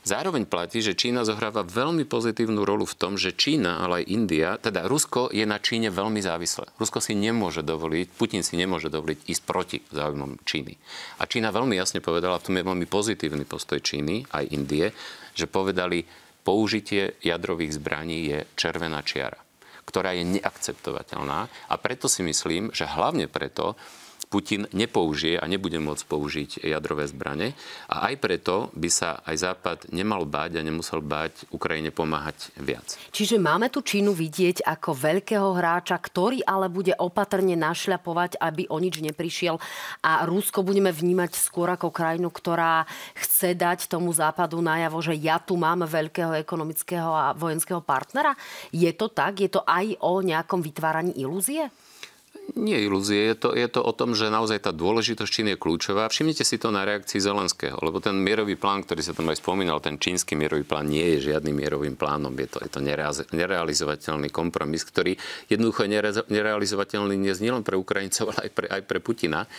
Zároveň 0.06 0.46
platí, 0.46 0.78
že 0.86 0.94
Čína 0.94 1.26
zohráva 1.26 1.66
veľmi 1.66 2.06
pozitívnu 2.06 2.62
rolu 2.62 2.86
v 2.86 2.94
tom, 2.94 3.18
že 3.18 3.34
Čína, 3.34 3.82
ale 3.82 4.06
aj 4.06 4.10
India, 4.14 4.54
teda 4.54 4.86
Rusko 4.86 5.34
je 5.34 5.42
na 5.42 5.58
Číne 5.58 5.90
veľmi 5.90 6.22
závislé. 6.22 6.70
Rusko 6.78 7.02
si 7.02 7.18
nemôže 7.18 7.66
dovoliť, 7.66 8.14
Putin 8.14 8.46
si 8.46 8.54
nemôže 8.54 8.86
dovoliť 8.86 9.26
ísť 9.26 9.42
proti 9.42 9.82
záujmom 9.90 10.46
Číny. 10.46 10.78
A 11.18 11.26
Čína 11.26 11.50
veľmi 11.50 11.74
jasne 11.74 11.98
povedala, 11.98 12.38
v 12.38 12.46
tom 12.46 12.54
je 12.54 12.68
veľmi 12.70 12.86
pozitívny 12.86 13.50
postoj 13.50 13.82
Číny, 13.82 14.22
aj 14.30 14.46
Indie, 14.54 14.94
že 15.34 15.50
povedali, 15.50 16.06
použitie 16.46 17.18
jadrových 17.18 17.74
zbraní 17.82 18.30
je 18.30 18.38
červená 18.54 19.02
čiara 19.02 19.42
ktorá 19.86 20.18
je 20.18 20.26
neakceptovateľná 20.26 21.70
a 21.70 21.74
preto 21.78 22.10
si 22.10 22.26
myslím, 22.26 22.74
že 22.74 22.90
hlavne 22.90 23.30
preto 23.30 23.78
Putin 24.26 24.66
nepoužije 24.74 25.38
a 25.38 25.46
nebude 25.46 25.78
môcť 25.78 26.04
použiť 26.04 26.50
jadrové 26.66 27.06
zbrane. 27.06 27.54
A 27.86 28.10
aj 28.10 28.14
preto 28.18 28.54
by 28.74 28.88
sa 28.90 29.22
aj 29.22 29.36
Západ 29.38 29.78
nemal 29.94 30.26
báť 30.26 30.58
a 30.58 30.66
nemusel 30.66 30.98
báť 30.98 31.46
Ukrajine 31.54 31.94
pomáhať 31.94 32.50
viac. 32.58 32.98
Čiže 33.14 33.38
máme 33.38 33.70
tu 33.70 33.86
Čínu 33.86 34.10
vidieť 34.10 34.66
ako 34.66 34.90
veľkého 34.92 35.54
hráča, 35.54 35.94
ktorý 35.96 36.42
ale 36.42 36.66
bude 36.66 36.92
opatrne 36.98 37.54
našľapovať, 37.54 38.42
aby 38.42 38.66
o 38.66 38.76
nič 38.82 38.98
neprišiel. 38.98 39.62
A 40.02 40.26
Rusko 40.26 40.66
budeme 40.66 40.90
vnímať 40.90 41.38
skôr 41.38 41.70
ako 41.70 41.94
krajinu, 41.94 42.28
ktorá 42.34 42.82
chce 43.14 43.54
dať 43.54 43.86
tomu 43.86 44.10
Západu 44.10 44.58
najavo, 44.58 44.98
že 44.98 45.14
ja 45.14 45.38
tu 45.38 45.54
mám 45.54 45.86
veľkého 45.86 46.34
ekonomického 46.42 47.10
a 47.14 47.26
vojenského 47.32 47.78
partnera. 47.78 48.34
Je 48.74 48.90
to 48.90 49.06
tak? 49.06 49.38
Je 49.38 49.50
to 49.52 49.62
aj 49.62 49.94
o 50.02 50.18
nejakom 50.18 50.58
vytváraní 50.58 51.14
ilúzie? 51.14 51.70
Nie 52.54 52.78
ilúzie, 52.86 53.34
je 53.34 53.34
to, 53.34 53.50
je 53.58 53.66
to 53.66 53.82
o 53.82 53.90
tom, 53.90 54.14
že 54.14 54.30
naozaj 54.30 54.62
tá 54.62 54.70
dôležitosť 54.70 55.26
Číny 55.26 55.50
je 55.54 55.58
kľúčová. 55.58 56.06
Všimnite 56.06 56.46
si 56.46 56.62
to 56.62 56.70
na 56.70 56.86
reakcii 56.86 57.18
Zelenského, 57.18 57.74
lebo 57.82 57.98
ten 57.98 58.14
mierový 58.22 58.54
plán, 58.54 58.86
ktorý 58.86 59.02
sa 59.02 59.18
tam 59.18 59.34
aj 59.34 59.42
spomínal, 59.42 59.82
ten 59.82 59.98
čínsky 59.98 60.38
mierový 60.38 60.62
plán 60.62 60.86
nie 60.86 61.18
je 61.18 61.34
žiadnym 61.34 61.52
mierovým 61.52 61.98
plánom. 61.98 62.30
Je 62.38 62.46
to, 62.46 62.62
je 62.62 62.70
to 62.70 62.80
nerealizovateľný 63.34 64.30
kompromis, 64.30 64.86
ktorý 64.86 65.18
jednoducho 65.50 65.90
je 65.90 65.90
nerealizovateľný 66.30 67.18
dnes 67.18 67.42
nielen 67.42 67.66
pre 67.66 67.74
Ukrajincov, 67.74 68.30
ale 68.30 68.46
aj 68.46 68.50
pre, 68.54 68.66
aj 68.70 68.82
pre 68.86 68.98
Putina. 69.02 69.50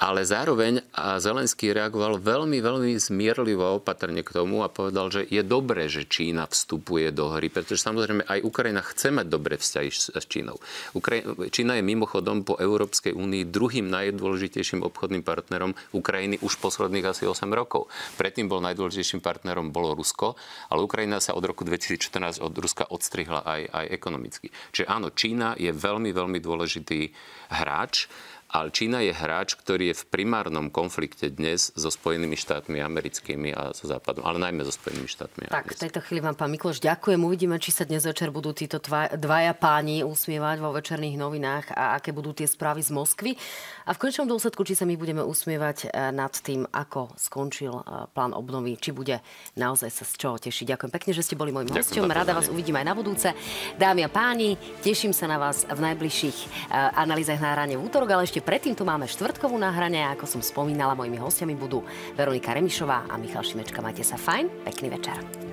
Ale 0.00 0.26
zároveň 0.26 0.82
Zelenský 1.22 1.70
reagoval 1.70 2.18
veľmi, 2.18 2.58
veľmi 2.58 2.92
zmierlivo 2.98 3.62
a 3.62 3.76
opatrne 3.78 4.26
k 4.26 4.34
tomu 4.34 4.66
a 4.66 4.72
povedal, 4.72 5.14
že 5.14 5.22
je 5.30 5.40
dobré, 5.46 5.86
že 5.86 6.08
Čína 6.08 6.50
vstupuje 6.50 7.14
do 7.14 7.30
hry, 7.32 7.52
pretože 7.52 7.84
samozrejme 7.84 8.26
aj 8.26 8.42
Ukrajina 8.42 8.82
chce 8.82 9.14
mať 9.14 9.26
dobré 9.30 9.54
vzťahy 9.60 9.90
s 9.92 10.24
Čínou. 10.26 10.58
Ukrajina, 10.96 11.36
Čína 11.52 11.78
je 11.78 11.84
mimo 11.86 12.00
mimochodom 12.00 12.48
po 12.48 12.56
Európskej 12.56 13.12
únii 13.12 13.52
druhým 13.52 13.92
najdôležitejším 13.92 14.80
obchodným 14.88 15.20
partnerom 15.20 15.76
Ukrajiny 15.92 16.40
už 16.40 16.56
posledných 16.56 17.04
asi 17.12 17.28
8 17.28 17.44
rokov. 17.52 17.92
Predtým 18.16 18.48
bol 18.48 18.64
najdôležitejším 18.64 19.20
partnerom 19.20 19.68
bolo 19.68 19.92
Rusko, 19.92 20.32
ale 20.72 20.80
Ukrajina 20.80 21.20
sa 21.20 21.36
od 21.36 21.44
roku 21.44 21.68
2014 21.68 22.40
od 22.40 22.56
Ruska 22.56 22.88
odstrihla 22.88 23.44
aj, 23.44 23.62
aj 23.68 23.86
ekonomicky. 23.92 24.48
Čiže 24.72 24.88
áno, 24.88 25.12
Čína 25.12 25.60
je 25.60 25.68
veľmi, 25.76 26.08
veľmi 26.08 26.40
dôležitý 26.40 27.12
hráč 27.52 28.08
ale 28.50 28.74
Čína 28.74 28.98
je 29.06 29.14
hráč, 29.14 29.54
ktorý 29.54 29.94
je 29.94 29.96
v 30.02 30.04
primárnom 30.10 30.74
konflikte 30.74 31.30
dnes 31.30 31.70
so 31.78 31.86
Spojenými 31.86 32.34
štátmi 32.34 32.82
americkými 32.82 33.54
a 33.54 33.70
so 33.70 33.86
Západom, 33.86 34.26
ale 34.26 34.42
najmä 34.42 34.66
so 34.66 34.74
Spojenými 34.74 35.06
štátmi. 35.06 35.54
Tak, 35.54 35.78
v 35.78 35.82
tejto 35.86 36.02
chvíli 36.02 36.18
vám, 36.18 36.34
pán 36.34 36.50
Mikloš, 36.50 36.82
ďakujem. 36.82 37.22
Uvidíme, 37.22 37.62
či 37.62 37.70
sa 37.70 37.86
dnes 37.86 38.02
večer 38.02 38.34
budú 38.34 38.50
títo 38.50 38.82
dvaja 39.14 39.54
páni 39.54 40.02
usmievať 40.02 40.56
vo 40.58 40.74
večerných 40.74 41.14
novinách 41.14 41.70
a 41.78 41.94
aké 41.94 42.10
budú 42.10 42.34
tie 42.34 42.50
správy 42.50 42.82
z 42.82 42.90
Moskvy. 42.90 43.38
A 43.86 43.94
v 43.94 43.98
končnom 44.02 44.26
dôsledku, 44.26 44.66
či 44.66 44.74
sa 44.74 44.82
my 44.82 44.98
budeme 44.98 45.22
usmievať 45.22 45.86
eh, 45.86 46.10
nad 46.10 46.34
tým, 46.34 46.66
ako 46.66 47.14
skončil 47.14 47.70
eh, 47.70 48.10
plán 48.10 48.34
obnovy, 48.34 48.74
či 48.82 48.90
bude 48.90 49.22
naozaj 49.54 49.90
sa 49.94 50.02
z 50.02 50.14
čoho 50.18 50.36
tešiť. 50.42 50.74
Ďakujem 50.74 50.90
pekne, 50.90 51.12
že 51.14 51.22
ste 51.22 51.38
boli 51.38 51.54
môjim 51.54 51.70
hostom. 51.70 52.10
Rada 52.10 52.34
vás 52.34 52.50
uvidím 52.50 52.82
aj 52.82 52.86
na 52.90 52.94
budúce. 52.98 53.30
Dámy 53.78 54.06
a 54.06 54.10
páni, 54.10 54.58
teším 54.82 55.14
sa 55.14 55.30
na 55.30 55.38
vás 55.38 55.62
v 55.62 55.78
najbližších 55.78 56.38
eh, 56.42 56.98
analýzach 56.98 57.38
na 57.38 57.54
hrane 57.54 57.78
v 57.78 57.86
útorok, 57.86 58.10
ale 58.10 58.26
ešte 58.26 58.39
ešte 58.40 58.56
predtým 58.56 58.72
tu 58.72 58.88
máme 58.88 59.04
štvrtkovú 59.04 59.52
nahranie 59.60 60.00
a 60.00 60.16
ako 60.16 60.24
som 60.24 60.40
spomínala, 60.40 60.96
mojimi 60.96 61.20
hostiami 61.20 61.52
budú 61.60 61.84
Veronika 62.16 62.56
Remišová 62.56 63.04
a 63.04 63.20
Michal 63.20 63.44
Šimečka. 63.44 63.84
Majte 63.84 64.00
sa 64.00 64.16
fajn, 64.16 64.64
pekný 64.64 64.96
večer. 64.96 65.49